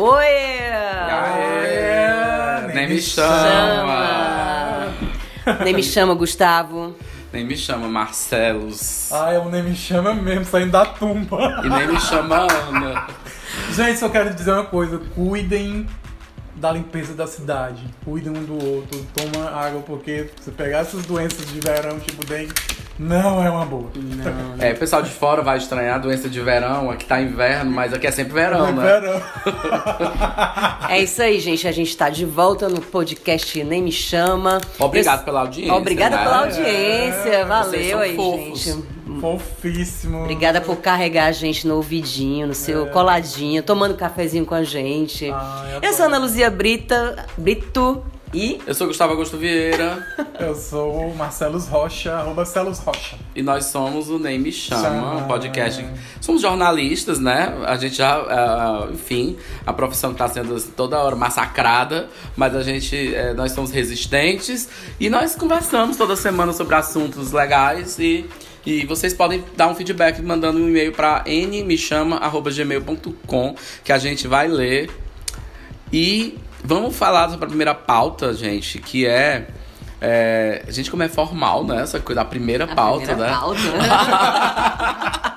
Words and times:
Oi! 0.00 0.24
Aê, 1.10 2.72
nem 2.72 2.88
me 2.88 3.02
chama. 3.02 4.94
Nem 5.64 5.74
me 5.74 5.82
chama, 5.82 6.14
Gustavo. 6.14 6.94
Nem 7.32 7.44
me 7.44 7.56
chama 7.56 7.88
Marcelos. 7.88 9.10
Ai, 9.10 9.34
eu 9.34 9.46
nem 9.46 9.60
me 9.64 9.74
chama 9.74 10.14
mesmo, 10.14 10.44
saindo 10.44 10.70
da 10.70 10.86
tumba. 10.86 11.62
E 11.64 11.68
nem 11.68 11.88
me 11.88 11.98
chama 11.98 12.46
Ana. 12.46 13.08
Gente, 13.74 13.98
só 13.98 14.08
quero 14.08 14.32
dizer 14.32 14.52
uma 14.52 14.66
coisa: 14.66 14.98
cuidem 15.16 15.84
da 16.54 16.70
limpeza 16.70 17.14
da 17.14 17.26
cidade. 17.26 17.82
Cuidem 18.04 18.30
um 18.30 18.44
do 18.44 18.54
outro. 18.54 19.04
Toma 19.16 19.50
água, 19.50 19.82
porque 19.82 20.30
se 20.40 20.52
pegar 20.52 20.78
essas 20.78 21.04
doenças 21.06 21.44
de 21.48 21.58
verão, 21.58 21.98
tipo 21.98 22.24
dengue, 22.24 22.54
não 22.98 23.42
é 23.44 23.50
uma 23.50 23.64
boa. 23.64 23.90
Não, 23.94 24.54
É, 24.64 24.72
o 24.72 24.76
pessoal 24.76 25.02
de 25.02 25.10
fora 25.10 25.40
vai 25.42 25.58
estranhar 25.58 25.94
a 25.96 25.98
doença 25.98 26.28
de 26.28 26.40
verão, 26.40 26.90
aqui 26.90 27.04
tá 27.04 27.20
inverno, 27.20 27.70
mas 27.70 27.92
aqui 27.94 28.06
é 28.06 28.10
sempre 28.10 28.32
verão, 28.34 28.68
É 28.68 28.72
né? 28.72 28.82
verão. 28.82 29.22
É 30.88 31.00
isso 31.02 31.22
aí, 31.22 31.38
gente. 31.40 31.66
A 31.68 31.72
gente 31.72 31.96
tá 31.96 32.08
de 32.08 32.24
volta 32.24 32.68
no 32.68 32.80
podcast 32.80 33.62
Nem 33.64 33.82
Me 33.82 33.92
Chama. 33.92 34.60
Obrigado 34.78 35.20
Eu- 35.20 35.24
pela 35.24 35.40
audiência. 35.40 35.74
Obrigada 35.74 36.16
né? 36.16 36.22
pela 36.22 36.38
audiência. 36.40 37.28
É, 37.28 37.44
Valeu 37.44 37.98
aí, 38.00 38.16
fofos. 38.16 38.60
gente. 38.62 38.98
Fofíssimo. 39.20 40.20
Obrigada 40.22 40.60
por 40.60 40.76
carregar 40.76 41.26
a 41.26 41.32
gente 41.32 41.66
no 41.66 41.76
ouvidinho, 41.76 42.46
no 42.46 42.54
seu 42.54 42.86
coladinho, 42.88 43.62
tomando 43.62 43.94
cafezinho 43.94 44.44
com 44.46 44.54
a 44.54 44.62
gente. 44.62 45.30
Ai, 45.30 45.78
eu 45.82 45.92
sou 45.92 46.06
Ana 46.06 46.18
Luzia 46.18 46.50
Brita, 46.50 47.26
Brito 47.36 48.02
e 48.34 48.60
Eu 48.66 48.74
sou 48.74 48.86
Gustavo 48.86 49.12
Augusto 49.12 49.38
Vieira 49.38 50.06
Eu 50.38 50.54
sou 50.54 51.08
o 51.08 51.16
Marcelos 51.16 51.66
Rocha, 51.66 52.12
arroba 52.12 52.44
Celos 52.44 52.78
Rocha. 52.78 53.16
e 53.34 53.40
nós 53.42 53.64
somos 53.66 54.10
o 54.10 54.18
Nem 54.18 54.38
Me 54.38 54.52
Chama, 54.52 54.82
Chama. 54.82 55.14
um 55.16 55.26
podcast. 55.26 55.82
Somos 56.20 56.42
jornalistas, 56.42 57.18
né? 57.18 57.54
A 57.66 57.76
gente 57.76 57.96
já, 57.96 58.16
ah, 58.16 58.88
enfim, 58.92 59.36
a 59.66 59.72
profissão 59.72 60.12
tá 60.12 60.28
sendo 60.28 60.60
toda 60.76 60.98
hora 60.98 61.16
massacrada, 61.16 62.08
mas 62.36 62.54
a 62.54 62.62
gente, 62.62 63.14
eh, 63.14 63.32
nós 63.34 63.52
somos 63.52 63.70
resistentes 63.70 64.68
e 65.00 65.08
nós 65.08 65.34
conversamos 65.34 65.96
toda 65.96 66.14
semana 66.16 66.52
sobre 66.52 66.74
assuntos 66.74 67.32
legais 67.32 67.98
e. 67.98 68.26
E 68.66 68.84
vocês 68.84 69.14
podem 69.14 69.42
dar 69.56 69.68
um 69.68 69.74
feedback 69.74 70.20
mandando 70.20 70.58
um 70.58 70.68
e-mail 70.68 70.92
para 70.92 71.24
nmechama.gmail.com 71.26 73.54
que 73.82 73.90
a 73.92 73.96
gente 73.98 74.28
vai 74.28 74.46
ler. 74.46 74.90
E 75.90 76.36
vamos 76.64 76.96
falar 76.96 77.30
sobre 77.30 77.44
a 77.44 77.48
primeira 77.48 77.74
pauta, 77.74 78.32
gente, 78.34 78.78
que 78.78 79.06
é. 79.06 79.48
É, 80.00 80.62
gente, 80.68 80.90
como 80.90 81.02
é 81.02 81.08
formal, 81.08 81.64
né? 81.64 81.82
Essa 81.82 81.98
coisa, 82.00 82.20
a 82.20 82.24
primeira 82.24 82.64
a 82.64 82.68
pauta, 82.74 83.06
primeira 83.06 83.32
né? 83.32 83.38
pauta. 83.38 83.60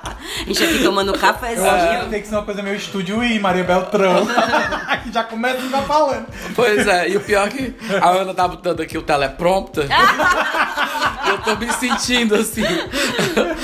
a 0.42 0.45
gente 0.48 0.64
aqui 0.64 0.84
tomando 0.84 1.09
Eu 1.09 1.16
acho 1.16 1.22
cafezinho. 1.22 2.03
que 2.03 2.09
tem 2.09 2.22
que 2.22 2.28
ser 2.28 2.36
uma 2.36 2.44
coisa 2.44 2.62
meio 2.62 2.76
estúdio 2.76 3.23
e 3.23 3.40
Maria 3.40 3.64
Beltrão. 3.64 4.26
que 5.03 5.12
já 5.12 5.23
começa 5.23 5.58
a 5.58 5.62
ficar 5.62 5.81
falando. 5.84 6.26
Pois 6.56 6.88
é, 6.88 7.09
e 7.09 7.18
o 7.18 7.22
pior 7.22 7.48
é 7.48 7.52
que 7.52 7.76
a 8.02 8.09
Ana 8.09 8.34
tá 8.34 8.48
botando 8.48 8.81
aqui 8.81 8.98
o 8.98 9.02
teleprompter. 9.02 9.88
e 11.25 11.30
eu 11.30 11.38
tô 11.40 11.56
me 11.56 11.72
sentindo 11.73 12.36
assim. 12.36 12.64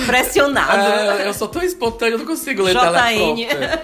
Pressionado. 0.06 0.78
É, 1.22 1.28
eu 1.28 1.34
sou 1.34 1.48
tão 1.48 1.62
espontâneo, 1.62 2.16
eu 2.16 2.20
não 2.20 2.26
consigo 2.26 2.64
ler 2.64 2.78
teleprompter. 2.78 3.80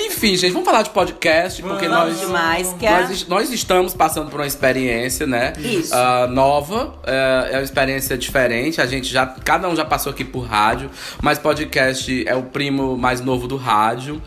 Enfim, 0.00 0.36
gente, 0.36 0.52
vamos 0.52 0.66
falar 0.66 0.82
de 0.82 0.90
podcast, 0.90 1.62
porque 1.62 1.88
Vamos 1.88 2.16
nós. 2.16 2.20
demais, 2.20 2.74
que 2.78 2.86
é- 2.86 2.90
Nós, 2.90 3.28
nós 3.28 3.50
estamos 3.52 3.94
passando 3.94 4.30
por 4.30 4.40
uma 4.40 4.46
experiência, 4.46 5.26
né? 5.26 5.52
Isso. 5.58 5.94
ah, 5.94 6.26
nova. 6.56 6.94
É, 7.04 7.48
é 7.52 7.56
uma 7.56 7.62
experiência 7.62 8.16
diferente. 8.16 8.80
A 8.80 8.86
gente 8.86 9.12
já. 9.12 9.26
Cada 9.26 9.68
um 9.68 9.76
já 9.76 9.84
passou 9.84 10.10
aqui 10.12 10.24
por 10.24 10.40
rádio, 10.40 10.90
mas 11.22 11.38
podcast 11.38 12.26
é 12.26 12.34
o 12.34 12.42
primo 12.44 12.96
mais 12.96 13.20
novo 13.20 13.46
do 13.46 13.56
rádio. 13.56 14.20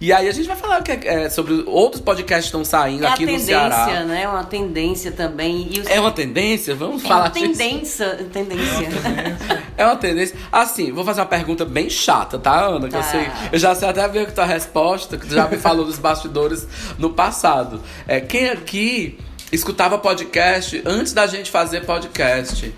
E 0.00 0.12
aí 0.12 0.28
a 0.28 0.32
gente 0.32 0.46
vai 0.46 0.56
falar 0.56 0.82
que 0.82 0.90
é- 0.92 1.24
é 1.24 1.30
sobre 1.30 1.62
outros 1.66 2.02
podcasts 2.02 2.46
que 2.50 2.56
estão 2.56 2.64
saindo 2.64 3.04
É 3.04 3.06
a 3.06 3.12
aqui 3.14 3.22
no 3.24 3.28
tendência, 3.32 3.56
Ceará. 3.70 4.04
né? 4.04 4.28
Uma 4.28 4.44
tendência 4.44 5.12
também. 5.12 5.68
E 5.70 5.80
os... 5.80 5.86
É 5.88 5.98
uma 5.98 6.10
tendência? 6.10 6.74
Vamos 6.74 7.02
É 7.04 7.08
falar 7.08 7.20
uma 7.22 7.30
disso. 7.30 7.46
tendência. 7.58 8.06
Tendência. 8.32 8.88
É 9.76 9.84
uma 9.84 9.96
tendência. 9.96 10.36
Assim, 10.52 10.92
vou 10.92 11.04
fazer 11.04 11.20
uma 11.20 11.26
pergunta 11.26 11.64
bem 11.64 11.90
chata, 11.90 12.38
tá, 12.38 12.60
Ana? 12.66 12.88
Que 12.88 12.94
eu, 12.94 13.00
Tá. 13.00 13.06
sei, 13.10 13.26
eu 13.50 13.58
já 13.58 13.74
sei 13.74 13.88
até 13.88 14.06
ver 14.06 14.26
que 14.26 14.32
tua 14.32 14.44
resposta, 14.44 15.16
que 15.16 15.26
tu 15.26 15.34
já 15.34 15.48
me 15.48 15.56
falou 15.56 15.84
dos 15.84 15.98
bastidores 15.98 16.68
no 16.96 17.10
passado. 17.10 17.80
É, 18.06 18.20
quem 18.20 18.50
aqui 18.50 19.18
escutava 19.54 19.98
podcast 19.98 20.82
antes 20.84 21.12
da 21.12 21.26
gente 21.26 21.50
fazer 21.50 21.84
podcast? 21.84 22.74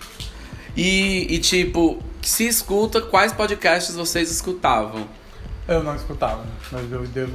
E, 0.77 1.35
e, 1.35 1.39
tipo, 1.39 1.99
se 2.23 2.47
escuta, 2.47 3.01
quais 3.01 3.33
podcasts 3.33 3.95
vocês 3.95 4.31
escutavam? 4.31 5.07
Eu 5.67 5.83
não 5.83 5.97
escutava, 5.97 6.45
mas 6.71 6.93
eu 6.93 7.05
devo. 7.09 7.33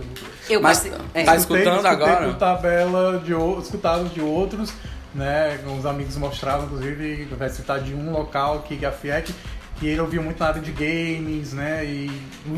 Eu 0.50 0.62
Mas 0.62 0.86
é. 0.86 0.90
tá 0.90 1.36
Escutei- 1.36 1.36
escutando 1.36 1.86
escutei 1.86 1.90
agora? 1.92 2.26
por 2.28 2.36
tabela 2.36 3.20
de 3.20 3.34
o- 3.34 3.60
escutava 3.60 4.06
de 4.08 4.22
outros, 4.22 4.72
né? 5.14 5.60
Uns 5.68 5.86
amigos 5.86 6.16
mostravam, 6.16 6.66
inclusive, 6.66 7.26
vai 7.38 7.50
citar 7.50 7.82
de 7.82 7.94
um 7.94 8.12
local 8.12 8.60
aqui, 8.60 8.78
que 8.78 8.86
a 8.86 8.92
FIEC, 8.92 9.34
que 9.78 9.88
ele 9.88 10.00
ouvia 10.00 10.22
muito 10.22 10.40
na 10.40 10.48
área 10.48 10.62
de 10.62 10.72
games, 10.72 11.52
né? 11.52 11.84
E 11.84 12.10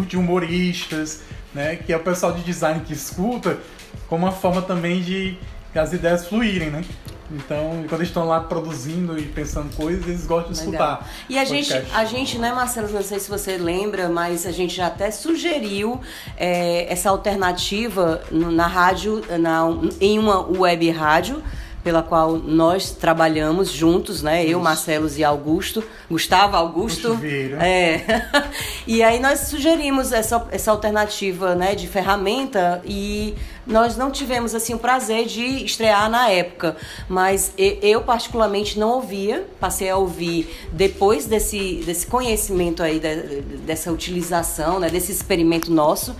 de 0.07 0.15
humoristas, 0.15 1.21
né? 1.55 1.75
Que 1.77 1.91
é 1.91 1.97
o 1.97 2.01
pessoal 2.01 2.33
de 2.33 2.43
design 2.43 2.81
que 2.81 2.93
escuta 2.93 3.57
como 4.07 4.25
uma 4.27 4.31
forma 4.31 4.61
também 4.61 5.01
de 5.01 5.37
as 5.79 5.93
ideias 5.93 6.25
fluírem, 6.25 6.69
né? 6.69 6.83
Então, 7.31 7.85
quando 7.87 8.01
eles 8.01 8.09
estão 8.09 8.25
lá 8.25 8.39
produzindo 8.39 9.17
e 9.17 9.23
pensando 9.23 9.75
coisas, 9.75 10.07
eles 10.07 10.25
gostam 10.25 10.51
de 10.51 10.59
Legal. 10.69 10.93
escutar. 10.93 11.11
E 11.27 11.39
a 11.39 11.45
gente, 11.45 11.73
a 11.73 12.05
gente, 12.05 12.37
né, 12.37 12.51
Marcelo, 12.51 12.89
não 12.89 13.01
sei 13.01 13.19
se 13.19 13.29
você 13.29 13.57
lembra, 13.57 14.07
mas 14.07 14.45
a 14.45 14.51
gente 14.51 14.75
já 14.75 14.87
até 14.87 15.09
sugeriu 15.09 15.99
é, 16.37 16.91
essa 16.91 17.09
alternativa 17.09 18.21
na 18.29 18.67
rádio, 18.67 19.21
na, 19.39 19.63
em 19.99 20.19
uma 20.19 20.41
web 20.41 20.89
rádio, 20.91 21.41
pela 21.83 22.01
qual 22.01 22.37
nós 22.37 22.91
trabalhamos 22.91 23.69
juntos, 23.69 24.21
né? 24.23 24.45
Eu, 24.45 24.59
Marcelo 24.59 25.09
e 25.15 25.23
Augusto, 25.23 25.83
Gustavo 26.09 26.55
Augusto. 26.55 27.13
É. 27.61 28.01
e 28.87 29.03
aí 29.03 29.19
nós 29.19 29.41
sugerimos 29.41 30.11
essa, 30.11 30.47
essa 30.51 30.71
alternativa, 30.71 31.55
né, 31.55 31.75
de 31.75 31.87
ferramenta 31.87 32.81
e 32.85 33.35
nós 33.65 33.95
não 33.95 34.11
tivemos 34.11 34.53
assim 34.53 34.73
o 34.73 34.79
prazer 34.79 35.25
de 35.25 35.65
estrear 35.65 36.09
na 36.09 36.29
época, 36.29 36.75
mas 37.07 37.53
eu 37.57 38.01
particularmente 38.01 38.77
não 38.77 38.89
ouvia, 38.91 39.47
passei 39.59 39.89
a 39.89 39.95
ouvir 39.97 40.53
depois 40.71 41.25
desse, 41.25 41.81
desse 41.85 42.05
conhecimento 42.07 42.83
aí 42.83 42.99
de- 42.99 43.41
dessa 43.65 43.91
utilização, 43.91 44.79
né, 44.79 44.89
desse 44.89 45.11
experimento 45.11 45.71
nosso 45.71 46.15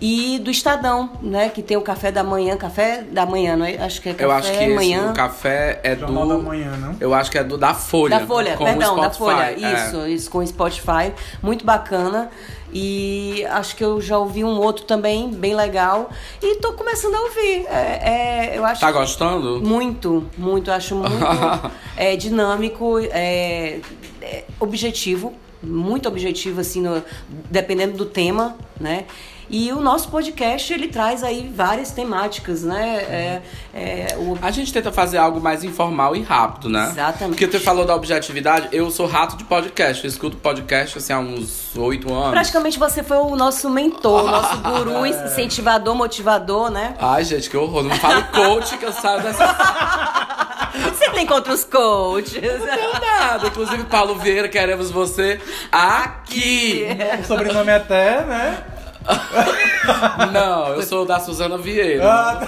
e 0.00 0.38
do 0.38 0.50
Estadão, 0.50 1.10
né, 1.22 1.48
que 1.48 1.62
tem 1.62 1.76
o 1.76 1.80
café 1.82 2.12
da 2.12 2.22
manhã, 2.22 2.56
café 2.56 3.02
da 3.02 3.24
manhã, 3.24 3.56
não 3.56 3.64
é? 3.64 3.76
Acho 3.78 4.00
que 4.02 4.08
é 4.10 4.12
café 4.12 4.24
eu 4.24 4.30
acho 4.32 4.52
que 4.52 4.64
esse, 4.64 4.74
manhã. 4.74 5.10
o 5.10 5.14
café 5.14 5.80
é 5.82 5.96
Jornal 5.96 6.28
da 6.28 6.34
do. 6.34 6.42
manhã, 6.42 6.76
não? 6.76 6.96
Eu 7.00 7.14
acho 7.14 7.30
que 7.30 7.38
é 7.38 7.44
do 7.44 7.56
da 7.56 7.72
Folha. 7.74 8.18
Da 8.20 8.26
Folha, 8.26 8.56
com 8.56 8.64
o 8.64 8.66
perdão, 8.66 8.96
da. 9.00 9.10
Folha. 9.10 9.52
É. 9.52 9.56
Isso, 9.56 10.06
isso, 10.06 10.30
com 10.30 10.38
o 10.38 10.46
Spotify. 10.46 11.12
Muito 11.42 11.64
bacana. 11.64 12.30
E 12.72 13.46
acho 13.50 13.76
que 13.76 13.82
eu 13.84 14.00
já 14.00 14.18
ouvi 14.18 14.44
um 14.44 14.58
outro 14.60 14.84
também, 14.84 15.30
bem 15.30 15.54
legal. 15.54 16.10
E 16.42 16.56
tô 16.56 16.72
começando 16.74 17.14
a 17.14 17.20
ouvir. 17.22 17.64
É, 17.68 18.50
é, 18.52 18.58
eu 18.58 18.64
acho 18.64 18.80
Tá 18.80 18.92
gostando? 18.92 19.62
Muito, 19.62 20.26
muito. 20.36 20.70
Acho 20.70 20.96
muito 20.96 21.14
é, 21.96 22.16
dinâmico, 22.16 22.98
é, 22.98 23.78
é 24.20 24.44
objetivo, 24.60 25.32
muito 25.62 26.06
objetivo, 26.08 26.60
assim, 26.60 26.82
no- 26.82 27.02
dependendo 27.50 27.96
do 27.96 28.04
tema, 28.04 28.56
né? 28.78 29.04
E 29.48 29.72
o 29.72 29.80
nosso 29.80 30.08
podcast, 30.08 30.72
ele 30.72 30.88
traz 30.88 31.22
aí 31.22 31.50
várias 31.54 31.92
temáticas, 31.92 32.62
né? 32.62 32.96
É, 33.08 33.42
é, 33.72 34.16
o, 34.16 34.36
A 34.42 34.50
gente 34.50 34.72
tenta 34.72 34.90
fazer 34.90 35.18
algo 35.18 35.40
mais 35.40 35.62
informal 35.62 36.16
e 36.16 36.22
rápido, 36.22 36.68
né? 36.68 36.88
Exatamente. 36.90 37.38
Porque 37.38 37.46
tu 37.46 37.60
falou 37.60 37.84
da 37.84 37.94
objetividade, 37.94 38.68
eu 38.72 38.90
sou 38.90 39.06
rato 39.06 39.36
de 39.36 39.44
podcast. 39.44 40.04
Eu 40.04 40.08
escuto 40.08 40.36
podcast 40.36 40.98
assim 40.98 41.12
há 41.12 41.18
uns 41.18 41.76
oito 41.76 42.12
anos. 42.12 42.30
Praticamente 42.30 42.78
você 42.78 43.02
foi 43.02 43.18
o 43.18 43.36
nosso 43.36 43.70
mentor, 43.70 44.24
o 44.24 44.30
nosso 44.30 44.56
guru, 44.58 45.06
incentivador, 45.06 45.94
motivador, 45.94 46.70
né? 46.70 46.96
Ai, 46.98 47.24
gente, 47.24 47.48
que 47.48 47.56
horror. 47.56 47.82
Não 47.82 47.90
me 47.90 47.98
fale 47.98 48.22
coach 48.24 48.76
que 48.76 48.84
eu 48.84 48.92
saio 48.92 49.22
dessa. 49.22 49.46
Você 50.76 51.08
tem 51.10 51.26
contra 51.26 51.54
os 51.54 51.64
coaches. 51.64 52.42
Não 52.42 53.00
nada. 53.00 53.46
Inclusive, 53.46 53.84
Paulo 53.84 54.16
Vieira, 54.16 54.46
queremos 54.46 54.90
você 54.90 55.40
aqui. 55.72 56.86
O 57.20 57.24
sobrenome 57.24 57.70
é 57.70 57.76
até, 57.76 58.22
né? 58.26 58.75
Não, 60.32 60.68
eu 60.74 60.82
sou 60.82 61.04
da 61.06 61.20
Suzana 61.20 61.56
Vieira. 61.56 62.02
Ah, 62.04 62.40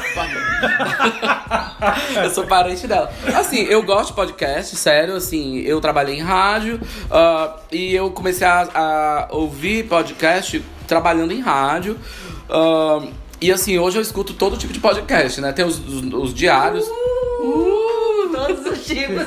eu 2.24 2.30
sou 2.30 2.44
parente 2.46 2.86
dela. 2.86 3.10
Assim, 3.36 3.62
eu 3.64 3.82
gosto 3.82 4.08
de 4.08 4.14
podcast, 4.14 4.74
sério, 4.76 5.14
assim, 5.16 5.58
eu 5.60 5.80
trabalhei 5.80 6.16
em 6.16 6.22
rádio 6.22 6.80
ah, 7.10 7.54
e 7.70 7.94
eu 7.94 8.10
comecei 8.10 8.46
a, 8.46 8.68
a 8.74 9.28
ouvir 9.30 9.84
podcast 9.84 10.62
trabalhando 10.86 11.32
em 11.32 11.40
rádio. 11.40 11.98
ah, 12.50 13.06
e 13.40 13.52
assim, 13.52 13.78
hoje 13.78 13.96
eu 13.96 14.02
escuto 14.02 14.34
todo 14.34 14.56
tipo 14.56 14.72
de 14.72 14.80
podcast, 14.80 15.40
né? 15.40 15.52
Tem 15.52 15.64
os, 15.64 15.78
os- 15.78 16.12
os 16.12 16.34
diários. 16.34 16.84
Uh, 16.88 17.07
todos 18.94 19.02
os 19.02 19.06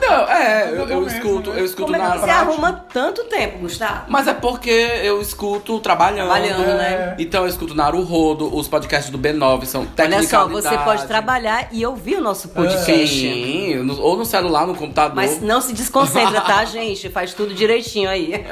Não, 0.00 0.28
é, 0.28 0.70
eu, 0.72 0.88
é 0.88 0.92
eu 0.94 1.06
escuto, 1.06 1.50
né? 1.52 1.60
eu 1.60 1.64
escuto 1.64 1.84
Como 1.92 1.96
é 1.96 1.98
na 1.98 2.10
que 2.12 2.18
você 2.18 2.24
prática. 2.26 2.50
arruma 2.50 2.84
tanto 2.92 3.24
tempo, 3.24 3.58
Gustavo? 3.58 4.02
Mas 4.08 4.26
é 4.28 4.34
porque 4.34 4.70
eu 4.70 5.20
escuto 5.20 5.78
trabalhando. 5.80 6.28
Trabalhando, 6.28 6.62
É. 6.62 6.74
né? 6.76 7.16
Então 7.18 7.42
eu 7.42 7.48
escuto 7.48 7.74
Naruhodo, 7.74 8.54
os 8.56 8.68
podcasts 8.68 9.10
do 9.10 9.18
B9 9.18 9.64
são 9.66 9.80
Olha 9.82 9.90
técnicos. 9.94 10.28
só, 10.28 10.46
você 10.48 10.76
pode 10.78 11.06
trabalhar 11.06 11.68
e 11.72 11.84
ouvir 11.84 12.16
o 12.16 12.20
nosso 12.20 12.48
podcast. 12.48 13.08
Sim, 13.14 13.90
ou 14.00 14.16
no 14.16 14.24
celular, 14.24 14.66
no 14.66 14.74
computador. 14.74 15.14
Mas 15.16 15.40
não 15.40 15.60
se 15.60 15.72
desconcentra, 15.72 16.40
tá, 16.40 16.64
gente? 16.66 17.08
Faz 17.08 17.34
tudo 17.34 17.54
direitinho 17.54 18.08
aí. 18.08 18.44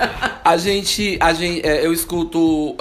A 0.45 0.57
gente, 0.57 1.17
a 1.21 1.33
gente 1.33 1.67
é, 1.67 1.85
eu 1.87 1.93
escuto 1.93 2.39
o- 2.39 2.77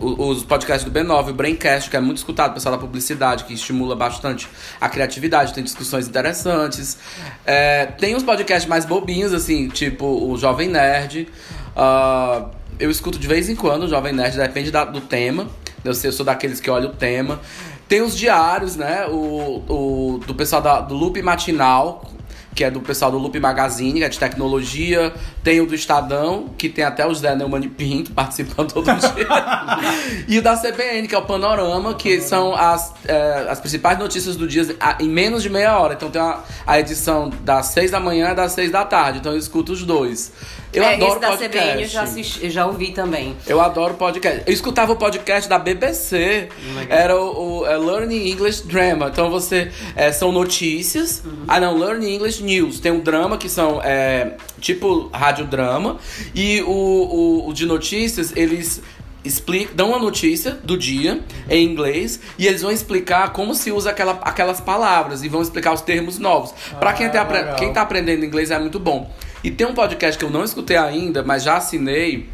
os 0.00 0.42
podcasts 0.44 0.90
do 0.90 0.98
B9, 0.98 1.30
o 1.30 1.34
Braincast, 1.34 1.90
que 1.90 1.96
é 1.96 2.00
muito 2.00 2.18
escutado, 2.18 2.52
o 2.52 2.54
pessoal 2.54 2.74
da 2.74 2.80
publicidade, 2.80 3.44
que 3.44 3.52
estimula 3.54 3.94
bastante 3.94 4.48
a 4.80 4.88
criatividade, 4.88 5.52
tem 5.52 5.62
discussões 5.62 6.08
interessantes. 6.08 6.98
É, 7.44 7.86
tem 7.86 8.16
uns 8.16 8.22
podcasts 8.22 8.68
mais 8.68 8.84
bobinhos, 8.84 9.32
assim, 9.34 9.68
tipo 9.68 10.04
o 10.06 10.36
Jovem 10.38 10.68
Nerd. 10.68 11.28
Ah, 11.76 12.46
eu 12.78 12.90
escuto 12.90 13.18
de 13.18 13.26
vez 13.28 13.48
em 13.48 13.54
quando 13.56 13.84
o 13.84 13.88
Jovem 13.88 14.12
Nerd, 14.12 14.36
depende 14.36 14.70
da- 14.70 14.84
do 14.84 15.00
tema. 15.00 15.48
Eu, 15.84 15.94
sei, 15.94 16.08
eu 16.08 16.12
sou 16.12 16.24
daqueles 16.26 16.60
que 16.60 16.70
olham 16.70 16.90
o 16.90 16.94
tema. 16.94 17.40
Tem 17.88 18.02
os 18.02 18.16
diários, 18.16 18.76
né? 18.76 19.06
O, 19.08 19.64
o 19.68 20.20
do 20.26 20.34
pessoal 20.34 20.62
da- 20.62 20.80
do 20.80 20.94
Loop 20.94 21.20
Matinal, 21.22 22.09
que 22.54 22.64
é 22.64 22.70
do 22.70 22.80
pessoal 22.80 23.10
do 23.10 23.18
Loop 23.18 23.38
Magazine, 23.38 24.00
que 24.00 24.04
é 24.04 24.08
de 24.08 24.18
tecnologia. 24.18 25.12
Tem 25.42 25.60
o 25.60 25.66
do 25.66 25.74
Estadão, 25.74 26.50
que 26.58 26.68
tem 26.68 26.84
até 26.84 27.06
o 27.06 27.14
Zé 27.14 27.34
Neumann 27.34 27.68
Pinto 27.68 28.12
participando 28.14 28.72
todo 28.72 28.86
dia. 28.86 29.26
e 30.28 30.38
o 30.38 30.42
da 30.42 30.56
CBN, 30.56 31.06
que 31.08 31.14
é 31.14 31.18
o 31.18 31.22
Panorama, 31.22 31.94
que 31.94 32.20
são 32.20 32.54
as, 32.54 32.92
é, 33.06 33.46
as 33.48 33.60
principais 33.60 33.98
notícias 33.98 34.36
do 34.36 34.46
dia 34.46 34.76
em 34.98 35.08
menos 35.08 35.42
de 35.42 35.50
meia 35.50 35.78
hora. 35.78 35.94
Então 35.94 36.10
tem 36.10 36.20
a, 36.20 36.40
a 36.66 36.80
edição 36.80 37.30
das 37.42 37.66
seis 37.66 37.90
da 37.90 38.00
manhã 38.00 38.32
e 38.32 38.34
das 38.34 38.52
seis 38.52 38.70
da 38.70 38.84
tarde. 38.84 39.18
Então 39.18 39.32
eu 39.32 39.38
escuto 39.38 39.72
os 39.72 39.84
dois. 39.84 40.32
Eu 40.72 40.84
é, 40.84 40.94
adoro 40.94 41.10
esse 41.12 41.20
da 41.20 41.28
podcast. 41.28 41.58
CBN 41.58 41.82
eu 41.82 41.88
já, 41.88 42.02
assisti, 42.02 42.44
eu 42.44 42.50
já 42.50 42.66
ouvi 42.66 42.92
também. 42.92 43.36
Eu 43.46 43.60
adoro 43.60 43.94
podcast. 43.94 44.42
Eu 44.46 44.52
escutava 44.52 44.92
o 44.92 44.96
podcast 44.96 45.48
da 45.48 45.58
BBC. 45.58 46.48
Era 46.88 47.16
o, 47.20 47.60
o, 47.62 47.66
é, 47.66 47.76
Learning 47.76 48.30
English 48.30 48.66
Drama. 48.66 49.08
Então 49.12 49.30
você. 49.30 49.70
é, 49.96 50.12
são 50.12 50.30
notícias. 50.30 51.22
Ah, 51.48 51.58
não, 51.58 51.76
Learning 51.76 52.14
English 52.14 52.42
News. 52.42 52.78
Tem 52.78 52.92
um 52.92 53.00
drama 53.00 53.36
que 53.36 53.48
são 53.48 53.80
é, 53.82 54.34
tipo 54.60 55.08
radiodrama. 55.12 55.98
E 56.34 56.62
o, 56.62 56.68
o, 56.70 57.48
o 57.48 57.52
de 57.52 57.66
notícias, 57.66 58.32
eles. 58.36 58.80
Explicam, 59.22 59.74
dão 59.76 59.88
uma 59.90 59.98
notícia 59.98 60.52
do 60.64 60.78
dia 60.78 61.20
em 61.50 61.62
inglês 61.62 62.18
e 62.38 62.46
eles 62.46 62.62
vão 62.62 62.70
explicar 62.70 63.34
como 63.34 63.54
se 63.54 63.70
usa 63.70 63.90
aquela, 63.90 64.12
aquelas 64.22 64.62
palavras 64.62 65.22
e 65.22 65.28
vão 65.28 65.42
explicar 65.42 65.74
os 65.74 65.82
termos 65.82 66.18
novos. 66.18 66.54
Pra 66.78 66.94
quem, 66.94 67.04
Ah, 67.04 67.10
tá, 67.10 67.20
apre- 67.20 67.38
legal. 67.40 67.56
quem 67.56 67.70
tá 67.70 67.82
aprendendo 67.82 68.24
inglês 68.24 68.50
é 68.50 68.58
muito 68.58 68.80
bom. 68.80 69.10
E 69.42 69.50
tem 69.50 69.66
um 69.66 69.74
podcast 69.74 70.18
que 70.18 70.24
eu 70.24 70.30
não 70.30 70.44
escutei 70.44 70.76
ainda, 70.76 71.22
mas 71.22 71.42
já 71.42 71.56
assinei, 71.56 72.28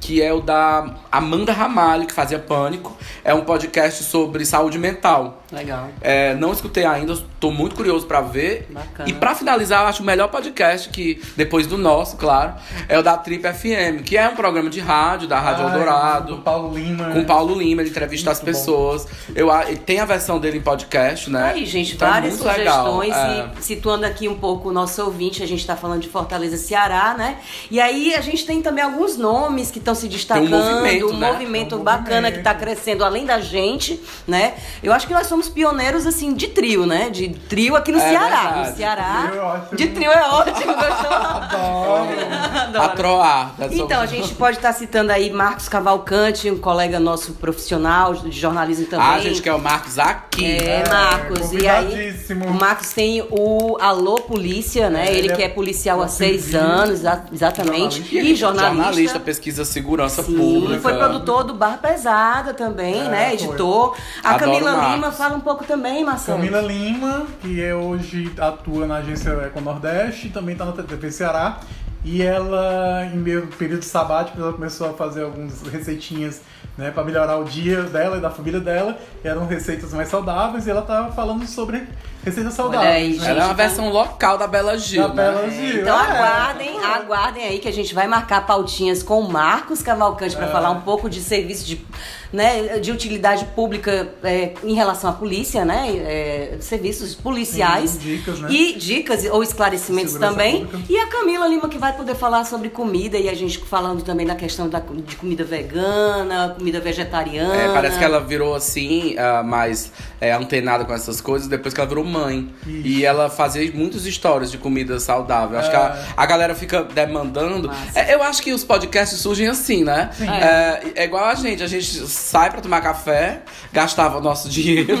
que 0.00 0.22
é 0.22 0.32
o 0.32 0.40
da 0.40 0.94
Amanda 1.10 1.52
Ramalho, 1.52 2.06
que 2.06 2.12
fazia 2.12 2.38
Pânico. 2.38 2.96
É 3.24 3.34
um 3.34 3.42
podcast 3.44 4.04
sobre 4.04 4.44
saúde 4.44 4.78
mental. 4.78 5.42
Legal. 5.50 5.88
É, 6.00 6.34
não 6.34 6.52
escutei 6.52 6.84
ainda, 6.84 7.16
tô 7.40 7.50
muito 7.50 7.74
curioso 7.74 8.06
pra 8.06 8.20
ver. 8.20 8.66
Bacana. 8.70 9.08
E 9.08 9.12
pra 9.14 9.34
finalizar, 9.34 9.82
eu 9.82 9.88
acho 9.88 10.02
o 10.02 10.06
melhor 10.06 10.28
podcast, 10.28 10.88
que 10.90 11.20
depois 11.36 11.66
do 11.66 11.76
nosso, 11.78 12.16
claro, 12.16 12.54
é 12.88 12.98
o 12.98 13.02
da 13.02 13.16
Trip 13.16 13.42
FM, 13.42 14.02
que 14.04 14.16
é 14.16 14.28
um 14.28 14.34
programa 14.36 14.68
de 14.70 14.80
rádio, 14.80 15.26
da 15.26 15.38
Rádio 15.40 15.66
Ah, 15.66 15.72
Eldorado. 15.72 16.36
Do 16.36 16.42
Paulo 16.42 16.74
Lima. 16.76 17.10
Com 17.10 17.20
o 17.20 17.24
Paulo 17.24 17.54
Lima, 17.58 17.82
ele 17.82 17.90
entrevista 17.90 18.30
as 18.30 18.42
Muito 18.42 18.54
bom. 18.54 18.58
pessoas. 18.60 19.06
Eu, 19.34 19.50
a- 19.50 19.64
tem 19.86 20.00
a 20.00 20.04
versão 20.04 20.38
dele 20.38 20.58
em 20.58 20.62
podcast, 20.62 21.30
né? 21.30 21.52
Aí, 21.54 21.64
gente, 21.66 21.94
Então 21.94 22.06
é 22.08 22.10
várias 22.12 22.40
legal, 22.40 22.86
sugestões. 23.00 23.14
é. 23.16 23.48
E 23.58 23.62
situando 23.62 24.04
aqui 24.06 24.28
um 24.28 24.38
pouco 24.38 24.68
o 24.68 24.72
nosso 24.72 25.02
ouvinte, 25.02 25.42
a 25.42 25.46
gente 25.46 25.60
está 25.60 25.76
falando 25.76 26.00
de 26.02 26.08
Fortaleza, 26.08 26.56
Ceará, 26.56 27.14
né? 27.16 27.38
E 27.70 27.80
aí 27.80 28.14
a 28.14 28.20
gente 28.20 28.44
tem 28.44 28.60
também 28.60 28.84
alguns 28.84 29.16
nomes 29.16 29.70
que 29.70 29.80
estão 29.88 29.94
se 29.94 30.08
destacando. 30.08 30.48
movimento, 30.50 31.06
um 31.08 31.16
né? 31.18 31.32
movimento 31.32 31.68
Tem 31.70 31.78
um 31.78 31.82
bacana 31.82 32.04
movimento. 32.22 32.32
que 32.34 32.38
está 32.40 32.54
crescendo 32.54 33.04
além 33.04 33.24
da 33.24 33.40
gente, 33.40 34.00
né? 34.26 34.54
Eu 34.82 34.92
acho 34.92 35.06
que 35.06 35.12
nós 35.12 35.26
somos 35.26 35.48
pioneiros, 35.48 36.06
assim, 36.06 36.34
de 36.34 36.48
trio, 36.48 36.86
né? 36.86 37.08
De 37.10 37.28
trio 37.30 37.74
aqui 37.76 37.90
no 37.92 37.98
É 37.98 38.08
Ceará. 38.08 38.28
verdade. 38.42 38.70
No 38.70 38.76
Ceará. 38.76 39.26
Trio 39.28 39.40
é 39.40 39.44
ótimo. 39.44 39.76
De 39.76 39.88
trio 39.88 40.10
é 40.10 40.22
ótimo, 40.28 40.74
gostou? 40.74 41.12
Adoro. 41.12 42.08
Adoro. 42.54 42.84
A 42.84 42.88
Troar. 42.90 43.54
Então, 43.70 44.00
a 44.00 44.06
gente 44.06 44.34
pode 44.34 44.56
estar 44.56 44.72
citando 44.72 45.12
aí 45.12 45.30
Marcos 45.30 45.68
Cavalcante, 45.68 46.50
um 46.50 46.58
colega 46.58 46.98
nosso 47.00 47.32
profissional 47.34 48.14
de 48.14 48.30
jornalismo 48.38 48.86
também. 48.86 49.06
Ah, 49.06 49.14
a 49.14 49.20
gente 49.20 49.40
quer 49.42 49.52
o 49.54 49.58
Marcos 49.58 49.98
aqui. 49.98 50.44
É, 50.44 50.82
É, 50.84 50.88
Marcos. 50.88 51.52
E 51.52 51.66
aí, 51.68 52.14
o 52.48 52.52
Marcos 52.54 52.92
tem 52.92 53.22
o 53.30 53.76
Alô 53.80 54.16
Polícia, 54.16 54.88
né? 54.90 55.06
É, 55.08 55.10
ele 55.14 55.28
ele 55.28 55.34
que 55.36 55.42
é 55.42 55.46
é 55.46 55.48
policial 55.48 56.00
há 56.02 56.08
seis 56.08 56.54
anos, 56.54 57.00
exa- 57.00 57.24
exatamente. 57.32 57.96
jornalista. 58.02 58.16
E 58.16 58.34
jornalista. 58.34 58.74
Jornalista, 58.84 59.20
pesquisa 59.20 59.64
segurança 59.78 60.22
Sim, 60.22 60.36
pública. 60.36 60.80
foi 60.80 60.94
produtor 60.96 61.44
do 61.44 61.54
Bar 61.54 61.78
Pesada 61.80 62.52
também, 62.52 63.00
É, 63.00 63.08
né? 63.08 63.24
foi. 63.26 63.34
Editor. 63.46 63.96
A 64.24 64.30
Adoro 64.30 64.44
Camila 64.44 64.72
Marcos. 64.72 64.94
Lima 64.94 65.12
fala 65.12 65.36
um 65.36 65.40
pouco 65.40 65.64
também, 65.64 66.04
Marcelo. 66.04 66.38
Camila 66.38 66.60
Lima, 66.60 67.26
que 67.40 67.62
é 67.62 67.74
hoje 67.74 68.32
atua 68.38 68.86
na 68.86 68.96
agência 68.96 69.30
Eco 69.30 69.60
Nordeste, 69.60 70.30
também 70.30 70.52
está 70.54 70.64
na 70.64 70.72
TV 70.72 71.10
Ceará. 71.10 71.60
E 72.04 72.22
ela, 72.22 73.04
em 73.12 73.16
meio 73.16 73.46
período 73.58 73.84
sabático, 73.84 74.40
ela 74.40 74.52
começou 74.52 74.88
a 74.90 74.92
fazer 74.94 75.24
algumas 75.24 75.60
receitinhas 75.62 76.40
né, 76.78 76.92
para 76.92 77.02
melhorar 77.02 77.36
o 77.38 77.44
dia 77.44 77.82
dela 77.82 78.16
e 78.16 78.20
da 78.20 78.30
família 78.30 78.60
dela. 78.60 78.96
Eram 79.24 79.46
receitas 79.46 79.92
mais 79.92 80.08
saudáveis 80.08 80.66
e 80.66 80.70
ela 80.70 80.80
estava 80.82 81.10
falando 81.12 81.44
sobre 81.46 81.82
receitas 82.24 82.54
saudáveis. 82.54 82.90
aí, 82.90 83.08
né? 83.08 83.14
gente. 83.14 83.28
Ela 83.28 83.42
é 83.42 83.44
uma 83.46 83.54
versão 83.54 83.90
local 83.90 84.38
da 84.38 84.46
Bela 84.46 84.78
Gil. 84.78 85.02
Da 85.02 85.08
né? 85.08 85.14
Bela 85.14 85.50
Gil. 85.50 85.80
Então 85.82 86.00
é. 86.00 86.10
aguardem, 86.10 86.84
aguardem 86.84 87.44
aí 87.44 87.58
que 87.58 87.66
a 87.68 87.72
gente 87.72 87.92
vai 87.94 88.06
marcar 88.06 88.46
pautinhas 88.46 89.02
com 89.02 89.20
o 89.20 89.30
Marcos 89.30 89.82
Cavalcante 89.82 90.36
para 90.36 90.46
É. 90.46 90.50
falar 90.52 90.70
um 90.70 90.82
pouco 90.82 91.08
de 91.10 91.20
serviço 91.20 91.64
de, 91.64 91.84
né, 92.32 92.78
de 92.78 92.92
utilidade 92.92 93.44
pública 93.56 94.12
é, 94.22 94.52
em 94.62 94.74
relação 94.74 95.10
à 95.10 95.12
polícia, 95.12 95.64
né? 95.64 95.88
é, 95.96 96.56
serviços 96.60 97.14
policiais. 97.14 97.90
Sim, 97.90 97.98
dicas, 97.98 98.40
né? 98.40 98.48
E 98.50 98.74
dicas 98.74 99.24
ou 99.24 99.42
esclarecimentos 99.42 100.12
Segurança 100.12 100.36
também. 100.36 100.66
pública. 100.66 100.92
E 100.92 100.98
a 100.98 101.06
Camila 101.06 101.48
Lima 101.48 101.68
que 101.68 101.78
vai 101.78 101.92
poder 101.96 102.14
falar 102.14 102.44
sobre 102.44 102.68
comida 102.68 103.16
e 103.16 103.28
a 103.28 103.34
gente 103.34 103.58
falando 103.58 104.02
também 104.02 104.26
da 104.26 104.34
questão 104.34 104.68
da, 104.68 104.80
de 104.80 105.16
comida 105.16 105.44
vegana, 105.44 106.54
comida 106.58 106.67
vegetariana. 106.72 107.54
É, 107.54 107.72
parece 107.72 107.98
que 107.98 108.04
ela 108.04 108.20
virou 108.20 108.54
assim, 108.54 109.16
ah, 109.18 109.42
mais 109.42 109.90
é, 110.20 110.32
antenada 110.32 110.84
com 110.84 110.92
essas 110.92 111.20
coisas 111.20 111.48
depois 111.48 111.72
que 111.72 111.80
ela 111.80 111.88
virou 111.88 112.04
mãe. 112.04 112.48
Isso. 112.66 112.86
E 112.86 113.04
ela 113.04 113.30
fazia 113.30 113.70
muitas 113.72 114.04
histórias 114.06 114.50
de 114.50 114.58
comida 114.58 114.98
saudável. 115.00 115.58
Acho 115.58 115.68
É. 115.68 115.70
que 115.70 115.76
a, 115.76 116.04
a 116.16 116.26
galera 116.26 116.54
fica 116.54 116.82
demandando. 116.82 117.70
É, 117.94 118.14
eu 118.14 118.22
acho 118.22 118.42
que 118.42 118.52
os 118.52 118.64
podcasts 118.64 119.18
surgem 119.20 119.48
assim, 119.48 119.84
né? 119.84 120.10
É, 120.20 121.02
é 121.02 121.04
igual 121.04 121.24
a 121.24 121.34
gente. 121.34 121.62
A 121.62 121.66
gente 121.66 121.86
sai 122.06 122.50
pra 122.50 122.60
tomar 122.60 122.80
café, 122.80 123.40
gastava 123.72 124.18
o 124.18 124.20
nosso 124.20 124.48
dinheiro, 124.50 124.96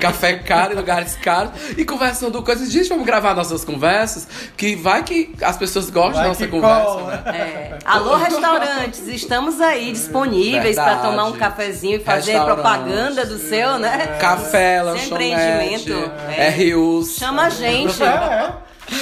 café 0.00 0.34
caro 0.38 0.72
em 0.72 0.76
lugares 0.76 1.16
caros, 1.16 1.52
e 1.76 1.84
conversando 1.84 2.42
coisas. 2.42 2.70
Gente, 2.70 2.88
vamos 2.88 3.06
gravar 3.06 3.34
nossas 3.34 3.64
conversas, 3.64 4.26
que 4.56 4.74
vai 4.74 5.02
que 5.02 5.34
as 5.42 5.56
pessoas 5.56 5.90
gostam 5.90 6.14
Vai 6.14 6.22
da 6.22 6.28
nossa 6.28 6.46
conversa, 6.46 7.00
né? 7.04 7.22
É. 7.38 7.78
Alô, 7.84 8.16
restaurantes, 8.16 9.06
estamos 9.08 9.60
aí 9.60 9.92
disponíveis 9.92 10.76
para 10.96 11.08
tomar 11.10 11.24
um 11.24 11.32
cafezinho 11.32 11.96
e 11.96 12.00
fazer 12.00 12.40
propaganda 12.42 13.24
do 13.24 13.38
seu, 13.38 13.78
né? 13.78 14.18
Café, 14.20 14.76
Seu 14.76 14.84
lanchonete, 14.86 15.34
empreendimento. 15.34 16.10
É. 16.36 16.48
RUs. 16.74 17.16
Chama 17.16 17.42
a 17.42 17.50
gente, 17.50 18.02
É, 18.02 18.52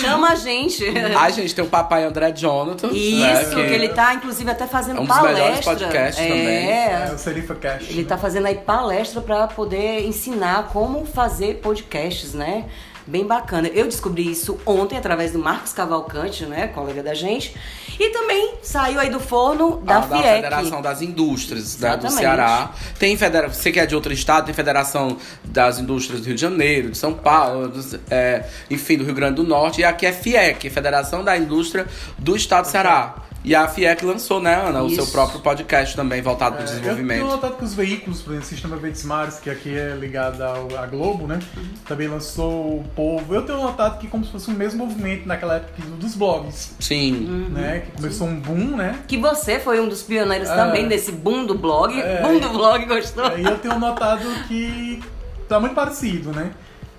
chama 0.00 0.30
a 0.30 0.34
gente. 0.34 0.84
Ai, 1.16 1.32
gente, 1.32 1.54
tem 1.54 1.64
o 1.64 1.68
papai 1.68 2.04
André 2.04 2.32
Jonathan. 2.32 2.88
né, 2.88 2.92
Isso, 2.94 3.54
que 3.54 3.60
ele 3.60 3.88
tá 3.90 4.14
inclusive 4.14 4.50
até 4.50 4.66
fazendo 4.66 4.98
É 4.98 5.00
um 5.00 5.04
dos 5.04 5.16
palestra. 5.16 5.42
melhores 5.44 5.64
podcasts 5.64 6.24
é, 6.24 6.28
também. 6.28 6.70
é 6.70 7.12
o 7.14 7.18
Serifa 7.18 7.54
Cash. 7.54 7.86
Ele 7.90 8.04
tá 8.04 8.18
fazendo 8.18 8.46
aí 8.46 8.56
palestra 8.56 9.20
para 9.20 9.46
poder 9.46 10.06
ensinar 10.06 10.68
como 10.72 11.06
fazer 11.06 11.60
podcasts, 11.62 12.34
né? 12.34 12.64
Bem 13.06 13.24
bacana. 13.24 13.68
Eu 13.68 13.84
descobri 13.84 14.28
isso 14.30 14.58
ontem 14.66 14.98
através 14.98 15.30
do 15.32 15.38
Marcos 15.38 15.72
Cavalcante, 15.72 16.44
né, 16.44 16.66
colega 16.68 17.02
da 17.04 17.14
gente. 17.14 17.54
E 18.00 18.10
também 18.10 18.54
saiu 18.62 18.98
aí 18.98 19.08
do 19.08 19.20
forno 19.20 19.76
da 19.82 19.98
Ah, 19.98 20.00
da 20.00 20.16
FIEC. 20.18 20.34
Federação 20.42 20.82
das 20.82 21.00
Indústrias 21.02 21.78
né, 21.78 21.96
do. 21.96 22.10
Ceará. 22.10 22.72
Tem 22.98 23.16
federa 23.16 23.48
você 23.48 23.70
que 23.70 23.78
é 23.78 23.86
de 23.86 23.94
outro 23.94 24.12
estado, 24.12 24.46
tem 24.46 24.54
Federação 24.54 25.16
das 25.44 25.78
Indústrias 25.78 26.20
do 26.20 26.26
Rio 26.26 26.34
de 26.34 26.40
Janeiro, 26.40 26.90
de 26.90 26.98
São 26.98 27.14
Paulo, 27.14 27.68
dos- 27.68 27.94
é, 28.10 28.44
enfim, 28.70 28.98
do 28.98 29.04
Rio 29.04 29.14
Grande 29.14 29.36
do 29.36 29.44
Norte. 29.44 29.80
E 29.80 29.84
aqui 29.84 30.04
é 30.04 30.12
FIEC, 30.12 30.68
Federação 30.68 31.22
da 31.22 31.36
Indústria 31.38 31.86
do 32.18 32.34
Estado 32.36 32.64
do 32.64 32.70
Ceará. 32.70 33.14
E 33.46 33.54
a 33.54 33.68
FIEC 33.68 34.04
lançou, 34.04 34.40
né, 34.42 34.56
Ana, 34.56 34.82
o 34.82 34.88
Isso. 34.88 34.96
seu 34.96 35.06
próprio 35.06 35.38
podcast 35.38 35.94
também 35.94 36.20
voltado 36.20 36.56
para 36.56 36.64
o 36.64 36.68
É, 36.68 36.70
Eu 36.72 36.74
desenvolvimento. 36.74 37.18
tenho 37.20 37.30
notado 37.30 37.56
que 37.56 37.62
os 37.64 37.74
veículos, 37.74 38.20
por 38.20 38.30
exemplo, 38.32 38.44
o 38.44 38.48
Sistema 38.48 38.76
Verdes 38.76 39.04
Mares, 39.04 39.38
que 39.38 39.48
aqui 39.48 39.72
é 39.72 39.94
ligado 39.94 40.42
ao, 40.42 40.76
à 40.76 40.84
Globo, 40.84 41.28
né? 41.28 41.38
Também 41.86 42.08
lançou 42.08 42.80
o 42.80 42.84
Povo. 42.96 43.32
Eu 43.32 43.42
tenho 43.42 43.60
notado 43.62 43.98
que 44.00 44.08
como 44.08 44.24
se 44.24 44.32
fosse 44.32 44.48
o 44.48 44.52
mesmo 44.52 44.84
movimento 44.84 45.28
naquela 45.28 45.54
época 45.58 45.80
dos 45.96 46.16
blogs, 46.16 46.74
Sim. 46.80 47.12
né? 47.52 47.84
Que 47.86 47.92
começou 47.92 48.26
um 48.26 48.34
boom, 48.40 48.76
né? 48.76 48.98
Que 49.06 49.16
você 49.16 49.60
foi 49.60 49.78
um 49.80 49.88
dos 49.88 50.02
pioneiros 50.02 50.48
É. 50.48 50.56
também 50.56 50.88
desse 50.88 51.12
boom 51.12 51.46
do 51.46 51.54
blog. 51.56 51.96
É. 52.00 52.22
Boom 52.22 52.40
do 52.40 52.48
blog, 52.48 52.84
gostou? 52.86 53.26
Aí 53.26 53.44
eu 53.44 53.58
tenho 53.58 53.78
notado 53.78 54.24
que 54.48 55.00
tá 55.48 55.60
muito 55.60 55.74
parecido, 55.76 56.32
né? 56.32 56.50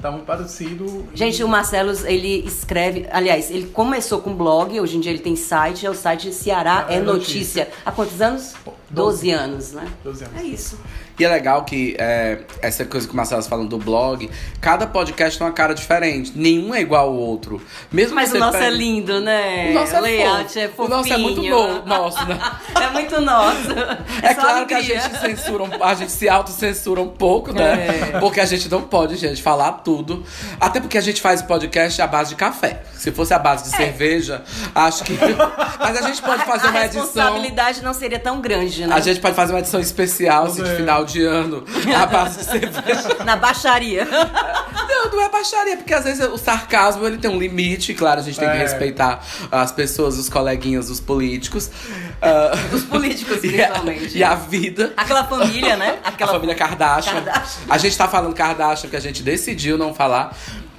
Tá 0.01 0.11
muito 0.11 0.25
parecido. 0.25 1.07
Gente, 1.13 1.43
o 1.43 1.47
Marcelo, 1.47 1.91
ele 2.05 2.45
escreve, 2.45 3.07
aliás, 3.11 3.49
ele 3.49 3.67
começou 3.67 4.21
com 4.21 4.33
blog, 4.33 4.79
hoje 4.79 4.97
em 4.97 4.99
dia 4.99 5.11
ele 5.11 5.21
tem 5.21 5.35
site, 5.35 5.85
é 5.85 5.89
o 5.89 5.95
site 5.95 6.31
Ceará 6.33 6.85
é, 6.89 6.95
É 6.95 6.99
Notícia. 6.99 7.65
Notícia. 7.65 7.69
Há 7.85 7.91
quantos 7.91 8.21
anos? 8.21 8.53
Doze. 8.63 8.77
12 8.89 9.31
anos, 9.31 9.71
né? 9.73 9.87
12 10.03 10.23
anos. 10.25 10.39
É 10.39 10.43
isso. 10.43 10.79
E 11.19 11.25
é 11.25 11.27
legal 11.29 11.63
que 11.65 11.95
é, 11.97 12.41
essa 12.61 12.85
coisa 12.85 13.07
que 13.07 13.13
o 13.13 13.17
Marcelo 13.17 13.41
tá 13.41 13.49
falando 13.49 13.69
do 13.69 13.79
blog, 13.79 14.29
cada 14.61 14.85
podcast 14.85 15.37
tem 15.37 15.47
uma 15.47 15.51
cara 15.53 15.73
diferente. 15.73 16.31
Nenhum 16.35 16.75
é 16.75 16.81
igual 16.81 17.07
ao 17.07 17.13
outro. 17.15 17.59
Mesmo 17.91 18.13
Mas 18.13 18.31
o 18.31 18.37
nosso 18.37 18.57
é 18.57 18.69
lindo, 18.69 19.19
né? 19.19 19.71
O 19.71 19.73
nosso 19.73 19.95
é 19.95 19.99
layout 19.99 20.43
fofo. 20.53 20.59
é 20.59 20.67
fofinho. 20.69 20.85
O 20.85 20.89
nosso 20.89 21.13
é 21.13 21.17
muito 21.17 21.41
bom, 21.41 21.83
nosso, 21.87 22.23
né? 22.27 22.39
é 22.79 22.89
muito 22.91 23.19
nosso. 23.21 23.71
É, 24.21 24.35
só 24.35 24.41
claro 24.41 24.67
que 24.67 24.73
a 24.75 24.77
alegria. 24.77 25.01
gente 25.01 25.19
censura, 25.19 25.63
um- 25.63 25.83
a 25.83 25.93
gente 25.95 26.11
se 26.11 26.29
autocensura 26.29 27.01
um 27.01 27.09
pouco, 27.09 27.51
né? 27.51 28.11
É. 28.13 28.19
Porque 28.19 28.39
a 28.39 28.45
gente 28.45 28.69
não 28.69 28.83
pode, 28.83 29.15
gente, 29.15 29.41
falar 29.41 29.71
tudo. 29.83 30.23
Até 30.59 30.79
porque 30.79 30.99
a 30.99 31.01
gente 31.01 31.19
faz 31.19 31.41
podcast 31.41 31.99
à 31.99 32.05
base 32.05 32.29
de 32.29 32.35
café. 32.35 32.83
Se 32.93 33.11
fosse 33.11 33.33
à 33.33 33.39
base 33.39 33.63
de 33.63 33.75
cerveja, 33.75 34.43
acho 34.75 35.03
que. 35.03 35.13
Mas 35.79 35.97
a 35.97 36.01
gente 36.03 36.21
pode 36.21 36.45
fazer 36.45 36.67
a 36.67 36.69
uma 36.69 36.85
edição. 36.85 37.01
responsabilidade 37.05 37.81
não 37.83 37.93
seria 37.93 38.19
tão 38.19 38.39
grande, 38.39 38.76
né? 38.85 38.93
A 38.95 38.99
gente 38.99 39.19
pode 39.19 39.35
fazer 39.35 39.53
uma 39.53 39.59
edição 39.59 39.79
especial 39.79 40.45
assim, 40.45 40.61
de 40.63 40.69
ver. 40.69 40.77
final 40.77 41.05
de 41.05 41.23
ano, 41.23 41.63
à 41.95 42.05
base 42.05 42.39
de 42.39 42.43
cerveja. 42.45 43.23
Na 43.25 43.35
baixaria. 43.35 44.07
Não, 44.87 45.11
não 45.11 45.21
é 45.21 45.29
baixaria, 45.29 45.77
porque 45.77 45.93
às 45.93 46.03
vezes 46.05 46.25
o 46.27 46.37
sarcasmo 46.37 47.05
ele 47.05 47.17
tem 47.17 47.29
um 47.29 47.37
limite, 47.37 47.93
claro, 47.93 48.19
a 48.19 48.23
gente 48.23 48.39
tem 48.39 48.49
que 48.49 48.55
É. 48.55 48.59
respeitar 48.59 49.23
as 49.51 49.71
pessoas, 49.71 50.17
os 50.17 50.27
coleguinhas, 50.29 50.89
os 50.89 50.99
políticos. 50.99 51.69
ah, 52.21 52.51
Os 52.73 52.83
políticos, 52.83 53.39
e, 53.43 53.61
a, 53.61 53.67
principalmente. 53.67 54.17
e 54.17 54.23
a 54.23 54.33
vida. 54.35 54.93
Aquela 54.97 55.23
família, 55.25 55.75
né? 55.75 55.99
Aquela 56.03 56.31
A 56.31 56.33
família 56.33 56.55
Kardashian. 56.55 57.13
Kardashian. 57.21 57.61
A 57.69 57.77
gente 57.77 57.97
tá 57.97 58.07
falando 58.07 58.33
Kardashian, 58.33 58.89
que 58.89 58.95
a 58.95 58.99
gente 59.01 59.21
decidiu 59.21 59.77
não 59.77 59.93
falar. 59.93 60.35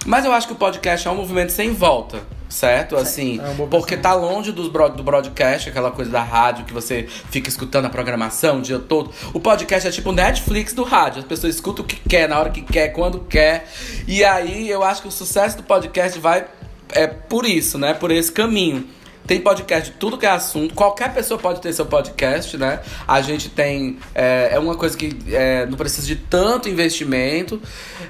Mas 0.06 0.24
eu 0.24 0.32
acho 0.32 0.46
que 0.48 0.52
o 0.52 0.56
podcast 0.56 1.06
é 1.06 1.10
um 1.10 1.16
movimento 1.16 1.52
sem 1.52 1.72
volta. 1.72 2.18
Certo? 2.48 2.96
Assim, 2.96 3.38
É 3.40 3.66
porque 3.66 3.96
tá 3.96 4.14
longe 4.14 4.52
dos 4.52 4.68
bro- 4.68 4.88
do 4.88 5.02
broadcast, 5.02 5.68
aquela 5.68 5.90
coisa 5.90 6.10
da 6.10 6.22
rádio 6.22 6.64
que 6.64 6.72
você 6.72 7.06
fica 7.30 7.48
escutando 7.48 7.84
a 7.84 7.90
programação 7.90 8.58
o 8.58 8.62
dia 8.62 8.78
todo. 8.78 9.10
O 9.34 9.38
podcast 9.40 9.86
é 9.86 9.90
tipo 9.90 10.12
Netflix 10.12 10.72
do 10.72 10.82
rádio. 10.82 11.20
As 11.20 11.26
pessoas 11.26 11.54
escutam 11.54 11.84
o 11.84 11.88
que 11.88 11.96
quer, 12.08 12.26
na 12.28 12.38
hora 12.38 12.48
que 12.50 12.62
quer, 12.62 12.88
quando 12.88 13.20
quer. 13.20 13.68
E 14.06 14.24
aí 14.24 14.68
eu 14.70 14.82
acho 14.82 15.02
que 15.02 15.08
o 15.08 15.10
sucesso 15.12 15.58
do 15.58 15.62
podcast 15.62 16.18
vai 16.18 16.46
é 16.90 17.06
por 17.06 17.44
isso, 17.44 17.76
né? 17.76 17.92
Por 17.92 18.10
esse 18.10 18.32
caminho. 18.32 18.88
Tem 19.28 19.40
podcast 19.42 19.90
de 19.90 19.96
tudo 19.98 20.16
que 20.16 20.24
é 20.24 20.30
assunto. 20.30 20.74
Qualquer 20.74 21.12
pessoa 21.12 21.38
pode 21.38 21.60
ter 21.60 21.70
seu 21.74 21.84
podcast, 21.84 22.56
né? 22.56 22.80
A 23.06 23.20
gente 23.20 23.50
tem. 23.50 23.98
É, 24.14 24.48
é 24.52 24.58
uma 24.58 24.74
coisa 24.74 24.96
que 24.96 25.16
é, 25.30 25.66
não 25.66 25.76
precisa 25.76 26.06
de 26.06 26.16
tanto 26.16 26.66
investimento. 26.68 27.60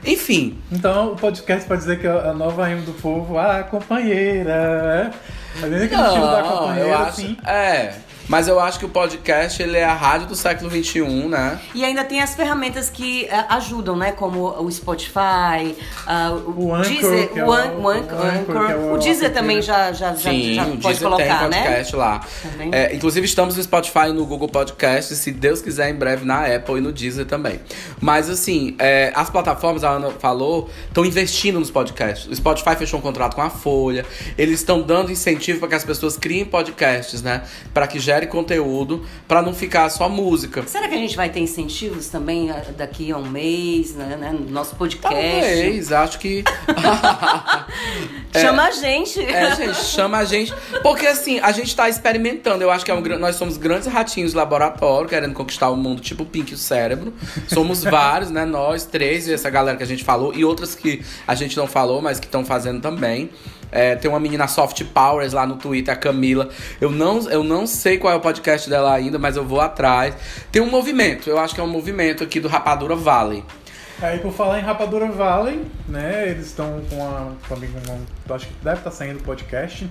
Enfim. 0.06 0.56
Então 0.70 1.12
o 1.12 1.16
podcast 1.16 1.66
pode 1.66 1.80
dizer 1.80 1.98
que 1.98 2.06
é 2.06 2.10
a 2.10 2.32
nova 2.32 2.64
rima 2.66 2.82
do 2.82 2.92
povo, 2.92 3.37
ah, 3.37 3.64
companheira. 3.64 5.12
é. 5.12 5.38
Mas 5.60 5.70
nem 5.72 5.82
aquele 5.82 6.02
estilo 6.02 6.26
da 6.26 6.42
Não, 6.42 6.56
companheira, 6.56 6.88
eu 6.88 6.94
acho. 6.94 7.08
assim. 7.08 7.37
É. 7.44 7.94
Mas 8.28 8.47
eu 8.47 8.61
acho 8.61 8.78
que 8.78 8.85
o 8.85 8.88
podcast 8.90 9.62
ele 9.62 9.76
é 9.78 9.85
a 9.85 9.94
rádio 9.94 10.26
do 10.28 10.35
século 10.37 10.70
XXI, 10.70 11.00
né? 11.28 11.58
E 11.75 11.85
ainda 11.85 12.04
tem 12.04 12.20
as 12.20 12.35
ferramentas 12.35 12.90
que 12.90 13.25
eh, 13.25 13.44
ajudam, 13.49 13.97
né? 13.97 14.12
Como 14.12 14.49
o 14.62 14.70
Spotify, 14.70 15.75
ah, 16.06 16.32
o, 16.47 16.66
O 16.66 16.75
Anchor, 16.75 16.90
Deezer, 16.90 17.30
é 17.35 17.44
o, 17.44 17.52
An- 17.52 17.70
o 17.70 17.82
o 17.82 17.88
Anchor, 17.88 18.26
Anchor, 18.26 18.70
é 18.70 18.76
o 18.76 18.92
o 18.94 18.99
Deezer 18.99 19.32
também 19.32 19.62
já, 19.62 19.92
já, 19.92 20.14
já, 20.14 20.30
Sim, 20.30 20.54
já 20.54 20.62
o 20.64 20.66
pode 20.66 20.78
Deezer 20.82 21.02
colocar, 21.08 21.38
tem 21.40 21.49
né? 21.49 21.62
podcast 21.62 21.97
lá. 21.97 22.20
Também. 22.42 22.70
É, 22.73 22.94
inclusive, 22.94 23.25
estamos 23.26 23.56
no 23.56 23.62
Spotify 23.62 24.08
e 24.11 24.12
no 24.12 24.26
Google 24.26 24.49
Podcast, 24.49 25.14
se 25.16 25.32
Deus 25.32 25.62
quiser, 25.62 25.88
em 25.90 25.94
breve 25.94 26.25
na 26.26 26.44
Apple 26.54 26.76
e 26.76 26.80
no 26.80 26.92
Deezer 26.92 27.25
também. 27.26 27.61
Mas, 28.00 28.28
assim, 28.28 28.76
é, 28.78 29.11
as 29.14 29.30
plataformas, 29.30 29.85
a 29.85 29.90
Ana 29.90 30.11
falou, 30.18 30.68
estão 30.87 31.04
investindo 31.04 31.58
nos 31.58 31.70
podcasts. 31.70 32.26
O 32.30 32.37
Spotify 32.37 32.76
fechou 32.76 32.99
um 32.99 33.02
contrato 33.02 33.35
com 33.35 33.42
a 33.42 33.49
Folha. 33.50 34.04
Eles 34.37 34.61
estão 34.61 34.82
dando 34.82 35.11
incentivo 35.11 35.61
para 35.61 35.68
que 35.68 35.75
as 35.76 35.85
pessoas 35.85 36.16
criem 36.16 36.44
podcasts, 36.44 37.23
né? 37.23 37.42
Para 37.73 37.87
que 37.87 37.99
gere 37.99 38.17
conteúdo, 38.26 39.04
para 39.26 39.40
não 39.42 39.54
ficar 39.54 39.88
só 39.90 40.08
música. 40.08 40.62
Será 40.66 40.88
que 40.88 40.94
a 40.94 40.98
gente 40.98 41.16
vai 41.16 41.30
ter 41.30 41.40
incentivos 41.40 42.08
também 42.08 42.50
ah, 42.50 42.62
daqui 42.76 43.10
a 43.12 43.16
um 43.16 43.28
mês, 43.28 43.94
né? 43.94 44.16
né, 44.16 44.32
No 44.32 44.50
nosso 44.50 44.76
podcast. 44.76 45.14
Talvez, 45.14 45.92
acho 45.92 46.18
que. 46.18 46.44
Chama 48.37 48.64
a 48.64 48.70
gente. 48.70 49.20
É, 49.20 49.56
gente, 49.56 49.76
chama 49.76 50.18
a 50.18 50.25
gente. 50.25 50.52
Porque 50.82 51.06
assim, 51.06 51.40
a 51.40 51.50
gente 51.50 51.75
tá 51.75 51.88
experimentando. 51.88 52.62
Eu 52.62 52.70
acho 52.70 52.84
que 52.84 52.90
é 52.90 52.94
um, 52.94 53.00
nós 53.18 53.37
somos 53.37 53.56
grandes 53.56 53.88
ratinhos 53.88 54.32
de 54.32 54.37
laboratório, 54.37 55.08
querendo 55.08 55.32
conquistar 55.34 55.70
o 55.70 55.76
mundo, 55.76 56.00
tipo 56.00 56.22
o 56.22 56.26
Pink 56.26 56.52
e 56.52 56.54
o 56.54 56.58
cérebro. 56.58 57.12
Somos 57.46 57.82
vários, 57.82 58.30
né? 58.30 58.44
Nós 58.44 58.84
três, 58.84 59.26
e 59.26 59.32
essa 59.32 59.48
galera 59.48 59.76
que 59.76 59.82
a 59.82 59.87
gente 59.87 60.04
falou, 60.04 60.34
e 60.34 60.44
outras 60.44 60.75
que 60.75 61.02
a 61.26 61.34
gente 61.34 61.56
não 61.56 61.66
falou, 61.66 62.02
mas 62.02 62.20
que 62.20 62.26
estão 62.26 62.44
fazendo 62.44 62.80
também. 62.80 63.30
É, 63.70 63.96
tem 63.96 64.10
uma 64.10 64.20
menina 64.20 64.46
Soft 64.48 64.82
Powers 64.84 65.32
lá 65.32 65.46
no 65.46 65.56
Twitter, 65.56 65.92
a 65.92 65.96
Camila. 65.96 66.48
Eu 66.80 66.90
não, 66.90 67.28
eu 67.30 67.44
não 67.44 67.66
sei 67.66 67.98
qual 67.98 68.12
é 68.12 68.16
o 68.16 68.20
podcast 68.20 68.68
dela 68.68 68.92
ainda, 68.92 69.18
mas 69.18 69.37
eu 69.37 69.44
vou 69.44 69.60
atrás. 69.60 70.14
Tem 70.50 70.62
um 70.62 70.70
movimento, 70.70 71.28
eu 71.28 71.38
acho 71.38 71.54
que 71.54 71.60
é 71.60 71.64
um 71.64 71.68
movimento 71.68 72.25
aqui 72.25 72.40
do 72.40 72.48
Rapadura 72.48 72.94
Valley. 72.94 73.44
Aí 74.00 74.20
por 74.20 74.32
falar 74.32 74.60
em 74.60 74.62
Rapadura 74.62 75.10
Valley, 75.10 75.60
né? 75.88 76.28
Eles 76.28 76.46
estão 76.46 76.80
com 76.88 77.04
a. 77.04 77.32
Comigo, 77.48 77.72
eu 78.28 78.34
acho 78.34 78.46
que 78.46 78.54
deve 78.62 78.78
estar 78.78 78.92
saindo 78.92 79.18
o 79.18 79.22
podcast 79.22 79.90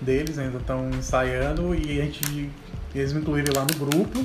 deles, 0.00 0.38
ainda 0.38 0.56
estão 0.56 0.88
ensaiando 0.90 1.74
e 1.74 2.00
a 2.00 2.04
gente. 2.04 2.50
Eles 2.94 3.12
me 3.12 3.20
incluíram 3.20 3.52
lá 3.54 3.66
no 3.70 3.86
grupo. 3.86 4.24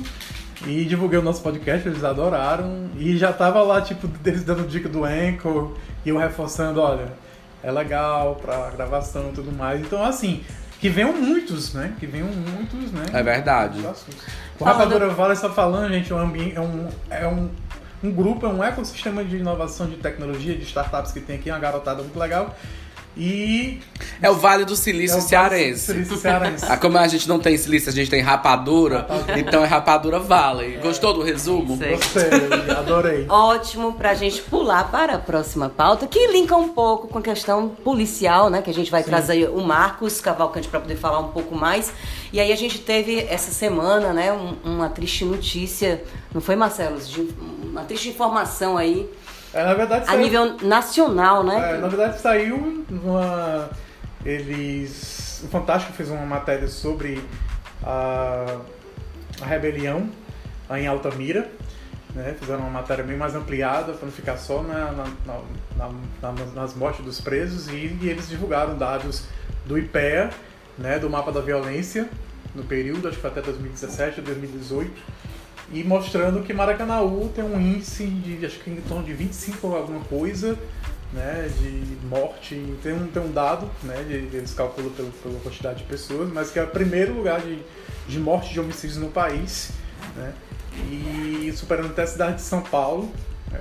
E 0.66 0.84
divulguei 0.84 1.18
o 1.18 1.22
nosso 1.22 1.42
podcast, 1.42 1.86
eles 1.86 2.02
adoraram. 2.02 2.88
E 2.96 3.16
já 3.16 3.32
tava 3.32 3.62
lá, 3.62 3.80
tipo, 3.80 4.10
eles 4.24 4.42
dando 4.42 4.66
dica 4.66 4.88
do 4.88 5.04
Anchor 5.04 5.74
e 6.04 6.08
eu 6.08 6.16
reforçando, 6.16 6.80
olha, 6.80 7.12
é 7.62 7.70
legal 7.70 8.36
pra 8.36 8.70
gravação 8.70 9.30
e 9.30 9.32
tudo 9.32 9.52
mais. 9.52 9.80
Então, 9.80 10.02
assim, 10.04 10.44
que 10.80 10.88
venham 10.88 11.12
muitos, 11.12 11.74
né? 11.74 11.92
Que 11.98 12.06
venham 12.06 12.28
muitos, 12.28 12.92
né? 12.92 13.04
É 13.12 13.22
verdade. 13.22 13.80
O 14.58 14.64
Rapadura 14.64 15.08
Vale 15.10 15.32
está 15.34 15.50
falando, 15.50 15.92
gente, 15.92 16.12
é 16.12 16.14
um, 16.14 16.18
ambi- 16.20 16.52
é 16.54 16.60
um, 16.60 16.88
é 17.10 17.26
um, 17.26 17.50
um 18.04 18.10
grupo, 18.12 18.46
é 18.46 18.48
um 18.48 18.62
ecossistema 18.62 19.24
de 19.24 19.36
inovação 19.36 19.86
de 19.88 19.96
tecnologia, 19.96 20.56
de 20.56 20.62
startups 20.64 21.12
que 21.12 21.20
tem 21.20 21.36
aqui, 21.36 21.50
uma 21.50 21.58
garotada 21.58 22.02
muito 22.02 22.18
legal. 22.18 22.56
E. 23.18 23.80
É 24.22 24.30
o 24.30 24.34
Vale 24.34 24.64
do 24.64 24.76
Silício 24.76 25.18
é 25.18 25.20
Cearense. 25.20 25.86
Silício 25.86 26.16
Cearense. 26.16 26.64
Ah, 26.68 26.76
como 26.76 26.96
a 26.98 27.08
gente 27.08 27.28
não 27.28 27.38
tem 27.40 27.56
silício, 27.58 27.88
a 27.90 27.92
gente 27.92 28.08
tem 28.08 28.20
rapadura, 28.20 29.00
Rapadura. 29.00 29.40
então 29.40 29.64
é 29.64 29.66
Rapadura 29.66 30.20
Valley. 30.20 30.76
Gostou 30.76 31.12
do 31.12 31.22
resumo? 31.22 31.76
Sei. 31.76 31.96
Gostei, 31.96 32.70
adorei. 32.76 33.26
Ótimo 33.30 33.92
pra 33.94 34.14
gente 34.14 34.40
pular 34.42 34.88
para 34.90 35.14
a 35.14 35.18
próxima 35.18 35.68
pauta, 35.68 36.06
que 36.06 36.28
linka 36.28 36.56
um 36.56 36.68
pouco 36.68 37.08
com 37.08 37.18
a 37.18 37.22
questão 37.22 37.68
policial, 37.68 38.48
né? 38.50 38.62
Que 38.62 38.70
a 38.70 38.74
gente 38.74 38.90
vai 38.90 39.02
trazer 39.02 39.48
o 39.50 39.60
Marcos 39.62 40.20
Cavalcante 40.20 40.68
para 40.68 40.78
poder 40.80 40.96
falar 40.96 41.18
um 41.18 41.28
pouco 41.32 41.54
mais. 41.56 41.92
E 42.32 42.38
aí 42.38 42.52
a 42.52 42.56
gente 42.56 42.78
teve 42.78 43.18
essa 43.28 43.50
semana, 43.50 44.12
né, 44.12 44.32
um- 44.32 44.54
uma 44.64 44.88
triste 44.88 45.24
notícia, 45.24 46.02
não 46.32 46.40
foi, 46.40 46.54
Marcelo? 46.56 46.98
De- 47.00 47.28
Uma 47.68 47.84
triste 47.84 48.08
informação 48.08 48.76
aí, 48.76 49.08
É, 49.58 49.64
na 49.64 49.74
verdade, 49.74 50.04
a 50.04 50.06
saiu, 50.06 50.20
nível 50.22 50.56
nacional, 50.62 51.42
né? 51.42 51.74
é, 51.74 51.78
na 51.78 51.88
verdade, 51.88 52.20
saiu 52.20 52.84
uma. 52.90 53.68
Eles. 54.24 55.42
O 55.44 55.48
Fantástico 55.48 55.92
fez 55.92 56.10
uma 56.10 56.24
matéria 56.26 56.68
sobre 56.68 57.22
a, 57.82 58.58
a 59.40 59.44
rebelião 59.46 60.08
em 60.70 60.86
Altamira. 60.86 61.50
Né? 62.14 62.34
Fizeram 62.38 62.60
uma 62.60 62.70
matéria 62.70 63.04
bem 63.04 63.16
mais 63.16 63.34
ampliada 63.34 63.92
para 63.92 64.06
não 64.06 64.12
ficar 64.12 64.36
só 64.36 64.62
na- 64.62 64.92
na- 65.26 65.90
na- 66.22 66.32
nas 66.54 66.74
mortes 66.74 67.04
dos 67.04 67.20
presos 67.20 67.68
e, 67.68 67.96
e 68.00 68.08
eles 68.08 68.28
divulgaram 68.28 68.76
dados 68.76 69.24
do 69.66 69.78
IPEA, 69.78 70.30
né, 70.78 70.98
do 70.98 71.08
mapa 71.10 71.30
da 71.30 71.40
violência 71.40 72.08
no 72.54 72.64
período, 72.64 73.06
acho 73.08 73.16
que 73.16 73.20
foi 73.22 73.30
até 73.30 73.42
2017 73.42 74.20
ou 74.20 74.26
2018, 74.26 74.90
e 75.72 75.84
mostrando 75.84 76.42
que 76.42 76.52
Maracanaú 76.52 77.30
tem 77.34 77.44
um 77.44 77.60
índice 77.60 78.06
de 78.06 78.44
acho 78.44 78.58
que 78.60 78.70
em 78.70 78.80
torno 78.82 79.04
de 79.04 79.12
25 79.12 79.66
ou 79.66 79.76
alguma 79.76 80.00
coisa 80.00 80.58
né, 81.12 81.50
de 81.58 82.06
morte. 82.06 82.54
Tem 82.82 82.92
um, 82.92 83.06
tem 83.06 83.22
um 83.22 83.32
dado, 83.32 83.70
né, 83.82 84.02
de, 84.04 84.36
eles 84.36 84.54
calculam 84.54 84.90
pelo, 84.90 85.10
pela 85.10 85.38
quantidade 85.40 85.78
de 85.78 85.84
pessoas, 85.84 86.30
mas 86.32 86.50
que 86.50 86.58
é 86.58 86.62
o 86.62 86.68
primeiro 86.68 87.14
lugar 87.14 87.40
de, 87.40 87.58
de 88.06 88.18
morte 88.18 88.52
de 88.52 88.60
homicídios 88.60 88.98
no 88.98 89.08
país, 89.08 89.70
né, 90.16 90.32
e 90.90 91.52
superando 91.56 91.86
até 91.88 92.02
a 92.02 92.06
cidade 92.06 92.36
de 92.36 92.42
São 92.42 92.62
Paulo. 92.62 93.10
né. 93.50 93.60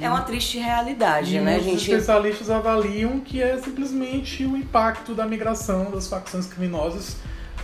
É 0.00 0.08
uma 0.08 0.22
triste 0.22 0.58
realidade, 0.58 1.36
E 1.36 1.40
né, 1.40 1.60
gente? 1.60 1.76
especialistas 1.76 2.48
avaliam 2.48 3.20
que 3.20 3.42
é 3.42 3.58
simplesmente 3.58 4.44
o 4.44 4.56
impacto 4.56 5.14
da 5.14 5.26
migração 5.26 5.90
das 5.90 6.06
facções 6.06 6.46
criminosas, 6.46 7.16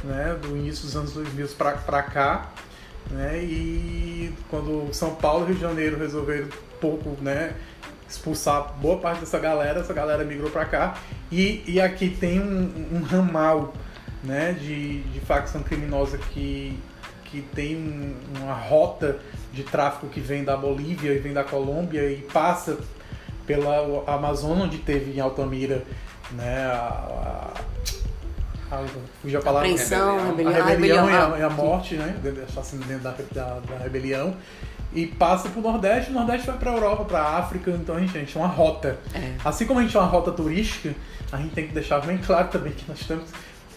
né, 0.05 0.37
do 0.41 0.57
início 0.57 0.85
dos 0.85 0.95
anos 0.95 1.13
2000 1.13 1.49
para 1.57 2.03
cá, 2.03 2.51
né, 3.11 3.39
e 3.43 4.33
quando 4.51 4.89
São 4.93 5.15
Paulo 5.15 5.45
e 5.45 5.47
Rio 5.49 5.55
de 5.57 5.61
Janeiro 5.61 5.99
resolveram 5.99 6.49
pouco, 6.81 7.17
né, 7.23 7.55
expulsar 8.09 8.75
boa 8.81 8.99
parte 8.99 9.21
dessa 9.21 9.39
galera, 9.39 9.81
essa 9.81 9.93
galera 9.93 10.25
migrou 10.25 10.51
para 10.51 10.65
cá, 10.65 10.97
e, 11.31 11.63
e 11.67 11.81
aqui 11.81 12.09
tem 12.09 12.41
um, 12.41 12.73
um 12.93 13.03
ramal, 13.03 13.75
né, 14.23 14.53
de, 14.53 15.01
de 15.03 15.21
facção 15.21 15.63
criminosa 15.63 16.19
que, 16.19 16.79
que 17.25 17.41
tem 17.55 17.77
um- 17.77 18.15
uma 18.41 18.55
rota 18.55 19.19
de 19.53 19.63
tráfico 19.63 20.07
que 20.09 20.21
vem 20.21 20.45
da 20.45 20.57
Bolívia 20.57 21.13
e 21.13 21.19
vem 21.19 21.33
da 21.33 21.43
Colômbia 21.45 22.11
e 22.11 22.17
passa 22.33 22.79
pela 23.47 24.05
Amazônia, 24.07 24.65
onde 24.65 24.79
teve 24.79 25.13
em 25.17 25.21
Altamira, 25.21 25.83
né, 26.33 26.65
a, 26.67 27.53
fugiu 29.23 29.39
a 29.39 29.43
palavra, 29.43 29.69
Apreensão, 29.69 30.19
a 30.19 30.25
rebelião, 30.27 30.65
rebelião, 30.65 31.07
a 31.07 31.11
e, 31.11 31.13
a, 31.13 31.21
rebelião, 31.21 31.39
e 31.39 31.43
a 31.43 31.51
morte, 31.51 31.95
né, 31.95 32.17
assassino 32.49 32.85
dentro 32.85 33.05
da, 33.05 33.15
da, 33.33 33.61
da 33.61 33.79
rebelião, 33.83 34.35
e 34.93 35.07
passa 35.07 35.49
pro 35.49 35.61
Nordeste, 35.61 36.11
o 36.11 36.15
Nordeste 36.15 36.47
vai 36.47 36.57
pra 36.57 36.73
Europa, 36.73 37.05
pra 37.05 37.21
África, 37.21 37.71
então 37.71 37.97
a 37.97 38.01
gente, 38.01 38.17
a 38.17 38.21
gente 38.21 38.33
tem 38.33 38.41
uma 38.41 38.49
rota. 38.49 38.99
É. 39.15 39.35
Assim 39.45 39.67
como 39.67 39.81
a 39.81 39.83
gente 39.83 39.93
tem 39.93 40.01
uma 40.01 40.09
rota 40.09 40.33
turística, 40.33 40.95
a 41.31 41.37
gente 41.37 41.55
tem 41.55 41.67
que 41.67 41.75
deixar 41.75 42.01
bem 42.01 42.19
claro 42.19 42.49
também 42.49 42.73
que 42.73 42.89
nós 42.89 43.01
temos 43.01 43.29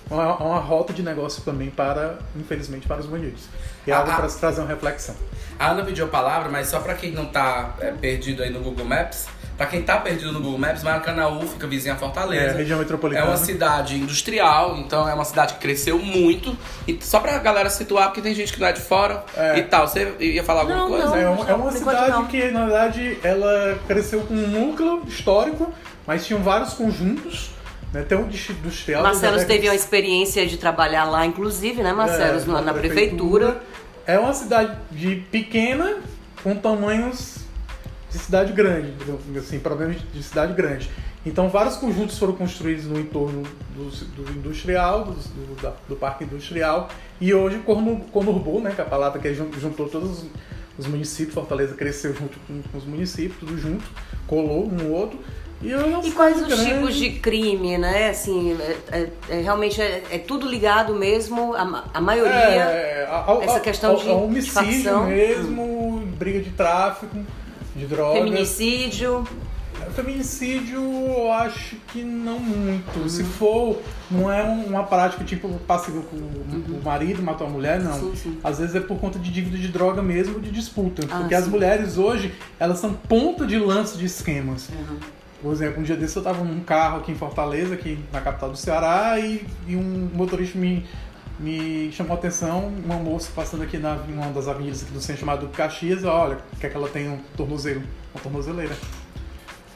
uma, 0.09 0.37
uma 0.37 0.59
rota 0.59 0.93
de 0.93 1.03
negócio 1.03 1.43
também 1.43 1.69
para, 1.69 2.19
infelizmente, 2.35 2.87
para 2.87 3.01
os 3.01 3.05
bandidos. 3.05 3.43
Que 3.83 3.91
é 3.91 3.93
algo 3.93 4.13
para 4.13 4.29
se 4.29 4.39
trazer 4.39 4.61
uma 4.61 4.67
reflexão. 4.67 5.15
A 5.57 5.71
Ana 5.71 5.83
pediu 5.83 6.05
a 6.05 6.07
palavra, 6.07 6.49
mas 6.49 6.67
só 6.67 6.79
pra 6.79 6.93
quem 6.95 7.11
não 7.11 7.25
tá 7.25 7.75
é, 7.79 7.91
perdido 7.91 8.41
aí 8.41 8.49
no 8.49 8.61
Google 8.61 8.85
Maps, 8.85 9.27
pra 9.59 9.67
quem 9.67 9.81
tá 9.81 9.97
perdido 9.97 10.31
no 10.31 10.39
Google 10.39 10.57
Maps, 10.57 10.83
Maracanaú 10.83 11.45
fica 11.45 11.67
vizinha 11.67 11.93
a 11.93 11.97
É, 11.97 11.99
Fortaleza. 11.99 12.55
região 12.57 12.77
É 12.77 12.79
metropolitana. 12.79 13.27
uma 13.27 13.35
cidade 13.35 13.97
industrial, 13.97 14.77
então 14.77 15.05
é 15.07 15.13
uma 15.13 15.25
cidade 15.25 15.55
que 15.55 15.59
cresceu 15.59 15.99
muito. 15.99 16.57
E 16.87 16.97
só 17.01 17.19
pra 17.19 17.37
galera 17.39 17.69
situar, 17.69 18.05
porque 18.07 18.21
tem 18.21 18.33
gente 18.33 18.53
que 18.53 18.59
não 18.61 18.67
é 18.67 18.71
de 18.71 18.79
fora 18.79 19.21
É. 19.35 19.59
e 19.59 19.63
tal. 19.63 19.85
Você 19.85 20.15
ia 20.21 20.45
falar 20.45 20.61
alguma 20.61 20.77
Não, 20.79 20.87
coisa? 20.87 21.07
não. 21.07 21.15
É, 21.15 21.21
é 21.23 21.27
uma 21.27 21.35
por 21.35 21.51
enquanto 21.53 21.77
cidade 21.77 22.11
não. 22.11 22.25
que, 22.27 22.51
na 22.51 22.65
verdade, 22.67 23.17
ela 23.21 23.77
cresceu 23.85 24.21
com 24.21 24.33
um 24.33 24.47
núcleo 24.47 25.03
histórico, 25.05 25.73
mas 26.07 26.25
tinham 26.25 26.41
vários 26.41 26.73
conjuntos. 26.75 27.49
Né? 27.91 28.03
Tem 28.03 28.17
um 28.17 28.29
industrial. 28.29 29.03
Marcelo 29.03 29.33
da 29.33 29.37
década 29.39 29.53
teve 29.53 29.67
uma 29.67 29.75
experiência 29.75 30.47
de 30.47 30.55
trabalhar 30.55 31.03
lá, 31.03 31.25
inclusive, 31.25 31.83
né, 31.83 31.91
Marcelo, 31.91 32.39
É, 32.39 32.45
na, 32.45 32.61
na 32.61 32.73
prefeitura. 32.73 33.61
É 34.07 34.17
uma 34.17 34.33
cidade 34.33 34.71
de 34.89 35.17
pequena 35.29 35.97
com 36.41 36.55
tamanhos 36.55 37.38
de 38.11 38.17
cidade 38.17 38.53
grande, 38.53 38.93
assim, 39.37 39.59
problemas 39.59 39.97
de 40.13 40.23
cidade 40.23 40.53
grande. 40.53 40.89
Então 41.25 41.49
vários 41.49 41.75
conjuntos 41.75 42.17
foram 42.17 42.33
construídos 42.33 42.85
no 42.85 42.99
entorno 42.99 43.43
do, 43.75 43.85
do 44.23 44.31
industrial, 44.31 45.03
do, 45.05 45.11
do, 45.11 45.61
da- 45.61 45.73
do 45.87 45.95
parque 45.95 46.23
industrial, 46.23 46.89
e 47.19 47.33
hoje 47.33 47.59
conurbou, 48.11 48.61
né, 48.61 48.71
que 48.73 48.81
é 48.81 48.83
a 48.83 48.87
palavra 48.87 49.19
que 49.19 49.33
jun- 49.33 49.51
juntou 49.59 49.87
todos 49.89 50.19
os, 50.23 50.25
os 50.77 50.87
municípios, 50.87 51.33
Fortaleza 51.33 51.75
cresceu 51.75 52.13
junto 52.15 52.39
com, 52.47 52.77
os 52.77 52.85
municípios, 52.85 53.37
tudo 53.39 53.57
junto, 53.57 53.83
colou 54.25 54.65
um 54.65 54.69
no 54.71 54.91
outro. 54.93 55.19
E, 55.61 55.73
é 55.73 55.77
E 56.05 56.11
quais 56.11 56.41
os 56.41 56.63
tipos 56.63 56.95
de 56.95 57.09
crime, 57.19 57.77
né? 57.77 58.11
Assim, 58.11 58.57
é, 58.61 58.77
é- 58.97 59.09
é 59.29 59.41
realmente 59.41 59.81
é, 59.81 60.01
é 60.09 60.17
tudo 60.17 60.47
ligado 60.47 60.95
mesmo, 60.95 61.53
a, 61.53 61.83
a 61.93 61.99
maioria. 61.99 62.31
É, 62.33 63.05
ao- 63.11 63.41
essa 63.43 63.55
ao- 63.55 63.59
questão 63.59 63.91
ao- 63.91 63.97
de 63.97 64.09
ao 64.09 64.23
homicídio 64.23 64.53
facção. 64.53 65.07
mesmo, 65.07 66.07
briga 66.17 66.39
de 66.39 66.51
tráfico, 66.51 67.17
de 67.79 67.85
drogas. 67.87 68.19
Feminicídio. 68.23 69.23
Feminicídio, 69.95 70.77
eu 70.81 71.31
acho 71.31 71.77
que 71.87 72.03
não 72.03 72.39
muito. 72.39 73.09
Se 73.09 73.23
for, 73.23 73.81
não 74.11 74.31
é 74.31 74.43
um- 74.43 74.65
uma 74.65 74.83
prática 74.83 75.23
tipo 75.23 75.47
passiva 75.67 76.01
com 76.01 76.17
o 76.17 76.81
marido 76.83 77.21
matou 77.23 77.47
a 77.47 77.49
mulher, 77.49 77.79
não. 77.79 77.93
Sim, 77.93 78.15
sim. 78.15 78.37
Às 78.43 78.59
vezes 78.59 78.75
é 78.75 78.79
por 78.79 78.99
conta 78.99 79.17
de 79.17 79.31
dívida 79.31 79.57
de 79.57 79.67
droga 79.69 80.01
mesmo, 80.01 80.39
de 80.39 80.51
disputa. 80.51 81.03
Ah, 81.09 81.19
porque 81.19 81.33
as 81.33 81.45
sim. 81.45 81.49
mulheres 81.51 81.97
hoje, 81.97 82.33
elas 82.59 82.79
são 82.79 82.93
ponta 82.93 83.45
de 83.47 83.57
lança 83.57 83.97
de 83.97 84.05
esquemas. 84.05 84.69
Por 85.41 85.53
exemplo, 85.53 85.79
um 85.79 85.83
dia 85.83 85.95
desse 85.95 86.17
eu 86.17 86.23
tava 86.23 86.43
num 86.43 86.59
carro 86.59 86.97
aqui 86.97 87.13
em 87.13 87.15
Fortaleza, 87.15 87.73
aqui 87.73 87.97
na 88.11 88.19
capital 88.19 88.49
do 88.51 88.57
Ceará, 88.57 89.17
e, 89.17 89.45
e 89.67 89.75
um 89.77 90.09
motorista 90.13 90.57
me, 90.59 90.85
me 91.39 91.91
chamou 91.91 92.13
a 92.15 92.19
atenção, 92.19 92.71
uma 92.83 92.95
moça 92.95 93.29
passando 93.35 93.63
aqui 93.63 93.77
na 93.77 93.97
em 94.07 94.13
uma 94.13 94.27
das 94.31 94.47
avenidas 94.47 94.83
aqui 94.83 94.91
do 94.91 94.99
centro 95.01 95.21
chamado 95.21 95.47
Caxias, 95.49 96.03
olha, 96.03 96.37
quer 96.59 96.69
que 96.69 96.75
ela 96.75 96.89
tenha 96.89 97.11
um 97.11 97.19
tornozelo, 97.37 97.81
uma 98.13 98.21
tornozeleira. 98.21 98.75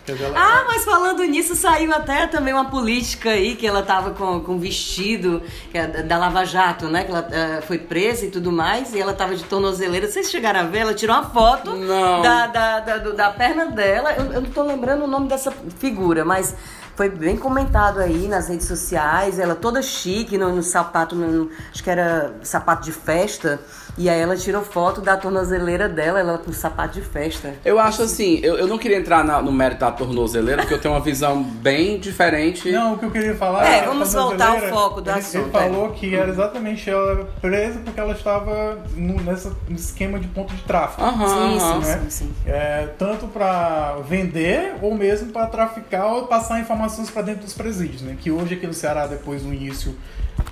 Quer 0.05 0.11
dizer, 0.13 0.25
ela- 0.25 0.37
Ah, 0.37 0.65
mas 0.67 0.83
falando 0.83 1.23
nisso, 1.23 1.55
saiu 1.55 1.93
até 1.93 2.27
também 2.27 2.53
uma 2.53 2.65
política 2.65 3.29
aí 3.29 3.55
que 3.55 3.65
ela 3.65 3.81
tava 3.81 4.11
com, 4.11 4.41
com 4.41 4.59
vestido 4.59 5.41
que 5.71 5.77
é 5.77 5.87
da- 5.87 6.01
da 6.01 6.17
Lava 6.17 6.43
Jato, 6.45 6.89
né? 6.89 7.05
Que 7.05 7.11
ela 7.11 7.25
eh, 7.31 7.61
foi 7.65 7.77
presa 7.77 8.25
e 8.25 8.29
tudo 8.29 8.51
mais, 8.51 8.93
e 8.93 8.99
ela 8.99 9.13
tava 9.13 9.33
de 9.33 9.45
tornozeleira. 9.45 10.05
Vocês 10.11 10.29
chegaram 10.29 10.59
a 10.59 10.63
ver? 10.63 10.79
Ela 10.79 10.93
tirou 10.93 11.15
uma 11.15 11.29
foto 11.29 11.71
Não. 11.71 12.21
Da, 12.21 12.47
da, 12.47 12.79
da, 12.81 12.97
do- 12.97 13.13
da 13.13 13.29
perna 13.29 13.67
dela. 13.67 14.11
Eu, 14.11 14.25
eu 14.33 14.41
não 14.41 14.49
tô 14.51 14.63
lembrando 14.63 15.05
o 15.05 15.07
nome 15.07 15.29
dessa 15.29 15.53
figura, 15.79 16.25
mas 16.25 16.53
foi 16.95 17.09
bem 17.09 17.35
comentado 17.37 17.99
aí 17.99 18.27
nas 18.27 18.47
redes 18.47 18.67
sociais. 18.67 19.39
Ela 19.39 19.55
toda 19.55 19.81
chique 19.81 20.37
no, 20.37 20.55
no 20.55 20.61
sapato, 20.63 21.15
no- 21.15 21.49
acho 21.71 21.83
que 21.83 21.89
era 21.89 22.35
sapato 22.43 22.83
de 22.83 22.91
festa. 22.91 23.59
E 23.97 24.09
aí 24.09 24.19
ela 24.19 24.35
tirou 24.35 24.63
foto 24.63 25.01
da 25.01 25.15
tornozeleira 25.15 25.87
dela, 25.87 26.19
ela 26.19 26.37
com 26.39 26.51
sapato 26.51 26.95
de 26.99 27.01
festa. 27.05 27.53
Eu 27.63 27.77
acho 27.79 28.01
assim, 28.01 28.39
eu, 28.41 28.57
eu 28.57 28.65
não 28.67 28.77
queria 28.77 28.97
entrar 28.97 29.23
na- 29.23 29.41
no 29.41 29.51
mérito 29.51 29.81
da 29.81 29.91
tornozeleira, 29.91 30.61
porque 30.63 30.73
eu 30.73 30.79
tenho 30.81 30.93
uma 30.95 30.99
visão 30.99 31.43
bem 31.43 31.99
diferente. 31.99 32.71
Não, 32.71 32.93
o 32.93 32.97
que 32.97 33.05
eu 33.05 33.11
queria 33.11 33.35
falar 33.35 33.65
É, 33.65 33.85
vamos 33.85 34.11
voltar 34.13 34.49
ao 34.49 34.59
foco 34.69 34.99
do 35.01 35.11
ele, 35.11 35.19
assunto, 35.19 35.43
Ele 35.43 35.51
falou 35.51 35.89
que 35.91 36.15
era 36.15 36.29
exatamente 36.29 36.89
ela 36.89 37.25
presa 37.39 37.79
porque 37.85 37.99
ela 37.99 38.13
estava 38.13 38.79
no, 38.95 39.21
nessa 39.21 39.55
no 39.69 39.75
esquema 39.75 40.17
de 40.19 40.27
ponto 40.29 40.53
de 40.55 40.61
tráfico. 40.63 41.03
Aham, 41.03 41.27
Sim, 41.27 41.57
aham. 41.59 41.81
sim, 41.81 41.87
né? 41.87 41.99
sim, 42.01 42.09
sim. 42.09 42.33
É, 42.47 42.87
tanto 42.97 43.27
para 43.27 43.97
vender 44.07 44.73
ou 44.81 44.95
mesmo 44.95 45.31
para 45.31 45.45
traficar 45.45 46.07
ou 46.07 46.25
passar 46.25 46.59
informações 46.59 47.11
para 47.11 47.21
dentro 47.21 47.43
dos 47.43 47.53
presídios, 47.53 48.01
né? 48.01 48.17
Que 48.19 48.31
hoje 48.31 48.55
aqui 48.55 48.65
no 48.65 48.73
Ceará, 48.73 49.05
depois 49.05 49.43
do 49.43 49.53
início 49.53 49.95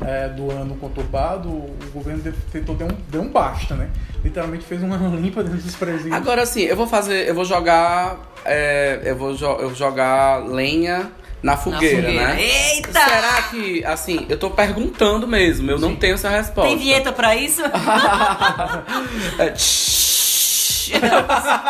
é, 0.05 0.29
do 0.29 0.49
ano 0.51 0.75
conturbado, 0.75 1.49
o 1.49 1.75
governo 1.93 2.21
tentou 2.51 2.75
dar 2.75 2.85
um, 2.85 2.97
deu 3.09 3.21
um 3.21 3.29
basta, 3.29 3.75
né? 3.75 3.89
Literalmente 4.23 4.63
fez 4.65 4.81
uma 4.83 4.97
limpa 5.17 5.43
dentro 5.43 5.59
dos 5.59 5.75
presídios. 5.75 6.13
Agora 6.13 6.45
sim, 6.45 6.61
eu 6.61 6.75
vou 6.75 6.87
fazer, 6.87 7.27
eu 7.27 7.33
vou 7.35 7.45
jogar, 7.45 8.17
é, 8.45 9.01
eu 9.03 9.15
vou 9.15 9.35
jo- 9.35 9.45
eu 9.59 9.67
vou 9.69 9.75
jogar 9.75 10.37
lenha 10.45 11.11
na 11.43 11.57
fogueira, 11.57 12.03
fogueira. 12.07 12.27
né? 12.35 12.41
Eita! 12.41 12.91
Será 12.93 13.41
que, 13.49 13.83
assim, 13.83 14.25
eu 14.29 14.37
tô 14.37 14.51
perguntando 14.51 15.27
mesmo, 15.27 15.71
eu 15.71 15.79
não 15.79 15.95
tenho 15.95 16.13
essa 16.13 16.29
resposta. 16.29 16.69
Tem 16.69 16.77
vinheta 16.77 17.11
pra 17.11 17.35
isso? 17.35 17.61
É, 19.39 19.49
tsh. 19.51 20.11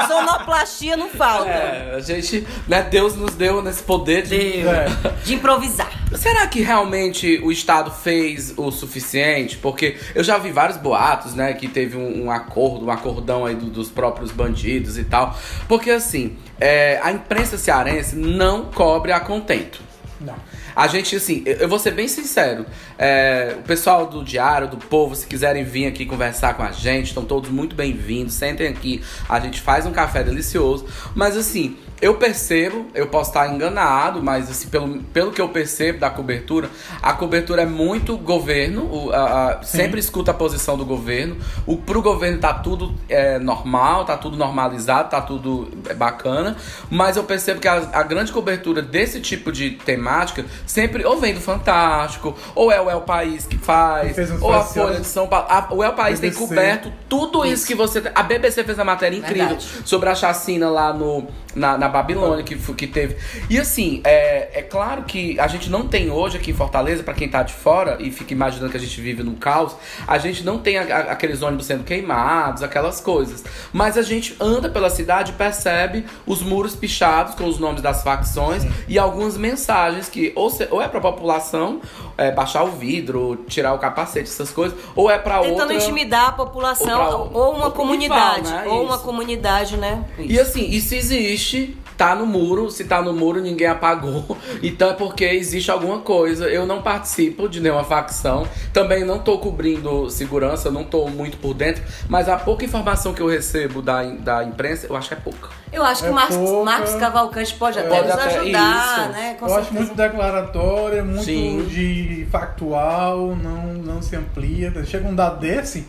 Sonoplastia 0.07 0.95
não 0.97 1.09
falta. 1.09 1.49
É, 1.49 1.95
a 1.95 1.99
gente, 1.99 2.47
né, 2.67 2.81
Deus 2.83 3.15
nos 3.15 3.35
deu 3.35 3.61
nesse 3.61 3.83
poder 3.83 4.23
de... 4.23 4.61
É. 4.61 4.85
De 5.23 5.33
improvisar. 5.33 5.89
Será 6.15 6.47
que 6.47 6.61
realmente 6.61 7.39
o 7.43 7.51
Estado 7.51 7.91
fez 7.91 8.53
o 8.57 8.71
suficiente? 8.71 9.57
Porque 9.57 9.97
eu 10.15 10.23
já 10.23 10.37
vi 10.37 10.51
vários 10.51 10.77
boatos, 10.77 11.33
né? 11.35 11.53
Que 11.53 11.67
teve 11.67 11.95
um, 11.97 12.25
um 12.25 12.31
acordo, 12.31 12.85
um 12.85 12.91
acordão 12.91 13.45
aí 13.45 13.55
do- 13.55 13.67
dos 13.67 13.89
próprios 13.89 14.31
bandidos 14.31 14.97
e 14.97 15.03
tal. 15.03 15.37
Porque 15.67 15.89
assim, 15.91 16.37
é, 16.59 16.99
a 17.01 17.11
imprensa 17.11 17.57
cearense 17.57 18.15
não 18.15 18.65
cobre 18.65 19.11
a 19.11 19.19
contento. 19.19 19.81
Não. 20.19 20.35
A 20.75 20.87
gente, 20.87 21.15
assim, 21.15 21.43
eu 21.45 21.67
vou 21.67 21.79
ser 21.79 21.91
bem 21.91 22.07
sincero. 22.07 22.65
é, 22.97 23.55
o 23.59 23.63
pessoal 23.63 24.05
do 24.05 24.23
Diário, 24.23 24.67
do 24.67 24.77
Povo, 24.77 25.15
se 25.15 25.25
quiserem 25.25 25.63
vir 25.63 25.87
aqui 25.87 26.05
conversar 26.05 26.53
com 26.55 26.63
a 26.63 26.71
gente, 26.71 27.07
estão 27.07 27.25
todos 27.25 27.49
muito 27.49 27.75
bem-vindos. 27.75 28.33
Sentem 28.35 28.67
aqui, 28.67 29.01
a 29.27 29.39
gente 29.39 29.59
faz 29.59 29.85
um 29.85 29.91
café 29.91 30.23
delicioso. 30.23 30.85
Mas, 31.15 31.35
assim, 31.35 31.77
eu 32.01 32.15
percebo, 32.15 32.87
eu 32.93 33.07
posso 33.07 33.29
estar 33.31 33.47
enganado, 33.53 34.21
mas, 34.23 34.49
assim, 34.49 34.67
pelo, 34.69 35.01
pelo 35.03 35.31
que 35.31 35.41
eu 35.41 35.49
percebo 35.49 35.99
da 35.99 36.09
cobertura, 36.09 36.69
a 37.01 37.13
cobertura 37.13 37.61
é 37.63 37.65
muito 37.65 38.17
governo, 38.17 38.83
o- 38.85 39.11
a- 39.11 39.51
a- 39.59 39.63
sempre 39.63 39.99
escuta 39.99 40.31
a 40.31 40.33
posição 40.33 40.77
do 40.77 40.85
governo. 40.85 41.37
O, 41.65 41.77
pro 41.77 42.01
governo 42.01 42.39
tá 42.39 42.53
tudo 42.53 42.93
é, 43.09 43.37
normal, 43.39 44.05
tá 44.05 44.17
tudo 44.17 44.37
normalizado, 44.37 45.09
tá 45.09 45.21
tudo 45.21 45.69
é, 45.89 45.93
bacana. 45.93 46.55
Mas 46.89 47.17
eu 47.17 47.23
percebo 47.23 47.59
que 47.59 47.67
a, 47.67 47.89
a 47.93 48.03
grande 48.03 48.31
cobertura 48.31 48.81
desse 48.81 49.19
tipo 49.21 49.51
de 49.51 49.71
temática 49.71 50.45
sempre 50.65 51.05
ou 51.05 51.17
vem 51.19 51.33
do 51.33 51.41
Fantástico, 51.41 52.35
ou 52.55 52.71
é 52.71 52.79
o 52.81 52.89
El 52.89 53.01
País 53.01 53.45
que 53.45 53.57
faz, 53.57 54.15
ou 54.41 54.53
a. 54.53 54.61
Folha 54.63 54.99
de 54.99 55.07
São 55.07 55.27
Paulo. 55.27 55.47
A- 55.49 55.67
o 55.71 55.83
El 55.83 55.93
País 55.93 56.19
tem 56.19 56.29
BBC. 56.29 56.47
coberto 56.47 56.93
tudo 57.09 57.45
isso, 57.45 57.65
que 57.67 57.75
você. 57.75 58.01
A 58.15 58.23
BBC 58.23 58.63
fez 58.63 58.79
a 58.79 58.83
matéria 58.85 59.17
incrível 59.17 59.47
Verdade. 59.57 59.67
sobre 59.85 60.09
a 60.09 60.15
chacina 60.15 60.69
lá 60.69 60.93
no, 60.93 61.27
na, 61.55 61.77
na 61.77 61.89
Babilônia 61.89 62.43
que, 62.43 62.55
que 62.55 62.87
teve. 62.87 63.17
E 63.49 63.57
assim, 63.59 64.01
é, 64.03 64.59
é 64.59 64.61
claro 64.61 65.03
que 65.03 65.39
a 65.39 65.47
gente 65.47 65.69
não 65.69 65.87
tem 65.87 66.09
hoje 66.09 66.37
aqui 66.37 66.51
em 66.51 66.53
Fortaleza, 66.53 67.03
pra 67.03 67.13
quem 67.13 67.27
tá 67.29 67.43
de 67.43 67.53
fora 67.53 67.97
e 67.99 68.11
fica 68.11 68.33
imaginando 68.33 68.71
que 68.71 68.77
a 68.77 68.79
gente 68.79 68.99
vive 69.01 69.23
num 69.23 69.35
caos, 69.35 69.75
a 70.07 70.17
gente 70.17 70.43
não 70.43 70.57
tem 70.59 70.77
a- 70.77 70.83
a- 70.83 71.11
aqueles 71.11 71.41
ônibus 71.41 71.65
sendo 71.65 71.83
queimados, 71.83 72.63
aquelas 72.63 72.99
coisas. 73.01 73.43
Mas 73.73 73.97
a 73.97 74.01
gente 74.01 74.35
anda 74.39 74.69
pela 74.69 74.89
cidade 74.89 75.31
e 75.31 75.35
percebe 75.35 76.05
os 76.25 76.41
muros 76.41 76.75
pichados 76.75 77.35
com 77.35 77.45
os 77.45 77.59
nomes 77.59 77.81
das 77.81 78.03
facções 78.03 78.63
e 78.87 78.97
algumas 78.99 79.37
mensagens 79.37 80.07
que 80.09 80.31
ou, 80.35 80.50
se- 80.51 80.67
ou 80.69 80.81
é 80.81 80.87
pra 80.87 81.01
população 81.01 81.81
é, 82.17 82.31
baixar 82.31 82.63
o 82.63 82.71
vidro, 82.71 83.43
tirar 83.47 83.73
o 83.73 83.79
capacete, 83.79 84.29
essas 84.29 84.51
coisas, 84.51 84.77
ou 84.95 85.09
é 85.09 85.17
pra 85.17 85.39
Tentando 85.39 85.59
outra. 85.61 85.75
intimidar 85.75 86.29
a 86.29 86.31
população, 86.33 87.01
Outra- 87.01 87.39
ou 87.39 87.51
uma 87.55 87.65
outro 87.65 87.79
comunidade. 87.81 88.47
rival, 88.49 88.63
né? 88.65 88.67
Ou 88.69 88.83
uma 88.83 88.95
Isso. 88.95 89.03
comunidade, 89.03 89.77
né? 89.77 90.05
E 90.19 90.39
assim, 90.39 90.63
isso 90.69 90.93
existe, 90.93 91.75
tá 91.97 92.15
no 92.15 92.25
muro, 92.25 92.69
se 92.71 92.85
tá 92.85 93.01
no 93.01 93.13
muro, 93.13 93.41
ninguém 93.41 93.67
apagou. 93.67 94.37
Então 94.63 94.89
é 94.91 94.93
porque 94.93 95.23
existe 95.25 95.71
alguma 95.71 95.99
coisa. 95.99 96.47
Eu 96.49 96.65
não 96.65 96.81
participo 96.81 97.47
de 97.49 97.59
nenhuma 97.59 97.83
facção. 97.83 98.47
Também 98.73 99.03
não 99.05 99.19
tô 99.19 99.37
cobrindo 99.39 100.09
segurança, 100.09 100.69
não 100.69 100.83
tô 100.83 101.07
muito 101.07 101.37
por 101.37 101.53
dentro. 101.53 101.83
Mas 102.07 102.27
a 102.29 102.37
pouca 102.37 102.63
informação 102.65 103.13
que 103.13 103.21
eu 103.21 103.27
recebo 103.27 103.81
da, 103.81 104.03
da 104.03 104.43
imprensa, 104.43 104.87
eu 104.87 104.95
acho 104.95 105.07
que 105.07 105.13
é 105.15 105.17
pouca. 105.17 105.49
Eu 105.71 105.83
acho 105.83 106.01
que 106.03 106.07
É 106.09 106.11
o 106.11 106.13
Marcos, 106.15 106.35
pouca. 106.35 106.65
Marcos 106.65 106.93
Cavalcante 106.95 107.53
pode 107.55 107.79
até 107.79 107.87
Pode 107.89 108.03
nos 108.07 108.11
até- 108.11 108.37
ajudar, 108.39 108.99
isso. 109.01 109.09
né? 109.11 109.35
Com 109.39 109.45
eu 109.47 109.53
acho 109.55 109.63
certeza. 109.65 109.83
muito 109.85 109.95
declaratório, 109.95 111.05
muito 111.05 111.23
Sim. 111.23 111.65
de 111.69 112.27
factual, 112.31 113.35
não, 113.35 113.73
não 113.73 114.01
se 114.01 114.15
amplia. 114.15 114.73
Chega 114.85 115.07
um 115.07 115.15
dado 115.15 115.39
desse, 115.39 115.87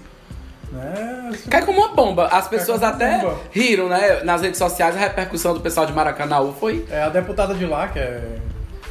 né? 0.72 1.30
Cai 1.50 1.64
como 1.64 1.80
uma 1.80 1.94
bomba. 1.94 2.26
As 2.28 2.48
pessoas 2.48 2.82
até 2.82 3.18
bomba. 3.18 3.38
riram, 3.50 3.88
né? 3.88 4.22
Nas 4.24 4.40
redes 4.40 4.58
sociais, 4.58 4.96
a 4.96 4.98
repercussão 4.98 5.52
do 5.54 5.60
pessoal 5.60 5.86
de 5.86 5.92
Maracanãú 5.92 6.54
foi. 6.58 6.84
É, 6.90 7.02
a 7.02 7.08
deputada 7.10 7.54
de 7.54 7.66
lá, 7.66 7.88
que 7.88 7.98
é 7.98 8.38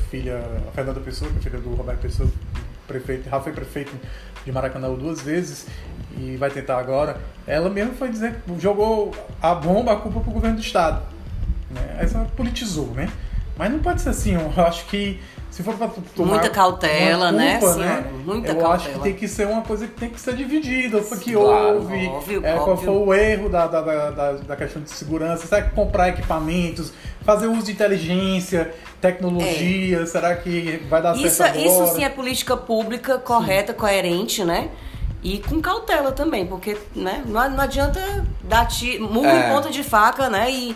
filha, 0.10 0.42
a 0.68 0.72
Fernanda 0.72 1.00
Pessoa, 1.00 1.32
que 1.32 1.38
é 1.38 1.42
filha 1.42 1.60
do 1.60 1.74
Roberto 1.74 2.00
Pessoa, 2.00 2.30
prefeito, 2.88 3.30
já 3.30 3.40
foi 3.40 3.52
prefeito 3.52 3.92
de 4.46 4.52
Maracanã 4.52 4.94
duas 4.94 5.22
vezes 5.22 5.66
e 6.18 6.36
vai 6.38 6.52
tentar 6.52 6.78
agora. 6.78 7.18
Ela 7.48 7.70
mesmo 7.70 7.96
foi 7.96 8.10
dizer, 8.10 8.36
jogou 8.60 9.12
a 9.42 9.56
bomba, 9.56 9.94
a 9.94 9.96
culpa 9.96 10.20
pro 10.20 10.32
governo 10.32 10.58
do 10.58 10.62
estado. 10.62 11.02
Né? 11.72 11.98
Essa 12.00 12.20
politizou, 12.36 12.88
né? 12.88 13.10
Mas 13.58 13.72
não 13.72 13.80
pode 13.80 14.02
ser 14.02 14.10
assim, 14.10 14.34
eu 14.36 14.64
acho 14.64 14.86
que 14.86 15.20
se 15.52 15.62
for 15.64 15.76
pra 15.76 15.90
tomar 16.16 16.30
Muita 16.32 16.50
cautela, 16.50 17.32
né, 17.32 17.60
culpa, 17.60 17.74
senhora? 17.76 18.06
Muita 18.26 18.48
eu 18.52 18.56
cautela. 18.56 18.74
acho 18.76 18.90
que 18.90 19.00
tem 19.00 19.14
que 19.14 19.28
ser 19.28 19.48
uma 19.48 19.62
coisa 19.62 19.86
que 19.86 19.94
tem 20.00 20.10
que 20.10 20.20
ser 20.20 20.34
dividida. 20.36 21.02
Foi 21.04 21.18
que 21.20 21.34
Claro, 21.34 21.76
houve, 21.76 22.08
óbvio, 22.08 22.42
é, 22.46 22.54
qual 22.54 22.70
óbvio. 22.70 22.86
foi 22.86 22.96
o 22.96 23.14
erro 23.14 23.50
da, 23.50 23.68
da, 23.68 23.82
da, 23.82 24.32
da- 24.34 24.56
questão 24.56 24.82
de 24.82 24.90
segurança? 24.90 25.46
Será 25.46 25.62
que 25.62 25.76
comprar 25.76 26.08
equipamentos, 26.10 26.94
fazer 27.26 27.48
uso 27.48 27.66
de 27.66 27.74
inteligência, 27.74 28.74
tecnologia, 29.02 30.06
será 30.06 30.36
que 30.36 30.82
vai 30.90 31.02
dar 31.02 31.16
É. 31.16 31.20
Isso, 31.20 31.36
certo 31.36 31.60
agora? 31.60 31.68
isso 31.68 31.96
sim 31.96 32.04
é 32.04 32.10
política 32.10 32.56
pública 32.58 33.18
correta, 33.18 33.74
coerente, 33.74 34.44
né? 34.44 34.70
E 35.24 35.38
com 35.40 35.62
cautela 35.62 36.12
também, 36.12 36.48
porque 36.48 36.76
né, 36.96 37.22
não, 37.28 37.48
não 37.52 37.60
adianta 37.62 38.26
dar 38.44 38.66
ti, 38.66 38.98
murro 38.98 39.28
É. 39.28 39.50
em 39.50 39.54
ponta 39.54 39.70
de 39.70 39.84
faca, 39.84 40.30
né? 40.30 40.50
E 40.50 40.76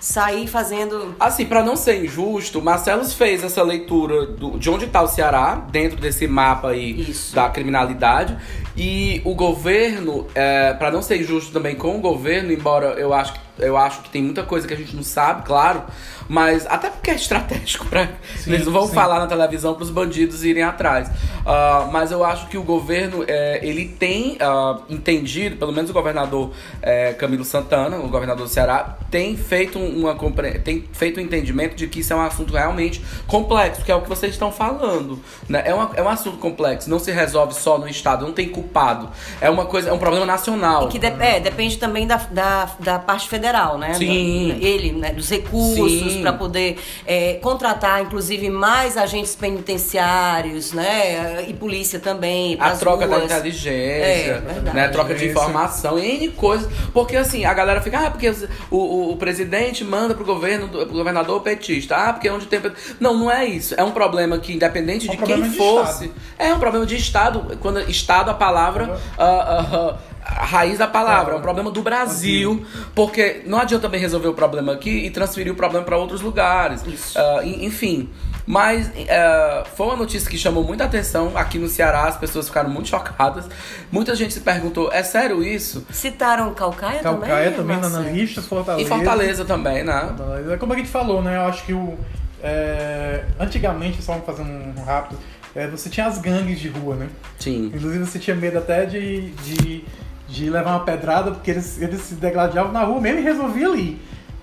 sair 0.00 0.46
fazendo. 0.46 1.14
Assim, 1.18 1.46
pra 1.46 1.62
não 1.62 1.76
ser 1.76 2.04
injusto, 2.04 2.60
Marcelos 2.62 3.12
fez 3.14 3.42
essa 3.42 3.62
leitura 3.62 4.26
do- 4.26 4.58
de 4.58 4.68
onde 4.70 4.86
tá 4.86 5.02
o 5.02 5.08
Ceará, 5.08 5.54
dentro 5.70 6.00
desse 6.00 6.26
mapa 6.26 6.68
aí 6.70 7.08
Isso. 7.10 7.34
da 7.34 7.48
criminalidade. 7.48 8.36
E 8.76 9.20
o 9.24 9.34
governo, 9.34 10.26
é, 10.34 10.72
para 10.74 10.90
não 10.90 11.02
ser 11.02 11.20
injusto 11.20 11.52
também 11.52 11.74
com 11.74 11.96
o 11.96 12.00
governo, 12.00 12.52
embora 12.52 12.88
eu 12.98 13.12
acho, 13.14 13.32
que- 13.32 13.40
eu 13.58 13.76
acho 13.76 14.00
que 14.02 14.10
tem 14.10 14.22
muita 14.22 14.42
coisa 14.42 14.66
que 14.66 14.74
a 14.74 14.76
gente 14.76 14.94
não 14.94 15.02
sabe, 15.02 15.42
claro, 15.44 15.82
mas 16.28 16.66
até 16.66 16.90
porque 16.90 17.10
é 17.10 17.14
estratégico, 17.14 17.86
pra, 17.86 18.08
Sim, 18.36 18.52
eles 18.52 18.66
não 18.66 18.72
vão 18.72 18.86
sim. 18.88 18.94
falar 18.94 19.18
na 19.20 19.26
televisão 19.26 19.74
pros 19.74 19.90
bandidos 19.90 20.44
irem 20.44 20.62
atrás. 20.62 21.08
Ah, 21.44 21.88
mas 21.92 22.10
eu 22.10 22.24
acho 22.24 22.48
que 22.48 22.58
o 22.58 22.62
governo, 22.62 23.24
é, 23.28 23.60
ele 23.62 23.86
tem 23.86 24.36
ah, 24.40 24.80
entendido, 24.88 25.56
pelo 25.56 25.72
menos 25.72 25.90
o 25.90 25.92
governador 25.92 26.50
é, 26.82 27.12
Camilo 27.12 27.44
Santana, 27.44 27.96
o 27.98 28.08
governador 28.08 28.46
do 28.46 28.52
Ceará, 28.52 28.96
tem 29.10 29.36
feito 29.36 29.78
uma 29.78 30.14
compre- 30.16 30.58
tem 30.58 30.84
feito 30.92 31.20
um 31.20 31.22
entendimento 31.22 31.76
de 31.76 31.86
que 31.86 32.00
isso 32.00 32.12
é 32.12 32.16
um 32.16 32.20
assunto 32.22 32.52
realmente 32.52 33.02
complexo, 33.26 33.84
que 33.84 33.92
é 33.92 33.94
o 33.94 34.02
que 34.02 34.08
vocês 34.08 34.32
estão 34.32 34.50
falando. 34.50 35.20
Né? 35.48 35.62
É, 35.64 35.72
uma- 35.72 35.90
é 35.94 36.02
um 36.02 36.08
assunto 36.08 36.38
complexo, 36.38 36.90
não 36.90 36.98
se 36.98 37.12
resolve 37.12 37.54
só 37.54 37.78
no 37.78 37.88
Estado, 37.88 38.24
não 38.26 38.32
tem 38.32 38.48
culpado. 38.48 39.08
É 39.40 39.48
uma 39.48 39.64
coisa, 39.66 39.90
é 39.90 39.92
um 39.92 39.98
problema 39.98 40.26
nacional. 40.26 40.86
E 40.88 40.90
que 40.90 40.98
de- 40.98 41.06
é, 41.06 41.38
depende 41.38 41.76
também 41.78 42.06
da, 42.06 42.16
da, 42.16 42.68
da 42.80 42.98
parte 42.98 43.28
federal, 43.28 43.45
né? 43.78 43.94
Sim. 43.94 44.48
Da- 44.58 44.66
ele, 44.66 44.92
né? 44.92 45.12
Dos 45.12 45.28
recursos 45.30 46.14
para 46.16 46.32
poder 46.32 46.78
é, 47.06 47.34
contratar, 47.34 48.02
inclusive, 48.02 48.48
mais 48.50 48.96
agentes 48.96 49.34
penitenciários, 49.36 50.72
né? 50.72 51.44
E 51.48 51.54
polícia 51.54 51.98
também. 51.98 52.56
A 52.60 52.70
troca 52.72 53.06
da 53.06 53.16
ruas. 53.18 53.30
inteligência, 53.30 54.42
É, 54.56 54.60
né? 54.72 54.88
Troca 54.88 55.14
de 55.14 55.26
informação, 55.28 55.98
N 55.98 56.28
coisas. 56.30 56.68
Porque 56.92 57.16
assim, 57.16 57.44
a 57.44 57.54
galera 57.54 57.80
fica, 57.80 57.98
ah, 58.06 58.10
porque 58.10 58.28
o, 58.70 58.76
o, 58.76 59.12
o 59.12 59.16
presidente 59.16 59.84
manda 59.84 60.14
pro 60.14 60.24
governo, 60.24 60.66
do- 60.68 60.86
pro 60.86 60.96
governador 60.96 61.40
petista. 61.40 61.96
Ah, 61.96 62.12
porque 62.12 62.28
onde 62.30 62.46
tem. 62.46 62.60
pet-" 62.60 62.76
Não, 63.00 63.14
não 63.14 63.30
é 63.30 63.44
isso. 63.44 63.74
É 63.76 63.82
um 63.84 63.90
problema 63.92 64.38
que, 64.38 64.52
independente 64.52 65.08
É 65.08 65.12
um 65.12 65.16
de 65.16 65.22
quem 65.22 65.42
de 65.42 65.56
fosse. 65.56 66.04
Estado. 66.06 66.20
É 66.38 66.52
um 66.52 66.58
problema 66.58 66.86
de 66.86 66.96
Estado. 66.96 67.58
Quando 67.60 67.80
Estado, 67.90 68.30
a 68.30 68.34
palavra. 68.34 68.98
ah, 69.18 69.24
ah, 69.24 69.66
ah, 69.72 69.96
a 70.28 70.44
raiz 70.44 70.78
da 70.78 70.86
palavra, 70.86 71.34
é 71.34 71.36
um 71.36 71.40
problema 71.40 71.70
do 71.70 71.82
Brasil, 71.82 72.64
porque 72.94 73.42
não 73.46 73.58
adianta 73.58 73.82
também 73.82 74.00
resolver 74.00 74.28
o 74.28 74.34
problema 74.34 74.72
aqui 74.72 74.90
e 75.06 75.10
transferir 75.10 75.52
o 75.52 75.56
problema 75.56 75.84
para 75.84 75.96
outros 75.96 76.20
lugares. 76.20 76.84
Isso. 76.86 77.18
Ah, 77.18 77.40
en- 77.44 77.64
enfim, 77.64 78.10
mas 78.46 78.90
ah, 79.08 79.64
foi 79.76 79.86
uma 79.86 79.96
notícia 79.96 80.28
que 80.30 80.36
chamou 80.36 80.64
muita 80.64 80.84
atenção 80.84 81.32
aqui 81.36 81.58
no 81.58 81.68
Ceará, 81.68 82.04
as 82.04 82.16
pessoas 82.16 82.48
ficaram 82.48 82.68
muito 82.70 82.88
chocadas. 82.88 83.48
Muita 83.90 84.14
gente 84.16 84.34
se 84.34 84.40
perguntou: 84.40 84.90
é 84.92 85.02
sério 85.02 85.42
isso? 85.44 85.86
Citaram 85.90 86.52
Calcaia, 86.54 87.00
Calcaia 87.00 87.52
também, 87.52 87.78
também, 87.78 87.90
na 87.90 88.00
lista, 88.10 88.42
Fortaleza. 88.42 88.84
E 88.86 88.88
Fortaleza 88.88 89.44
também, 89.44 89.84
né? 89.84 90.00
Fortaleza. 90.16 90.56
Como 90.58 90.72
a 90.72 90.76
gente 90.76 90.88
falou, 90.88 91.22
né? 91.22 91.36
Eu 91.36 91.42
acho 91.42 91.64
que 91.64 91.72
o. 91.72 91.96
é, 92.42 93.24
antigamente, 93.38 94.02
só 94.02 94.14
fazendo 94.20 94.50
um 94.50 94.82
rápido, 94.84 95.18
é, 95.54 95.66
você 95.68 95.88
tinha 95.88 96.06
as 96.06 96.18
gangues 96.18 96.58
de 96.60 96.68
rua, 96.68 96.94
né? 96.96 97.08
Sim. 97.38 97.66
Inclusive 97.74 97.98
você 98.04 98.18
tinha 98.18 98.36
medo 98.36 98.58
até 98.58 98.84
de, 98.84 99.30
de, 99.30 99.84
de 100.28 100.50
levar 100.50 100.70
uma 100.72 100.84
pedrada, 100.84 101.30
porque 101.30 101.50
eles, 101.50 101.80
eles 101.80 102.00
se 102.00 102.14
degladiavam 102.14 102.72
na 102.72 102.82
rua 102.84 103.00
mesmo 103.00 103.20
e 103.20 103.22
resolvia 103.22 103.68
ali. 103.68 104.00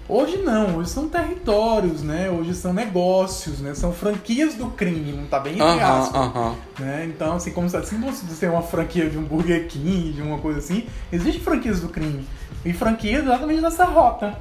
Hoje 0.08 0.38
não, 0.38 0.78
hoje 0.78 0.90
são 0.90 1.08
territórios, 1.08 2.04
né? 2.04 2.30
Hoje 2.30 2.54
são 2.54 2.74
negócios, 2.74 3.60
né? 3.62 3.74
São 3.74 3.94
franquias 3.94 4.54
do 4.56 4.68
crime, 4.68 5.14
não 5.14 5.26
tá 5.26 5.40
bem 5.40 5.54
entre 5.54 5.66
aspas. 5.82 6.32
né? 6.78 7.06
Então, 7.08 7.38
assim, 7.38 7.52
como 7.52 7.70
se 7.70 7.78
assim 7.78 8.00
você 8.02 8.26
ser 8.36 8.50
uma 8.50 8.62
franquia 8.62 9.10
de 9.10 9.18
um 9.18 9.24
Burger 9.24 9.66
King, 9.68 10.12
de 10.12 10.22
uma 10.22 10.38
coisa 10.40 10.60
assim, 10.60 10.88
existem 11.12 11.42
franquias 11.42 11.80
do 11.80 11.88
crime. 11.88 12.28
E 12.66 12.74
franquias 12.74 13.24
exatamente 13.24 13.62
nessa 13.62 13.86
rota, 13.86 14.38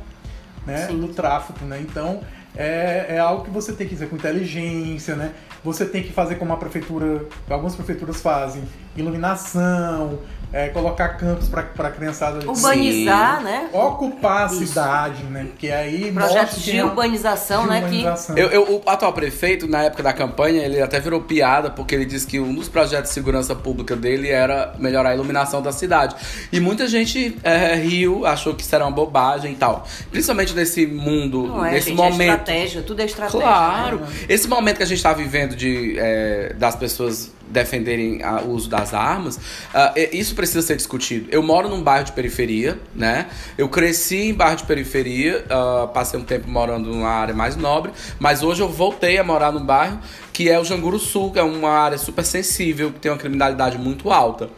né? 0.66 0.88
Sim. 0.88 0.98
Do 0.98 1.09
tráfico, 1.09 1.64
né? 1.64 1.81
Então, 1.81 2.20
é, 2.57 3.07
é 3.11 3.18
algo 3.18 3.44
que 3.44 3.50
você 3.50 3.72
tem 3.72 3.87
que 3.87 3.94
fazer 3.94 4.09
com 4.09 4.16
inteligência, 4.16 5.14
né? 5.14 5.33
Você 5.64 5.85
tem 5.87 6.02
que 6.02 6.12
fazer 6.12 6.35
como 6.35 6.52
a 6.52 6.57
prefeitura, 6.57 7.24
algumas 7.48 7.74
prefeituras 7.76 8.20
fazem, 8.20 8.64
iluminação, 8.96 10.18
é, 10.52 10.68
colocar 10.68 11.09
campos 11.16 11.48
para 11.48 11.62
a 11.62 11.90
criançada 11.90 12.46
Urbanizar, 12.46 13.42
né? 13.42 13.70
ocupar 13.72 14.42
a 14.42 14.46
Isso. 14.52 14.66
cidade, 14.66 15.22
né? 15.24 15.44
Porque 15.48 15.70
aí 15.70 16.12
Projetos 16.12 16.37
mostra 16.42 16.61
que 16.61 16.70
de 16.72 16.76
é- 16.76 16.85
urbanização, 16.85 17.62
de 17.62 17.68
né? 17.70 17.88
Que. 17.88 18.05
Eu, 18.38 18.48
eu- 18.50 18.83
o 18.85 18.90
atual 18.90 19.14
prefeito, 19.14 19.66
na 19.66 19.83
época 19.85 20.02
da 20.02 20.12
campanha, 20.12 20.62
ele 20.62 20.78
até 20.83 21.00
virou 21.00 21.22
piada, 21.22 21.70
porque 21.70 21.94
ele 21.94 22.05
disse 22.05 22.26
que 22.26 22.38
um 22.38 22.55
dos 22.55 22.68
projetos 22.68 23.09
de 23.09 23.14
segurança 23.14 23.55
pública 23.55 23.96
dele 23.96 24.28
era 24.28 24.74
melhorar 24.78 25.11
a 25.11 25.14
iluminação 25.14 25.62
da 25.62 25.72
cidade. 25.72 26.14
E 26.52 26.61
muita 26.61 26.87
gente 26.87 27.38
é, 27.42 27.74
riu, 27.74 28.26
achou 28.26 28.55
que 28.55 28.62
isso 28.62 28.74
era 28.74 28.85
uma 28.85 28.90
bobagem 28.92 29.52
e 29.52 29.57
tal. 29.57 29.87
Principalmente 30.11 30.52
nesse 30.55 30.87
mundo, 30.87 31.46
não 31.46 31.64
é, 31.64 31.70
nesse 31.72 31.88
gente, 31.88 31.98
é 31.98 32.11
momento. 32.11 32.20
estratégia, 32.31 32.83
tudo 32.83 33.00
é 33.00 33.07
estratégia. 33.07 33.40
Claro. 33.40 34.00
né? 34.00 34.07
Esse 34.28 34.46
momento 34.48 34.76
que 34.76 34.83
a 34.83 34.87
gente 34.87 34.98
está 34.98 35.14
vivendo 35.14 35.57
de 35.57 35.96
é, 35.98 36.52
das 36.59 36.76
pessoas 36.76 37.33
defenderem 37.53 38.23
a- 38.23 38.41
o 38.41 38.51
uso 38.51 38.69
das 38.69 38.93
armas, 38.95 39.38
ah, 39.75 39.93
e- 39.97 40.11
isso 40.12 40.35
precisa 40.35 40.62
ser 40.62 40.77
discutido. 40.77 41.29
Eu 41.31 41.43
moro 41.43 41.69
num 41.69 41.83
bairro 41.83 42.05
de 42.05 42.12
periferia, 42.12 42.79
né? 42.95 43.27
Eu 43.57 43.69
cresci 43.69 44.31
em 44.31 44.35
bairro 44.35 44.57
de 44.57 44.65
periferia, 44.65 45.45
ah, 45.51 45.87
passei 45.93 46.19
um 46.19 46.25
tempo 46.25 46.49
morando 46.51 46.88
numa 46.88 47.09
área 47.11 47.35
mais 47.35 47.55
nobre, 47.57 47.93
mas 48.19 48.43
hoje 48.43 48.61
eu 48.62 48.69
voltei 48.69 49.19
a 49.19 49.25
morar 49.25 49.53
num 49.53 49.65
bairro 49.65 49.99
que 50.33 50.49
é 50.49 50.59
o 50.59 50.65
Janguru 50.65 50.99
Sul, 50.99 51.31
que 51.31 51.38
é 51.38 51.43
uma 51.43 51.69
área 51.69 51.99
super 51.99 52.25
sensível, 52.25 52.91
que 52.91 52.99
tem 52.99 53.12
uma 53.12 53.19
criminalidade 53.19 53.77
muito 53.77 54.11
alta. 54.11 54.49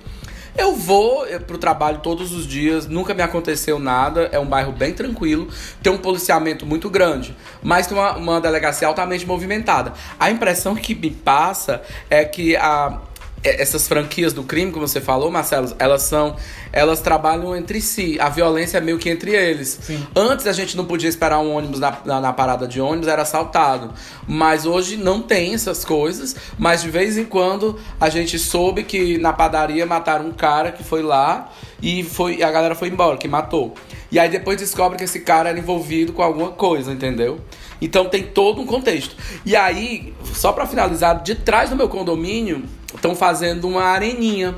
Eu 0.57 0.77
vou 0.77 1.27
eh, 1.27 1.39
pro 1.41 1.59
trabalho 1.59 1.99
todos 1.99 2.33
os 2.33 2.47
dias, 2.47 2.87
nunca 2.87 3.13
me 3.13 3.23
aconteceu 3.23 3.79
nada, 3.79 4.29
é 4.31 4.39
um 4.39 4.47
bairro 4.47 4.71
bem 4.71 4.93
tranquilo, 4.93 5.49
tem 5.83 5.93
um 5.93 5.99
policiamento 5.99 6.65
muito 6.65 6.89
grande, 6.89 7.37
mas 7.61 7.89
tem 7.89 7.99
uma, 7.99 8.17
uma 8.17 8.41
delegacia 8.41 8.87
altamente 8.87 9.27
movimentada. 9.27 9.93
A 10.19 10.31
impressão 10.31 10.77
que 10.77 10.95
me 10.95 11.11
passa 11.11 11.83
é 12.09 12.25
que 12.25 12.55
a, 12.55 13.01
essas 13.45 13.87
franquias 13.87 14.33
do 14.33 14.43
crime, 14.43 14.73
como 14.73 14.89
você 14.89 15.01
falou, 15.01 15.31
Marcelo, 15.31 15.75
elas 15.79 16.03
são. 16.03 16.37
Elas 16.73 17.01
trabalham 17.01 17.55
entre 17.55 17.81
si. 17.81 18.19
A 18.19 18.29
violência 18.29 18.79
é 18.79 18.81
meio 18.81 18.99
que 18.99 19.11
entre 19.11 19.33
eles. 19.33 19.79
Sim. 19.83 20.05
Antes 20.17 20.47
a 20.47 20.53
gente 20.53 20.77
não 20.77 20.87
podia 20.87 21.09
esperar 21.09 21.39
um 21.39 21.55
ônibus 21.55 21.79
na, 21.79 21.97
na, 22.05 22.21
na 22.21 22.33
parada 22.33 22.67
de 22.67 22.81
ônibus, 22.81 23.07
era 23.07 23.23
assaltado. 23.23 23.93
Mas 24.27 24.65
hoje 24.67 24.97
não 24.97 25.21
tem 25.21 25.55
essas 25.55 25.85
coisas. 25.85 26.35
Mas 26.59 26.83
de 26.83 26.91
vez 26.91 27.19
em 27.19 27.25
quando 27.25 27.79
a 28.01 28.09
gente 28.09 28.39
soube 28.39 28.83
que 28.83 29.19
na 29.19 29.33
padaria 29.33 29.85
mataram 29.85 30.27
um 30.27 30.33
cara 30.33 30.73
que 30.73 30.83
foi 30.83 31.03
lá 31.03 31.53
e 31.83 32.03
foi, 32.03 32.43
a 32.43 32.51
galera 32.51 32.75
foi 32.75 32.89
embora, 32.89 33.19
que 33.19 33.29
matou. 33.29 33.75
E 34.11 34.19
aí 34.19 34.29
depois 34.29 34.57
descobre 34.57 34.97
que 34.97 35.05
esse 35.05 35.21
cara 35.21 35.51
era 35.51 35.59
envolvido 35.59 36.13
com 36.13 36.23
alguma 36.23 36.53
coisa, 36.53 36.93
entendeu? 36.93 37.41
Então 37.85 38.07
tem 38.07 38.23
todo 38.23 38.61
um 38.63 38.67
contexto. 38.67 39.15
E 39.45 39.55
aí, 39.55 40.15
só 40.33 40.53
pra 40.53 40.67
finalizar, 40.67 41.23
de 41.23 41.35
trás 41.35 41.69
do 41.71 41.77
meu 41.77 41.89
condomínio 41.89 42.65
estão 42.95 43.15
fazendo 43.15 43.69
uma 43.69 43.83
areninha. 43.85 44.55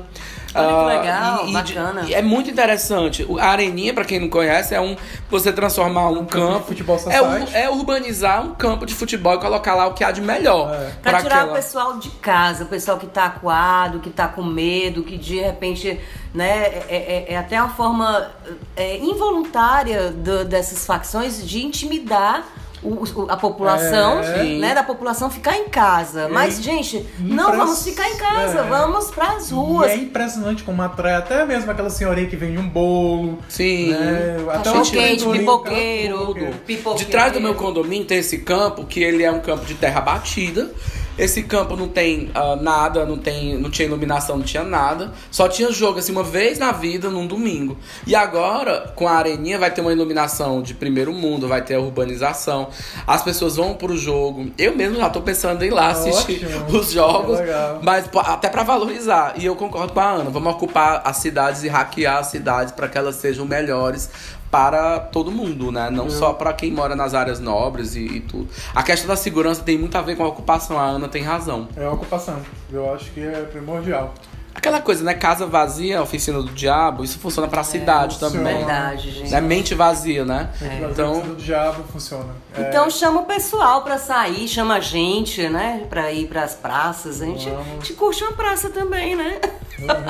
Olha 0.55 0.65
que 0.65 0.73
Ah, 0.73 0.85
legal, 0.85 1.39
e- 1.39 1.43
e 1.43 1.61
de- 1.61 1.73
bacana. 1.73 2.05
e 2.07 2.13
é 2.15 2.21
muito 2.21 2.49
interessante. 2.49 3.27
A 3.39 3.49
areninha, 3.49 3.93
pra 3.93 4.03
quem 4.05 4.19
não 4.19 4.29
conhece, 4.29 4.73
é 4.73 4.79
um 4.81 4.95
você 5.29 5.51
transformar 5.51 6.07
um, 6.09 6.25
campo 6.25 6.73
de 6.73 6.83
campo. 6.83 6.97
futebol 6.97 7.51
é, 7.53 7.63
é 7.63 7.69
urbanizar 7.69 8.43
um 8.43 8.55
campo 8.55 8.85
de 8.85 8.95
futebol 8.95 9.35
e 9.35 9.39
colocar 9.39 9.75
lá 9.75 9.85
o 9.87 9.93
que 9.93 10.03
há 10.03 10.09
de 10.11 10.21
melhor. 10.21 10.73
É. 10.73 10.91
Pra 11.03 11.21
tirar 11.21 11.35
aquela- 11.41 11.51
o 11.51 11.55
pessoal 11.55 11.97
de 11.99 12.09
casa, 12.09 12.63
o 12.63 12.67
pessoal 12.67 12.97
que 12.97 13.05
tá 13.05 13.25
acuado, 13.25 13.99
que 13.99 14.09
tá 14.09 14.27
com 14.29 14.41
medo, 14.41 15.03
que 15.03 15.17
de 15.17 15.37
repente, 15.39 15.99
né, 16.33 16.49
é, 16.89 17.25
é- 17.27 17.33
é 17.33 17.37
até 17.37 17.61
uma 17.61 17.69
forma 17.69 18.31
é, 18.75 18.97
involuntária 18.97 20.11
do- 20.11 20.45
dessas 20.45 20.85
facções 20.85 21.45
de 21.45 21.63
intimidar 21.63 22.43
o- 22.83 23.03
o- 23.03 23.27
a 23.29 23.35
população, 23.37 24.19
É. 24.19 24.43
né, 24.57 24.75
da 24.75 24.83
população 24.83 25.29
ficar 25.29 25.57
em 25.57 25.67
casa. 25.69 26.27
Mas, 26.29 26.59
E- 26.59 26.61
gente, 26.63 27.05
não 27.19 27.45
impress- 27.45 27.57
vamos 27.57 27.83
ficar 27.83 28.09
em 28.09 28.17
casa, 28.17 28.59
é. 28.59 28.63
vamos 28.63 29.11
pras 29.11 29.49
E 29.49 29.53
ruas. 29.53 29.91
é 29.91 29.95
impressionante 29.95 30.63
como 30.63 30.81
atrai 30.81 31.15
até 31.15 31.45
mesmo 31.45 31.71
aquela 31.71 31.89
senhorinha 31.89 32.27
que 32.27 32.35
vende 32.35 32.57
um 32.57 32.67
bolo. 32.69 33.39
Sim. 33.49 33.89
Né? 33.91 34.37
Até 34.53 34.71
o 34.71 34.81
quente, 34.83 35.25
pipoqueiro. 35.27 36.53
pipoqueiro. 36.65 36.97
De 36.97 37.05
trás 37.05 37.33
do 37.33 37.41
meu 37.41 37.55
condomínio 37.55 38.05
tem 38.05 38.19
esse 38.19 38.39
campo 38.39 38.85
que 38.85 39.01
ele 39.01 39.23
é 39.23 39.31
um 39.31 39.39
campo 39.39 39.65
de 39.65 39.73
terra 39.73 40.01
batida. 40.01 40.71
Esse 41.17 41.43
campo 41.43 41.75
não 41.75 41.87
tem 41.87 42.29
ah, 42.33 42.55
nada, 42.55 43.05
não 43.05 43.17
tem, 43.17 43.57
não 43.57 43.69
tinha 43.69 43.87
iluminação, 43.87 44.37
não 44.37 44.45
tinha 44.45 44.63
nada. 44.63 45.11
Só 45.31 45.47
tinha 45.47 45.71
jogo 45.71 45.99
assim 45.99 46.11
uma 46.11 46.23
vez 46.23 46.59
na 46.59 46.71
vida, 46.71 47.09
num 47.09 47.25
domingo. 47.25 47.77
E 48.05 48.15
agora, 48.15 48.91
com 48.95 49.07
a 49.07 49.13
areninha, 49.13 49.57
vai 49.57 49.71
ter 49.71 49.81
uma 49.81 49.91
iluminação 49.91 50.61
de 50.61 50.73
primeiro 50.73 51.11
mundo, 51.13 51.47
vai 51.47 51.61
ter 51.61 51.75
a 51.75 51.79
urbanização. 51.79 52.69
As 53.05 53.21
pessoas 53.21 53.55
vão 53.55 53.73
pro 53.73 53.97
jogo. 53.97 54.51
Eu 54.57 54.75
mesmo 54.75 54.97
já 54.97 55.09
tô 55.09 55.21
pensando 55.21 55.63
em 55.63 55.67
ir 55.67 55.71
lá 55.71 55.89
assistir 55.89 56.45
Ótimo. 56.45 56.79
os 56.79 56.91
jogos, 56.91 57.39
legal. 57.39 57.79
mas 57.81 58.09
até 58.13 58.49
pra 58.49 58.63
valorizar. 58.63 59.33
E 59.37 59.45
eu 59.45 59.55
concordo 59.55 59.93
com 59.93 59.99
a 59.99 60.11
Ana, 60.11 60.29
vamos 60.29 60.53
ocupar 60.53 61.01
as 61.03 61.17
cidades 61.17 61.63
e 61.63 61.67
hackear 61.67 62.17
as 62.17 62.27
cidades 62.27 62.71
para 62.73 62.87
que 62.87 62.97
elas 62.97 63.15
sejam 63.15 63.45
melhores 63.45 64.09
para 64.51 64.99
todo 64.99 65.31
mundo, 65.31 65.71
né? 65.71 65.89
Não 65.89 66.09
só 66.09 66.33
para 66.33 66.53
quem 66.53 66.71
mora 66.71 66.95
nas 66.95 67.13
áreas 67.13 67.39
nobres 67.39 67.95
e, 67.95 68.05
e 68.05 68.19
tudo. 68.21 68.47
A 68.73 68.83
questão 68.83 69.07
da 69.07 69.15
segurança 69.15 69.61
tem 69.63 69.77
muito 69.77 69.97
a 69.97 70.01
ver 70.01 70.15
com 70.15 70.23
a 70.23 70.27
ocupação, 70.27 70.79
a 70.79 70.83
Ana 70.83 71.07
tem 71.07 71.21
razão. 71.21 71.67
É 71.75 71.85
a 71.85 71.91
ocupação. 71.91 72.39
Eu 72.71 72.93
acho 72.93 73.11
que 73.11 73.21
é 73.21 73.41
primordial. 73.43 74.13
Aquela 74.57 74.81
coisa, 74.81 75.03
né? 75.03 75.13
Casa 75.13 75.45
vazia, 75.45 76.01
oficina 76.01 76.41
do 76.41 76.51
diabo, 76.51 77.03
isso 77.03 77.19
funciona 77.19 77.47
pra 77.47 77.63
cidade 77.63 78.15
funciona. 78.15 78.33
também. 78.35 78.57
Verdade, 78.57 79.11
gente. 79.11 79.33
É 79.33 79.39
mente 79.39 79.75
vazia, 79.75 80.25
né? 80.25 80.49
Então, 80.59 80.89
Então, 80.89 81.19
do 81.21 81.35
diabo 81.35 81.83
funciona. 81.93 82.33
É, 82.55 82.61
Então 82.61 82.89
chama 82.89 83.21
o 83.21 83.25
pessoal 83.25 83.83
pra 83.83 83.99
sair, 83.99 84.47
chama 84.47 84.73
a 84.75 84.79
gente, 84.79 85.47
né? 85.47 85.85
Pra 85.91 86.11
ir 86.11 86.27
pras 86.27 86.55
praças. 86.55 87.21
A 87.21 87.25
gente, 87.25 87.47
a 87.47 87.63
gente 87.75 87.93
curte 87.93 88.23
uma 88.23 88.33
praça 88.33 88.69
também, 88.71 89.15
né? 89.15 89.39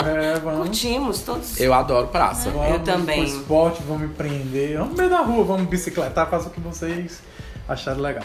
é, 0.05 0.39
vamos. 0.39 0.59
Curtimos 0.69 1.21
todos. 1.23 1.59
eu 1.59 1.73
adoro 1.73 2.07
praça. 2.07 2.49
Vamos 2.49 2.71
Eu 2.71 2.79
também. 2.79 3.25
pro 3.25 3.37
esporte, 3.39 3.83
vamos 3.85 4.03
empreender. 4.03 4.77
Vamos 4.77 4.91
no 4.93 4.97
meio 4.97 5.09
da 5.09 5.19
rua, 5.19 5.43
vamos 5.43 5.67
bicicletar, 5.67 6.29
faça 6.29 6.47
o 6.47 6.51
que 6.51 6.61
vocês 6.61 7.19
acharem 7.67 8.01
legal. 8.01 8.23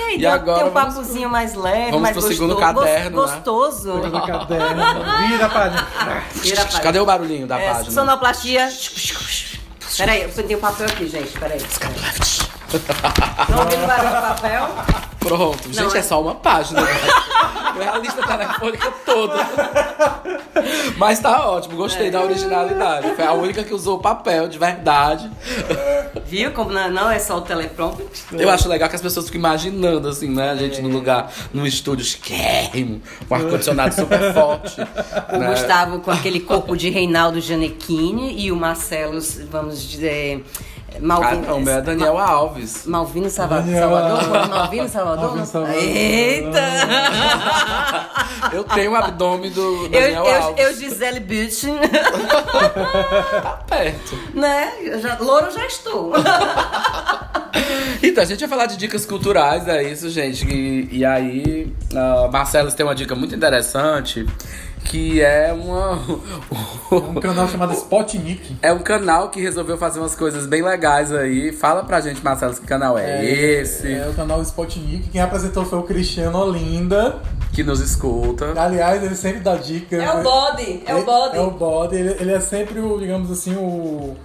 E 0.00 0.02
aí, 0.02 0.16
E 0.16 0.18
tem, 0.20 0.26
agora 0.26 0.58
tem 0.60 0.68
um 0.68 0.72
vamos 0.72 0.94
papozinho 0.94 1.28
mais 1.28 1.54
leve, 1.54 1.86
vamos 1.90 2.00
mais 2.02 2.12
pro 2.16 2.22
gostoso. 2.22 2.34
segundo 2.48 2.56
caderno, 2.56 3.04
né? 3.04 3.10
Gostoso. 3.34 3.92
Pega 3.92 4.08
no 4.08 4.26
caderno, 4.26 4.82
vira 5.28 5.46
a 5.46 5.48
página. 5.50 5.88
Vira 6.34 6.62
a 6.62 6.64
página. 6.64 6.80
Cadê 6.82 6.98
o 7.00 7.04
barulhinho 7.06 7.46
da 7.46 7.60
É, 7.60 7.72
página? 7.74 7.90
sonoplastia. 7.92 8.68
Peraí, 9.96 10.22
eu 10.22 10.30
tenho 10.32 10.58
um 10.58 10.60
papel 10.60 10.86
aqui, 10.86 11.06
gente. 11.08 11.38
Peraí. 11.38 11.60
Não 13.48 13.58
ouvindo 13.58 13.86
barulho 13.86 14.08
do 14.08 14.20
papel? 14.22 14.68
Pronto, 15.20 15.64
gente, 15.72 15.76
Não, 15.76 15.94
é... 15.94 15.98
é- 15.98 16.02
só 16.02 16.20
uma 16.20 16.34
página. 16.34 16.80
né? 16.82 16.88
É 17.80 17.88
a 17.88 17.96
lista 17.98 18.20
telefônica 18.26 18.92
toda. 19.06 19.36
Mas 20.98 21.18
tá 21.18 21.48
ótimo, 21.48 21.76
gostei 21.76 22.08
É. 22.08 22.10
da 22.10 22.20
originalidade. 22.20 23.14
Foi 23.14 23.24
a 23.24 23.32
única 23.32 23.64
que 23.64 23.72
usou 23.72 23.98
papel 24.00 24.48
de 24.48 24.58
verdade. 24.58 25.30
Viu 26.26 26.50
como 26.52 26.70
não, 26.70 26.90
não 26.90 27.10
é 27.10 27.18
só 27.18 27.38
o 27.38 27.40
teleprompter? 27.40 28.06
Eu 28.32 28.50
acho 28.50 28.68
legal 28.68 28.86
que 28.88 28.96
as 28.96 29.00
pessoas 29.00 29.26
ficam 29.26 29.38
imaginando, 29.38 30.08
assim, 30.08 30.28
né? 30.28 30.50
A 30.50 30.56
gente 30.56 30.78
É. 30.78 30.82
no 30.82 30.88
lugar, 30.90 31.32
num 31.54 31.64
estúdio 31.64 32.04
chiquérrimo, 32.04 33.00
com 33.26 33.34
ar-condicionado 33.34 33.94
super 33.94 34.34
forte. 34.34 34.76
O 35.32 35.38
né? 35.38 35.46
Gustavo 35.50 36.00
com 36.00 36.10
aquele 36.10 36.40
corpo 36.40 36.76
de 36.76 36.90
Reinaldo 36.90 37.40
Gianecchini 37.40 38.38
e 38.44 38.52
o 38.52 38.56
Marcelo, 38.56 39.18
vamos 39.50 39.88
dizer, 39.88 40.44
Malvino. 40.98 41.42
não, 41.46 41.56
o 41.58 41.60
meu 41.60 41.74
é 41.74 41.80
Daniel 41.80 42.18
Alves. 42.18 42.84
Malvino 42.86 43.30
Salva- 43.30 43.60
Daniel 43.60 43.88
Salvador? 43.90 44.48
Malvino 44.48 44.88
Salvador? 44.88 45.24
Malvino 45.24 45.46
Salvador. 45.46 45.76
Eita! 45.82 46.60
Eu 48.52 48.64
tenho 48.64 48.92
o 48.92 48.96
abdômen 48.96 49.50
do 49.50 49.84
Eu, 49.84 49.88
Daniel 49.90 50.24
eu, 50.24 50.42
Alves. 50.42 50.64
eu, 50.66 50.74
Gisele 50.74 51.20
Bündchen, 51.20 51.78
Tá 53.42 53.60
perto. 53.68 54.18
né? 54.34 54.72
Eu 54.82 55.00
já, 55.00 55.18
louro 55.20 55.46
eu 55.46 55.52
já 55.52 55.66
estou. 55.66 56.12
Então, 58.02 58.22
a 58.22 58.26
gente 58.26 58.40
vai 58.40 58.48
falar 58.48 58.66
de 58.66 58.76
dicas 58.76 59.04
culturais, 59.04 59.68
é 59.68 59.82
isso, 59.82 60.08
gente. 60.08 60.46
E, 60.48 60.88
e 60.98 61.04
aí, 61.04 61.72
a 61.94 62.28
Marcelo 62.28 62.70
tem 62.72 62.84
uma 62.86 62.94
dica 62.94 63.14
muito 63.14 63.34
interessante, 63.34 64.26
que 64.84 65.20
é 65.22 65.52
uma... 65.52 65.98
Um 66.90 67.14
canal 67.20 67.46
chamado 67.48 67.72
Spotnik. 67.72 68.56
É 68.60 68.72
um 68.72 68.80
canal 68.80 69.30
que 69.30 69.40
resolveu 69.40 69.78
fazer 69.78 70.00
umas 70.00 70.16
coisas 70.16 70.44
bem 70.44 70.60
legais 70.60 71.12
aí. 71.12 71.52
Fala 71.52 71.84
pra 71.84 72.00
gente, 72.00 72.22
Marcelo, 72.22 72.52
que 72.52 72.66
canal 72.66 72.98
é, 72.98 73.24
esse, 73.24 73.92
É 73.92 74.08
o 74.08 74.12
canal 74.12 74.42
Spotnik. 74.42 75.08
Quem 75.10 75.20
apresentou 75.20 75.64
foi 75.64 75.78
o 75.78 75.84
Cristiano 75.84 76.36
Olinda. 76.36 77.20
que 77.52 77.62
nos 77.62 77.80
escuta. 77.80 78.54
Aliás, 78.60 79.04
ele 79.04 79.14
sempre 79.14 79.38
dá 79.40 79.54
dica. 79.54 79.94
É 79.94 80.10
o 80.10 80.22
bode, 80.22 80.82
é 80.84 80.94
o 80.96 81.04
bode. 81.04 81.36
É 81.36 81.40
o 81.40 81.50
bode. 81.52 81.96
Ele, 81.96 82.16
ele 82.18 82.32
é 82.32 82.40
sempre 82.40 82.80
o, 82.80 82.98
digamos 82.98 83.30
assim, 83.30 83.54
o, 83.54 84.16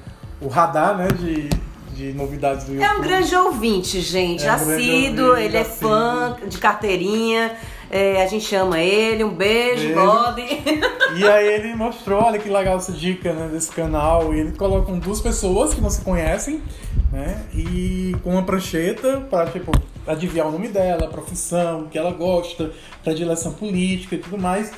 o 0.42 0.48
radar, 0.48 0.98
né, 0.98 1.08
de, 1.08 1.50
de 1.94 2.14
novidades 2.14 2.66
do 2.66 2.74
YouTube. 2.74 2.92
É 2.92 2.98
um 2.98 3.02
grande 3.02 3.36
ouvinte, 3.36 4.02
gente. 4.02 4.44
É 4.44 4.52
um 4.52 4.56
assíduo, 4.56 5.28
ouvinte, 5.30 5.46
ele 5.46 5.58
é 5.58 5.62
assíduo. 5.62 5.90
fã 5.90 6.36
de 6.48 6.58
carteirinha. 6.58 7.52
É, 7.90 8.24
a 8.24 8.28
gente 8.28 8.46
chama 8.46 8.80
ele, 8.80 9.24
um 9.24 9.34
beijo, 9.34 9.94
bode. 9.94 10.42
E 11.18 11.24
aí 11.24 11.48
ele 11.48 11.76
mostrou, 11.76 12.24
olha 12.24 12.40
que 12.40 12.50
legal 12.50 12.78
essa 12.78 12.92
dica 12.92 13.32
né, 13.32 13.48
desse 13.52 13.72
canal. 13.72 14.34
E 14.34 14.40
ele 14.40 14.52
coloca 14.52 14.92
duas 14.94 15.22
pessoas 15.22 15.74
que 15.74 15.82
não 15.82 15.90
se 15.90 16.02
conhecem, 16.02 16.62
né? 17.12 17.44
E 17.54 18.16
com 18.24 18.32
uma 18.32 18.44
prancheta 18.44 19.22
para, 19.30 19.50
tipo, 19.52 19.72
adivinhar 20.06 20.48
o 20.48 20.52
nome 20.52 20.68
dela, 20.68 21.06
a 21.06 21.10
profissão, 21.10 21.84
o 21.84 21.88
que 21.88 21.98
ela 21.98 22.12
gosta, 22.12 22.72
predileção 23.04 23.54
política 23.54 24.16
e 24.16 24.18
tudo 24.18 24.38
mais. 24.38 24.72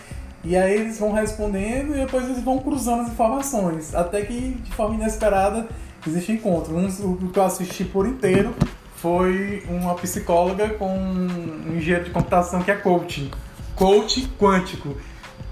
E 0.44 0.56
aí 0.56 0.76
eles 0.76 1.00
vão 1.00 1.12
respondendo 1.12 1.96
e 1.96 2.00
depois 2.00 2.26
eles 2.26 2.44
vão 2.44 2.60
cruzando 2.60 3.02
as 3.02 3.10
informações. 3.10 3.96
Até 3.96 4.22
que, 4.22 4.52
de 4.52 4.72
forma 4.72 4.96
inesperada, 4.96 5.68
existe 6.06 6.32
encontro. 6.32 6.76
Um, 6.76 6.88
o 6.88 7.32
que 7.32 7.40
eu 7.40 7.44
assisti 7.44 7.84
por 7.84 8.08
inteiro 8.08 8.54
foi 8.98 9.64
uma 9.70 9.96
psicóloga 9.96 10.70
com 10.70 10.90
um 10.98 11.76
engenheiro 11.78 12.06
de 12.06 12.12
computação 12.12 12.62
que 12.62 12.72
é 12.72 12.76
coaching. 12.76 13.32
Coach 13.76 14.28
quântico. 14.40 14.98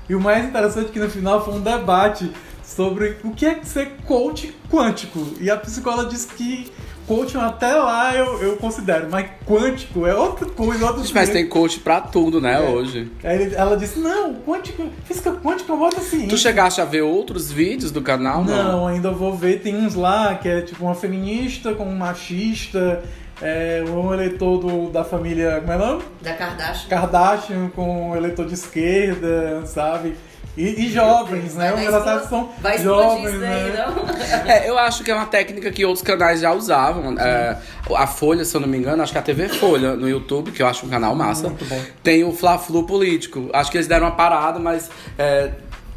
E 0.09 0.15
o 0.15 0.19
mais 0.21 0.45
interessante 0.45 0.89
é 0.89 0.91
que 0.91 0.99
no 0.99 1.09
final 1.09 1.43
foi 1.43 1.53
um 1.55 1.61
debate 1.61 2.31
sobre 2.63 3.17
o 3.23 3.31
que 3.31 3.45
é 3.45 3.59
ser 3.63 3.91
coach 4.05 4.55
quântico. 4.71 5.25
E 5.39 5.49
a 5.49 5.57
psicóloga 5.57 6.09
disse 6.09 6.27
que 6.27 6.71
coaching 7.07 7.37
até 7.37 7.71
lá 7.75 8.15
eu, 8.15 8.41
eu 8.41 8.57
considero, 8.57 9.07
mas 9.11 9.27
quântico 9.45 10.07
é 10.07 10.15
outra 10.15 10.47
coisa, 10.47 10.87
outro 10.87 11.03
Mas 11.13 11.29
tem 11.29 11.47
coach 11.47 11.79
pra 11.79 12.01
tudo, 12.01 12.41
né, 12.41 12.55
É. 12.55 12.67
hoje. 12.67 13.11
Aí 13.23 13.53
ela 13.53 13.77
disse, 13.77 13.99
não, 13.99 14.33
quântico, 14.35 14.89
física 15.05 15.31
quântica 15.33 15.71
é 15.71 15.75
uma 15.75 15.85
outra 15.85 16.01
ciência. 16.01 16.29
Tu 16.29 16.37
chegaste 16.37 16.81
a 16.81 16.85
ver 16.85 17.01
outros 17.03 17.51
vídeos 17.51 17.91
do 17.91 18.01
canal? 18.01 18.43
Não. 18.43 18.63
Não, 18.63 18.87
ainda 18.87 19.11
vou 19.11 19.35
ver. 19.35 19.61
Tem 19.61 19.75
uns 19.75 19.93
lá 19.93 20.33
que 20.33 20.49
é 20.49 20.61
tipo 20.61 20.83
uma 20.83 20.95
feminista 20.95 21.75
com 21.75 21.85
um 21.85 21.95
machista, 21.95 23.03
é, 23.41 23.83
um 23.87 24.13
eleitor 24.13 24.59
do, 24.59 24.89
da 24.89 25.03
família, 25.03 25.59
como 25.61 25.71
é 25.71 25.75
o 25.75 25.79
nome? 25.79 26.03
Da 26.21 26.33
Kardashian. 26.33 26.89
Kardashian 26.89 27.69
com 27.75 28.11
um 28.11 28.15
eleitor 28.15 28.45
de 28.45 28.53
esquerda, 28.53 29.65
sabe? 29.65 30.15
E, 30.57 30.85
e 30.85 30.89
jovens, 30.89 31.53
né? 31.55 31.69
Vai 31.73 31.83
engraçado 31.85 32.23
explo- 32.23 32.29
são 32.29 32.49
Vai 32.61 32.75
explodir 32.77 33.03
jovens, 33.09 33.29
isso 33.31 33.39
daí, 33.41 33.71
né? 33.73 33.85
não? 33.85 34.05
É, 34.49 34.69
eu 34.69 34.77
acho 34.77 35.03
que 35.03 35.11
é 35.11 35.13
uma 35.15 35.25
técnica 35.25 35.69
que 35.69 35.83
outros 35.83 36.01
canais 36.01 36.39
já 36.39 36.53
usavam. 36.53 37.19
É, 37.19 37.57
a 37.93 38.07
Folha, 38.07 38.45
se 38.45 38.55
eu 38.55 38.61
não 38.61 38.67
me 38.69 38.77
engano, 38.77 39.03
acho 39.03 39.11
que 39.11 39.17
a 39.17 39.21
TV 39.21 39.49
Folha 39.49 39.97
no 39.97 40.07
YouTube, 40.07 40.51
que 40.51 40.61
eu 40.63 40.67
acho 40.67 40.85
um 40.85 40.89
canal 40.89 41.13
massa, 41.13 41.49
Muito 41.49 41.65
bom. 41.65 41.81
tem 42.01 42.23
o 42.23 42.31
Fla-Flu 42.31 42.85
político. 42.85 43.49
Acho 43.51 43.69
que 43.69 43.75
eles 43.75 43.87
deram 43.87 44.05
uma 44.07 44.15
parada, 44.15 44.57
mas 44.57 44.89
é, 45.17 45.51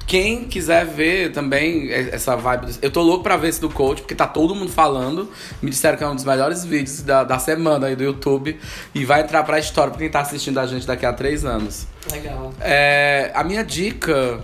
quem 0.08 0.44
quiser 0.44 0.84
ver 0.86 1.30
também 1.32 1.92
essa 1.92 2.34
vibe. 2.34 2.66
do- 2.66 2.78
Eu 2.82 2.90
tô 2.90 3.02
louco 3.02 3.22
pra 3.22 3.36
ver 3.36 3.48
esse 3.48 3.60
do 3.60 3.68
coach, 3.68 4.00
porque 4.00 4.14
tá 4.14 4.26
todo 4.26 4.54
mundo 4.54 4.72
falando. 4.72 5.30
Me 5.62 5.70
disseram 5.70 5.96
que 5.98 6.02
é 6.02 6.08
um 6.08 6.14
dos 6.14 6.24
melhores 6.24 6.64
vídeos 6.64 7.02
da, 7.02 7.22
da 7.22 7.38
semana 7.38 7.86
aí 7.88 7.94
do 7.94 8.02
YouTube. 8.02 8.58
E 8.94 9.04
vai 9.04 9.20
entrar 9.20 9.44
pra 9.44 9.58
história 9.58 9.90
pra 9.90 9.98
quem 10.00 10.08
tá 10.10 10.20
assistindo 10.20 10.58
a 10.58 10.66
gente 10.66 10.86
daqui 10.86 11.04
a 11.04 11.12
três 11.12 11.44
anos. 11.44 11.86
Legal. 12.10 12.52
É, 12.60 13.30
a 13.34 13.44
minha 13.44 13.62
dica 13.62 14.40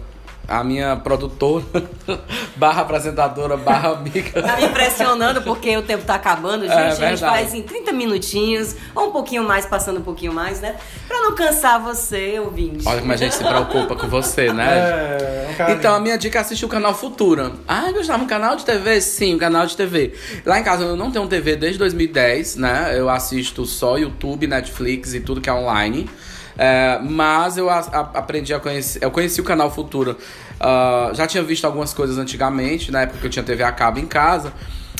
a 0.46 0.62
minha 0.62 0.96
produtora, 0.96 1.64
barra 2.56 2.82
apresentadora, 2.82 3.56
barra 3.56 3.90
amiga. 3.90 4.42
Tá 4.42 4.56
me 4.56 4.66
impressionando 4.66 5.42
porque 5.42 5.76
o 5.76 5.82
tempo 5.82 6.04
tá 6.04 6.14
acabando, 6.14 6.62
gente. 6.62 6.72
É, 6.72 6.86
a 6.86 6.90
gente 6.90 7.00
verdade. 7.00 7.20
faz 7.20 7.54
em 7.54 7.62
30 7.62 7.92
minutinhos, 7.92 8.76
ou 8.94 9.08
um 9.08 9.10
pouquinho 9.10 9.42
mais, 9.44 9.66
passando 9.66 10.00
um 10.00 10.02
pouquinho 10.02 10.32
mais, 10.32 10.60
né? 10.60 10.76
Pra 11.08 11.18
não 11.20 11.34
cansar 11.34 11.80
você, 11.80 12.38
ouvinte. 12.38 12.86
Olha 12.86 13.00
como 13.00 13.12
a 13.12 13.16
gente 13.16 13.34
se 13.34 13.44
preocupa 13.44 13.96
com 13.96 14.08
você, 14.08 14.52
né? 14.52 14.66
É, 14.66 15.48
um 15.50 15.54
cara 15.54 15.72
Então, 15.72 15.94
a 15.94 16.00
minha 16.00 16.16
dica 16.16 16.38
é 16.38 16.40
assistir 16.40 16.64
o 16.64 16.68
canal 16.68 16.94
Futura. 16.94 17.52
Ah, 17.66 17.90
Gustavo, 17.92 18.24
um 18.24 18.26
canal 18.26 18.56
de 18.56 18.64
TV? 18.64 19.00
Sim, 19.00 19.36
um 19.36 19.38
canal 19.38 19.66
de 19.66 19.76
TV. 19.76 20.14
Lá 20.44 20.58
em 20.58 20.62
casa 20.62 20.84
eu 20.84 20.96
não 20.96 21.10
tenho 21.10 21.26
TV 21.26 21.56
desde 21.56 21.78
2010, 21.78 22.56
né? 22.56 22.92
Eu 22.94 23.08
assisto 23.08 23.64
só 23.64 23.96
YouTube, 23.96 24.46
Netflix 24.46 25.14
e 25.14 25.20
tudo 25.20 25.40
que 25.40 25.48
é 25.48 25.52
online. 25.52 26.08
É, 26.56 26.98
mas 27.02 27.56
eu 27.56 27.68
a- 27.68 27.78
a- 27.80 28.18
aprendi 28.18 28.54
a 28.54 28.60
conhecer. 28.60 29.02
Eu 29.02 29.10
conheci 29.10 29.40
o 29.40 29.44
canal 29.44 29.70
Futura. 29.70 30.16
ah, 30.60 31.10
já 31.14 31.26
tinha 31.26 31.42
visto 31.42 31.64
algumas 31.64 31.92
coisas 31.92 32.16
antigamente, 32.16 32.90
na 32.92 33.02
época 33.02 33.18
que 33.18 33.26
eu 33.26 33.30
tinha 33.30 33.42
TV 33.44 33.62
a 33.64 33.72
cabo 33.72 33.98
em 33.98 34.06
casa. 34.06 34.52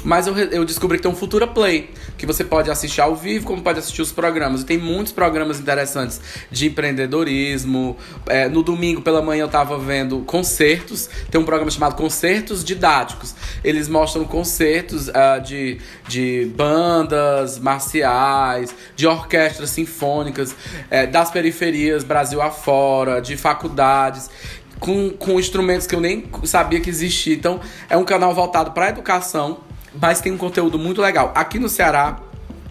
Mas 0.05 0.27
eu, 0.27 0.37
eu 0.37 0.65
descobri 0.65 0.99
que 0.99 1.03
tem 1.03 1.11
um 1.11 1.15
Futura 1.15 1.47
Play, 1.47 1.91
que 2.19 2.27
você 2.27 2.45
pode 2.45 2.71
assistir 2.71 3.01
ao 3.01 3.17
vivo, 3.17 3.47
como 3.47 3.63
pode 3.63 3.79
assistir 3.79 4.03
os 4.03 4.13
programas. 4.13 4.61
E 4.61 4.67
tem 4.67 4.77
muitos 4.77 5.13
programas 5.13 5.59
interessantes 5.59 6.21
de 6.51 6.67
empreendedorismo. 6.67 7.97
É, 8.27 8.49
no 8.49 8.63
domingo 8.63 9.01
pela 9.01 9.23
manhã 9.23 9.43
eu 9.43 9.49
tava 9.49 9.79
vendo 9.79 10.21
concertos. 10.21 11.09
Tem 11.31 11.41
um 11.41 11.45
programa 11.45 11.71
chamado 11.71 11.97
Concertos 11.97 12.63
Didáticos. 12.63 13.35
Eles 13.65 13.89
mostram 13.89 14.25
concertos 14.25 15.09
ah, 15.09 15.39
de, 15.39 15.79
de 16.07 16.53
bandas 16.55 17.59
marciais, 17.59 18.75
de 18.95 19.07
orquestras 19.07 19.71
sinfônicas, 19.71 20.55
eh, 20.91 21.07
das 21.07 21.31
periferias 21.31 22.05
Brasil 22.05 22.43
afora, 22.43 23.21
de 23.21 23.37
faculdades 23.37 24.29
com, 24.79 25.11
com 25.11 25.39
instrumentos 25.39 25.87
que 25.87 25.95
eu 25.95 26.01
nem 26.01 26.29
sabia 26.45 26.81
que 26.81 26.91
existia. 26.91 27.35
Então, 27.35 27.61
é 27.89 27.97
um 27.97 28.05
canal 28.05 28.35
voltado 28.35 28.73
para 28.73 28.91
educação, 28.91 29.61
mas 30.01 30.21
tem 30.21 30.33
um 30.33 30.39
conteúdo 30.39 30.79
muito 30.79 31.01
legal. 31.01 31.33
Aqui 31.35 31.59
no 31.59 31.69
Ceará, 31.69 32.19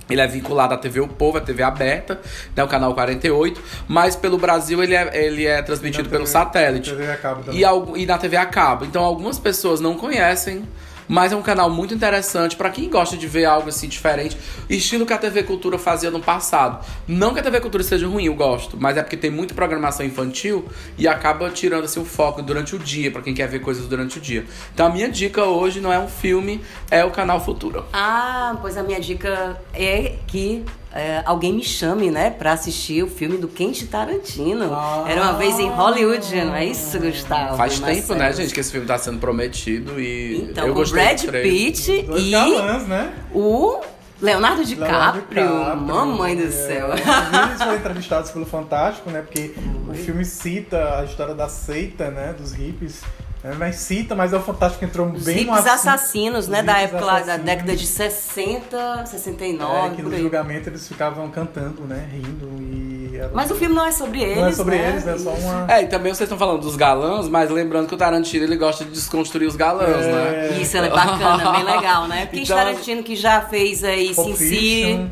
ele 0.10 0.22
é 0.22 0.28
vinculado 0.28 0.74
à 0.74 0.78
TV 0.78 1.00
O 1.00 1.08
Povo, 1.08 1.38
à 1.38 1.42
TV 1.42 1.64
aberta, 1.64 2.20
né, 2.56 2.64
o 2.64 2.68
canal 2.68 2.94
48, 2.94 3.62
mas 3.88 4.16
pelo 4.16 4.38
Brasil 4.38 4.84
ele 4.84 4.96
é, 4.96 5.26
ele 5.26 5.46
é 5.46 5.62
transmitido 5.62 6.10
pelo 6.10 6.28
satélite. 6.28 6.92
TV 6.92 7.12
a 7.12 7.18
cabo 7.18 7.44
também. 7.44 7.62
E, 7.62 8.02
e 8.02 8.06
na 8.06 8.18
TV 8.18 8.38
a 8.38 8.46
cabo. 8.46 8.86
Então 8.86 9.04
algumas 9.04 9.40
pessoas 9.40 9.80
não 9.80 9.96
conhecem, 9.96 10.68
mas 11.08 11.32
é 11.32 11.36
um 11.36 11.42
canal 11.42 11.70
muito 11.70 11.94
interessante 11.94 12.56
para 12.56 12.70
quem 12.70 12.90
gosta 12.90 13.18
de 13.18 13.28
ver 13.28 13.46
algo 13.46 13.70
assim 13.70 13.88
diferente, 13.88 14.38
estilo 14.70 15.06
que 15.06 15.14
a 15.14 15.18
TV 15.18 15.44
Cultura 15.44 15.78
fazia 15.78 16.12
no 16.12 16.20
passado. 16.20 16.86
Não 17.08 17.34
que 17.34 17.40
a 17.40 17.44
TV 17.44 17.60
Cultura 17.60 17.84
seja 17.84 18.08
ruim, 18.08 18.26
eu 18.26 18.36
gosto, 18.36 18.78
mas 18.80 18.98
é 18.98 19.02
porque 19.02 19.18
tem 19.18 19.32
muita 19.32 19.54
programação 19.54 20.06
infantil 20.06 20.68
e 20.98 21.08
acaba 21.08 21.50
tirando 21.50 21.86
assim 21.86 22.00
o 22.00 22.06
foco 22.06 22.42
durante 22.42 22.76
o 22.76 22.80
dia, 22.80 23.12
para 23.12 23.22
quem 23.22 23.34
quer 23.34 23.48
ver 23.48 23.60
coisas 23.60 23.88
durante 23.88 24.18
o 24.18 24.22
dia. 24.22 24.46
Então 24.74 24.88
a 24.88 24.90
minha 24.90 25.10
dica 25.10 25.44
hoje 25.44 25.80
não 25.80 25.92
é 25.92 26.00
um 26.00 26.08
filme, 26.08 26.62
é 26.90 27.04
o 27.04 27.12
canal 27.12 27.44
Futura. 27.44 27.84
Ah, 27.92 28.58
pois 28.62 28.78
a 28.78 28.84
minha 28.84 29.00
dica 29.00 29.60
é 29.74 30.16
que 30.28 30.64
é, 30.94 31.24
alguém 31.26 31.54
me 31.54 31.64
chame, 31.64 32.12
né, 32.12 32.30
pra 32.30 32.54
assistir 32.54 33.04
o 33.04 33.08
filme 33.08 33.38
do 33.38 33.48
Quentin 33.48 33.88
Tarantino. 33.88 34.72
Ah. 34.74 35.06
Era 35.08 35.22
uma 35.24 35.34
vez 35.34 35.58
em 35.60 35.70
Hollywood, 35.70 36.36
não 36.46 36.56
é 36.56 36.66
isso, 36.66 37.00
Gustavo? 37.00 37.58
Faz 37.58 37.80
tempo, 37.80 38.14
né, 38.14 38.32
gente, 38.32 38.54
que 38.54 38.60
esse 38.60 38.72
filme 38.72 38.86
tá 38.86 38.98
sendo 38.98 39.18
prometido 39.18 40.00
e 40.00 40.48
Então, 40.50 40.68
eu 40.68 40.74
gostei 40.74 41.04
Brad. 41.04 41.42
Pitt 41.42 41.92
e 41.92 42.32
galãs, 42.32 42.88
né? 42.88 43.12
o 43.34 43.82
Leonardo 44.22 44.62
Leonardo 44.62 44.66
DiCaprio. 44.66 45.24
DiCaprio, 45.24 45.82
Mamãe 45.82 46.36
do 46.36 46.44
é. 46.44 46.52
céu. 46.52 46.90
Eles 46.94 47.58
foram 47.58 47.76
entrevistados 47.76 48.32
pelo 48.32 48.46
Fantástico, 48.46 49.10
né? 49.10 49.22
Porque 49.22 49.54
o 49.90 49.94
filme 49.94 50.24
cita 50.24 51.00
a 51.00 51.04
história 51.04 51.34
da 51.34 51.50
seita, 51.50 52.10
né? 52.10 52.34
Dos 52.38 52.54
hippies. 52.54 53.02
Né, 53.44 53.56
Mas 53.58 53.76
cita, 53.76 54.16
mas 54.16 54.32
é 54.34 54.38
o 54.38 54.42
Fantástico 54.42 54.80
que 54.80 54.86
entrou 54.86 55.08
Os 55.12 55.24
bem 55.24 55.46
no 55.46 55.54
assassinos, 55.54 56.48
né, 56.48 56.60
Os 56.62 56.66
da 56.66 56.80
época 56.80 57.04
lá, 57.06 57.20
da 57.20 57.38
década 57.38 57.76
de 57.76 57.86
60, 57.86 59.06
69, 59.06 59.74
É, 59.76 59.90
que 59.96 60.02
por 60.02 60.10
no 60.10 60.16
aí. 60.16 60.22
julgamento 60.22 60.70
eles 60.70 60.88
ficavam 60.88 61.30
cantando, 61.30 61.84
né? 61.84 62.08
Rindo 62.12 62.50
e... 62.62 63.18
era- 63.18 63.32
Mas 63.34 63.52
o 63.52 63.56
filme 63.56 63.76
não 63.76 63.86
é 63.86 63.92
sobre 63.92 64.22
eles, 64.22 64.38
Não 64.38 64.48
é 64.48 64.52
sobre 64.52 64.76
né? 64.78 64.90
eles, 64.90 65.08
é 65.08 65.18
só 65.18 65.32
uma... 65.32 65.66
É, 65.72 65.82
e 65.84 65.88
também 65.88 66.14
vocês 66.14 66.28
estão 66.28 66.38
falando 66.38 66.62
dos 66.62 66.76
galãs, 66.76 67.28
mas 67.28 67.50
lembrando 67.50 67.88
que 67.88 67.96
o 67.96 67.98
Tarantino 67.98 68.44
ele 68.46 68.56
gosta 68.56 68.84
de 68.86 68.92
desconstruir 68.92 69.48
os 69.48 69.56
galãs, 69.56 70.06
É. 70.06 70.12
né? 70.52 70.58
Isso 70.62 70.78
é 70.78 70.90
bacana, 70.90 71.52
bem 71.52 71.64
legal, 71.64 72.08
né? 72.08 72.26
Porque 72.34 72.40
Então- 72.42 72.58
Tarantino 72.58 73.04
que 73.04 73.16
já 73.16 73.42
fez 73.42 73.84
aí 73.84 74.14
Pulp 74.14 74.36
Sin 74.36 74.46
City, 74.46 75.10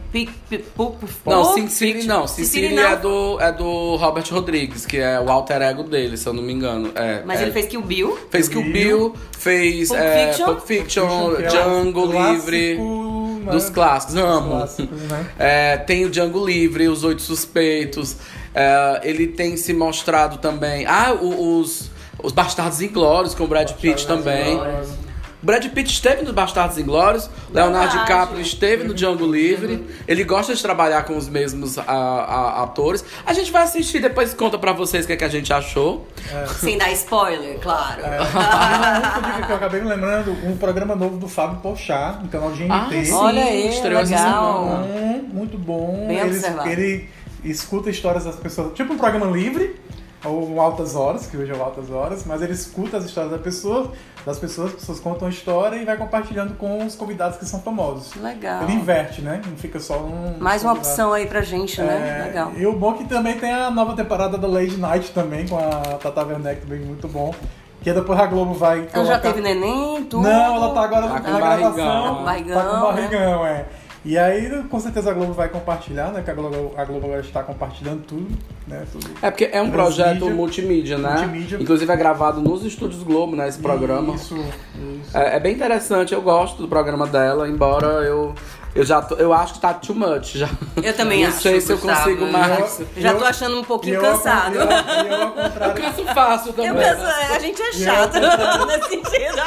Não, 1.25 1.43
Sin 1.45 1.67
City 1.67 2.07
não. 2.07 2.27
Sin 2.27 2.43
City 2.45 2.77
é 2.77 2.95
do, 2.95 3.39
é 3.39 3.51
do 3.51 3.95
Robert 3.97 4.25
Rodrigues, 4.31 4.85
que 4.85 4.97
é 4.97 5.19
o 5.19 5.29
alter 5.29 5.61
ego 5.61 5.83
dele, 5.83 6.17
se 6.17 6.27
eu 6.27 6.33
não 6.33 6.43
me 6.43 6.53
engano. 6.53 6.91
É, 6.95 7.23
Mas 7.25 7.39
é. 7.39 7.43
ele 7.43 7.51
fez 7.51 7.65
Kill 7.67 7.81
Bill. 7.81 8.17
Fez 8.29 8.47
Kill 8.47 8.63
Bill, 8.63 9.13
fez 9.37 9.89
Pulp 9.89 9.99
é, 9.99 10.27
Fiction. 10.27 10.45
Pulp 10.45 10.61
Fiction, 10.65 11.35
é 11.37 11.41
Django 11.47 12.09
clássico, 12.09 12.51
Livre. 12.51 12.77
né? 12.77 13.51
Dos 13.51 13.69
clássicos, 13.69 14.15
amo. 14.15 14.49
clássicos, 14.51 15.01
né? 15.01 15.25
É, 15.39 15.77
tem 15.77 16.05
o 16.05 16.09
Django 16.09 16.45
Livre, 16.45 16.87
os 16.87 17.03
Oito 17.03 17.21
Suspeitos. 17.21 18.17
É, 18.53 19.01
ele 19.03 19.27
tem 19.27 19.57
se 19.57 19.73
mostrado 19.73 20.37
também. 20.37 20.85
Ah, 20.85 21.13
os, 21.13 21.89
os 22.21 22.31
Bastardos 22.31 22.81
Inglórios 22.81 23.33
com 23.33 23.45
o 23.45 23.47
Brad 23.47 23.71
Pitt 23.73 24.05
também. 24.05 24.57
O 24.57 25.00
Brad 25.41 25.65
Pitt 25.69 25.91
esteve 25.91 26.21
no 26.23 26.31
Bastardos 26.33 26.77
Inglórios, 26.77 27.29
Leonardo 27.51 27.87
Verdade. 27.89 28.07
DiCaprio 28.07 28.41
esteve 28.41 28.83
no 28.83 28.93
Django 28.93 29.25
Livre. 29.25 29.85
Ele 30.07 30.23
gosta 30.23 30.53
de 30.53 30.61
trabalhar 30.61 31.03
com 31.03 31.17
os 31.17 31.27
mesmos 31.27 31.77
a- 31.79 31.83
a- 31.83 32.63
atores. 32.63 33.03
A 33.25 33.33
gente 33.33 33.51
vai 33.51 33.63
assistir, 33.63 33.99
depois 33.99 34.33
conta 34.33 34.57
pra 34.59 34.71
vocês 34.71 35.03
o 35.03 35.07
que, 35.07 35.13
é 35.13 35.17
que 35.17 35.23
a 35.23 35.29
gente 35.29 35.51
achou. 35.51 36.05
Sem 36.59 36.77
dar 36.77 36.91
spoiler, 36.91 37.59
claro. 37.59 38.01
É, 38.03 39.45
que 39.45 39.51
eu 39.51 39.55
acabei 39.55 39.81
me 39.81 39.89
lembrando, 39.89 40.31
um 40.45 40.55
programa 40.57 40.95
novo 40.95 41.17
do 41.17 41.27
Fábio 41.27 41.59
Porchat, 41.59 42.21
no 42.23 42.29
canal 42.29 42.51
GNT. 42.51 42.71
Ah, 42.71 42.89
sim, 43.03 43.11
Olha 43.13 43.43
aí, 43.43 43.69
estreou 43.69 43.99
essa 44.01 44.15
legal. 44.15 44.63
semana. 44.63 44.83
bom, 44.87 45.27
muito 45.33 45.57
bom. 45.57 46.05
Bem 46.07 46.19
ele, 46.19 46.29
observado. 46.35 46.69
ele 46.69 47.09
escuta 47.43 47.89
histórias 47.89 48.25
das 48.25 48.35
pessoas, 48.35 48.73
tipo 48.73 48.93
um 48.93 48.97
programa 48.97 49.25
livre, 49.25 49.75
ou 50.23 50.61
Altas 50.61 50.95
Horas, 50.95 51.25
que 51.25 51.35
hoje 51.35 51.51
é 51.51 51.55
o 51.55 51.61
Altas 51.63 51.89
Horas, 51.89 52.23
mas 52.27 52.43
ele 52.43 52.53
escuta 52.53 52.97
as 52.97 53.05
histórias 53.05 53.31
da 53.31 53.39
pessoa, 53.39 53.91
das 54.25 54.37
pessoas, 54.39 54.69
as 54.69 54.79
pessoas 54.79 54.99
contam 54.99 55.27
a 55.27 55.31
história 55.31 55.75
e 55.77 55.85
vai 55.85 55.97
compartilhando 55.97 56.55
com 56.55 56.85
os 56.85 56.95
convidados 56.95 57.37
que 57.37 57.45
são 57.45 57.59
famosos. 57.61 58.13
Legal. 58.15 58.63
Ele 58.63 58.73
inverte, 58.73 59.21
né? 59.21 59.41
Não 59.45 59.57
fica 59.57 59.79
só 59.79 59.97
um. 59.99 60.37
Mais 60.39 60.63
uma 60.63 60.71
convidado. 60.73 60.77
opção 60.93 61.13
aí 61.13 61.25
pra 61.25 61.41
gente, 61.41 61.81
né? 61.81 62.19
É, 62.21 62.27
Legal. 62.27 62.51
E 62.55 62.65
o 62.65 62.73
bom 62.73 62.93
é 62.93 62.97
que 62.99 63.05
também 63.05 63.37
tem 63.37 63.51
a 63.51 63.71
nova 63.71 63.95
temporada 63.95 64.37
da 64.37 64.47
Lady 64.47 64.77
Night 64.77 65.11
também, 65.11 65.47
com 65.47 65.57
a 65.57 65.97
Tata 65.97 66.23
Werneck, 66.23 66.61
também 66.61 66.79
muito 66.79 67.07
bom. 67.07 67.33
Que 67.81 67.91
depois 67.91 68.19
a 68.19 68.27
Globo 68.27 68.53
vai. 68.53 68.87
Ela 68.93 69.05
já 69.05 69.17
colocar- 69.17 69.19
teve 69.21 69.41
neném, 69.41 70.03
tudo? 70.03 70.21
Não, 70.21 70.55
ela 70.55 70.71
tá 70.71 70.81
agora 70.81 71.07
Tá 71.07 71.13
na 71.13 71.21
com 71.21 71.35
gravação. 71.35 71.73
barrigão. 71.73 72.23
Barrigão, 72.23 72.55
Tá 72.61 72.63
com 72.69 72.75
né? 72.75 72.81
barrigão, 72.93 73.45
é. 73.47 73.65
E 74.03 74.17
aí, 74.17 74.63
com 74.67 74.79
certeza 74.79 75.11
a 75.11 75.13
Globo 75.13 75.31
vai 75.33 75.47
compartilhar, 75.47 76.11
né? 76.11 76.23
Que 76.23 76.31
a 76.31 76.33
Globo, 76.33 76.73
a 76.75 76.83
Globo 76.83 77.05
agora 77.05 77.21
está 77.21 77.43
compartilhando 77.43 78.01
tudo, 78.03 78.35
né? 78.67 78.83
Tudo. 78.91 79.07
É 79.21 79.29
porque 79.29 79.49
é 79.51 79.61
um 79.61 79.69
projeto 79.69 80.27
multimídia, 80.31 80.97
né? 80.97 81.19
Multimídia. 81.19 81.57
Inclusive 81.61 81.91
é 81.91 81.95
gravado 81.95 82.41
nos 82.41 82.65
estúdios 82.65 83.03
Globo, 83.03 83.35
né? 83.35 83.47
Esse 83.47 83.59
programa. 83.59 84.15
Isso, 84.15 84.35
isso. 84.35 85.15
É, 85.15 85.35
é 85.35 85.39
bem 85.39 85.53
interessante, 85.53 86.13
eu 86.15 86.21
gosto 86.21 86.63
do 86.63 86.67
programa 86.67 87.05
dela, 87.05 87.47
embora 87.47 87.87
eu. 88.03 88.33
Eu 88.73 88.85
já 88.85 89.01
tô- 89.01 89.15
eu 89.15 89.33
acho 89.33 89.55
que 89.55 89.59
tá 89.59 89.73
too 89.73 89.93
much 89.95 90.35
já. 90.37 90.47
Eu 90.81 90.93
também 90.95 91.23
Não 91.23 91.29
acho. 91.29 91.41
sei 91.41 91.59
se 91.59 91.71
eu 91.73 91.77
Gustavo. 91.77 92.03
consigo 92.03 92.25
mais. 92.31 92.79
Eu 92.79 92.87
já 93.01 93.09
Eu- 93.11 93.17
tô 93.19 93.25
achando 93.25 93.59
um 93.59 93.63
pouquinho 93.63 93.95
eu, 93.95 94.01
cansado. 94.01 94.55
Eu, 94.55 94.61
eu, 94.61 95.21
ao 95.23 95.31
Eu 95.69 95.73
canso 95.73 96.05
fácil 96.13 96.49
Eu 96.49 96.53
também. 96.53 96.73
penso, 96.73 97.01
a 97.35 97.39
gente 97.39 97.61
é 97.61 97.71
chato 97.73 98.13
nesse 98.67 98.89
sentido. 98.89 99.41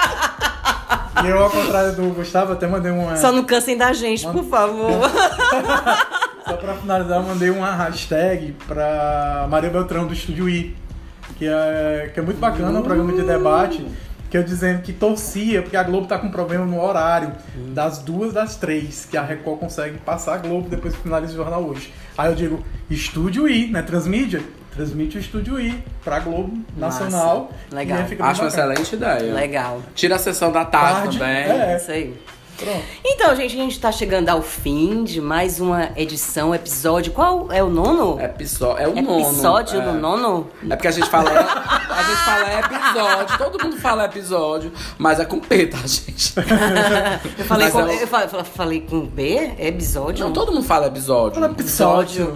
e 1.24 1.28
eu, 1.28 1.42
ao 1.42 1.48
contrário 1.50 1.96
do 1.96 2.02
Gustavo, 2.14 2.52
até 2.52 2.66
mandei 2.66 2.92
uma. 2.92 3.16
Só 3.16 3.32
não 3.32 3.44
cansem 3.44 3.78
da 3.78 3.92
gente, 3.94 4.26
por 4.28 4.44
favor. 4.44 4.90
Só 6.46 6.56
pra 6.58 6.74
finalizar, 6.74 7.16
eu 7.18 7.22
mandei 7.22 7.48
uma 7.48 7.70
hashtag 7.74 8.54
pra 8.68 9.46
Maria 9.48 9.70
Beltrão 9.70 10.06
do 10.06 10.12
Estúdio 10.12 10.46
I, 10.50 10.76
que 11.38 11.46
é, 11.48 12.10
que 12.12 12.20
é 12.20 12.22
muito 12.22 12.38
bacana, 12.38 12.78
um 12.78 12.82
programa 12.82 13.10
de 13.14 13.22
debate, 13.22 13.86
que 14.34 14.38
eu 14.38 14.42
dizendo 14.42 14.82
que 14.82 14.92
torcia, 14.92 15.62
porque 15.62 15.76
a 15.76 15.82
Globo 15.84 16.08
tá 16.08 16.18
com 16.18 16.28
problema 16.28 16.66
no 16.66 16.82
horário, 16.82 17.30
das 17.72 17.98
duas 17.98 18.32
das 18.32 18.56
três, 18.56 19.06
que 19.08 19.16
a 19.16 19.22
Record 19.22 19.60
consegue 19.60 19.96
passar 19.98 20.34
a 20.34 20.38
Globo 20.38 20.68
depois 20.68 20.92
que 20.92 21.02
finaliza 21.02 21.34
o 21.34 21.36
jornal 21.36 21.62
hoje. 21.62 21.92
Aí 22.18 22.32
eu 22.32 22.34
digo, 22.34 22.64
Estúdio 22.90 23.46
I, 23.48 23.68
né? 23.70 23.80
Transmídia? 23.82 24.42
Transmite 24.74 25.18
o 25.18 25.20
Estúdio 25.20 25.60
I 25.60 25.80
pra 26.02 26.18
Globo 26.18 26.52
Massa. 26.76 27.04
Nacional. 27.04 27.52
Legal. 27.70 27.98
E 27.98 28.02
aí 28.02 28.08
fica 28.08 28.24
bem 28.24 28.32
Acho 28.32 28.42
uma 28.42 28.48
excelente 28.48 28.96
ideia. 28.96 29.32
Legal. 29.32 29.80
Tira 29.94 30.16
a 30.16 30.18
sessão 30.18 30.50
da 30.50 30.64
tarde, 30.64 31.16
Tarde, 31.16 31.18
também. 31.20 31.60
é. 31.60 31.76
Isso 31.76 31.90
aí. 31.92 32.14
Pronto. 32.56 32.82
Então, 33.04 33.34
gente, 33.34 33.54
a 33.54 33.58
gente 33.58 33.80
tá 33.80 33.90
chegando 33.90 34.28
ao 34.28 34.40
fim 34.40 35.02
de 35.02 35.20
mais 35.20 35.58
uma 35.60 35.90
edição, 35.96 36.54
episódio. 36.54 37.12
Qual 37.12 37.50
é 37.50 37.62
o 37.62 37.68
nono? 37.68 38.20
Episódio. 38.20 38.82
É 38.82 38.88
o 38.88 38.94
nono. 38.94 39.20
Episódio 39.20 39.80
é. 39.80 39.84
no 39.84 39.94
nono? 39.94 40.46
É 40.70 40.76
porque 40.76 40.88
a 40.88 40.90
gente 40.92 41.08
fala. 41.10 41.30
a 41.30 42.02
gente 42.02 42.24
fala 42.24 42.58
episódio. 42.60 43.38
Todo 43.38 43.64
mundo 43.64 43.76
fala 43.76 44.04
episódio. 44.04 44.72
Mas 44.96 45.18
é 45.18 45.24
com 45.24 45.40
P, 45.40 45.66
tá, 45.66 45.78
gente? 45.78 46.34
Eu 47.38 47.44
falei, 47.44 47.64
Mas 47.66 47.72
com, 47.72 47.80
é 47.80 47.84
o- 47.84 47.90
eu 47.92 48.06
falei, 48.06 48.28
falei 48.44 48.80
com 48.82 49.00
B? 49.00 49.52
É 49.58 49.68
episódio? 49.68 50.24
Não, 50.24 50.32
todo 50.32 50.52
mundo 50.52 50.64
fala 50.64 50.86
episódio. 50.86 51.40
Fala 51.40 51.52
episódio. 51.52 52.32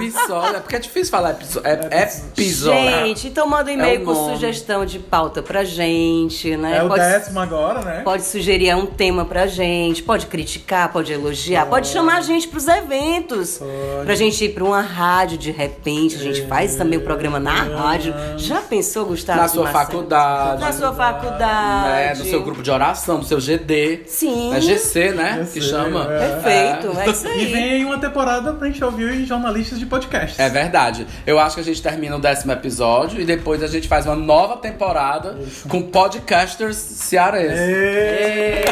Episódio. 0.00 0.56
É 0.56 0.60
porque 0.60 0.76
é 0.76 0.78
difícil 0.78 1.10
falar 1.10 1.30
episódio. 1.32 1.68
É, 1.68 2.04
episódio. 2.04 2.90
Gente, 3.06 3.28
então 3.28 3.46
manda 3.46 3.70
um 3.70 3.74
e-mail 3.74 4.02
É 4.02 4.04
com 4.04 4.14
sugestão 4.14 4.84
de 4.84 4.98
pauta 4.98 5.42
pra 5.42 5.64
gente, 5.64 6.56
né? 6.56 6.78
É 6.78 6.82
o 6.84 6.88
pode, 6.88 7.00
décimo 7.00 7.40
agora, 7.40 7.80
né? 7.82 8.00
pode 8.04 8.22
sugerir 8.24 8.74
um 8.74 8.86
tema 8.86 9.24
pra 9.32 9.46
gente, 9.46 10.02
pode 10.02 10.26
criticar, 10.26 10.92
pode 10.92 11.10
elogiar, 11.10 11.64
pode, 11.64 11.88
chamar 11.88 12.18
a 12.18 12.20
gente 12.20 12.46
pros 12.48 12.68
eventos. 12.68 13.56
Pode. 13.56 14.04
Pra 14.04 14.14
gente 14.14 14.44
ir 14.44 14.50
pra 14.50 14.62
uma 14.62 14.82
rádio 14.82 15.38
de 15.38 15.50
repente, 15.50 16.16
a 16.16 16.18
gente 16.18 16.42
faz 16.46 16.76
também 16.76 16.98
o 16.98 17.02
programa 17.02 17.40
na 17.40 17.62
rádio. 17.62 18.12
Já 18.36 18.60
pensou, 18.60 19.06
Gustavo? 19.06 19.40
Na 19.40 19.48
sua 19.48 19.64
Marcelo? 19.64 19.86
faculdade. 19.86 20.60
Na 20.60 20.72
sua 20.72 20.92
faculdade. 20.92 21.88
né, 21.88 22.14
no 22.14 22.24
seu 22.26 22.42
grupo 22.42 22.62
de 22.62 22.70
oração, 22.70 23.18
no 23.18 23.24
seu 23.24 23.40
GD. 23.40 24.02
Sim. 24.06 24.54
É 24.54 24.60
GC, 24.60 25.12
né? 25.12 25.38
GC, 25.44 25.52
que 25.52 25.60
chama. 25.66 26.06
é. 26.12 26.18
Perfeito, 26.28 26.98
é, 27.00 27.08
isso 27.10 27.26
aí. 27.26 27.42
E 27.42 27.46
vem 27.46 27.72
aí 27.72 27.84
uma 27.86 27.98
temporada 27.98 28.52
pra 28.52 28.66
gente 28.68 28.84
ouvir 28.84 29.04
os 29.22 29.26
jornalistas 29.26 29.78
de 29.78 29.86
podcast. 29.86 30.38
É 30.40 30.50
verdade. 30.50 31.06
Eu 31.26 31.38
acho 31.38 31.54
que 31.54 31.62
a 31.62 31.64
gente 31.64 31.80
termina 31.80 32.16
o 32.16 32.20
décimo 32.20 32.52
episódio 32.52 33.18
e 33.18 33.24
depois 33.24 33.62
a 33.62 33.66
gente 33.66 33.88
faz 33.88 34.04
uma 34.04 34.14
nova 34.16 34.58
temporada 34.58 35.38
com 35.70 35.80
podcasters 35.82 36.76
cearenses. 36.76 37.58
Ê, 37.58 38.64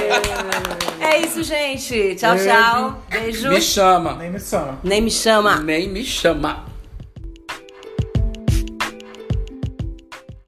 É 1.00 1.18
isso, 1.18 1.42
gente. 1.42 2.14
Tchau, 2.14 2.36
tchau. 2.36 3.02
Beijo. 3.08 3.48
Me 3.48 3.60
chama. 3.60 4.14
Nem 4.14 4.30
me 4.30 4.38
chama. 4.38 4.78
Nem 4.84 5.02
me 5.02 5.10
chama. 5.10 5.56
Nem 5.56 5.88
me 5.88 6.04
chama. 6.04 6.69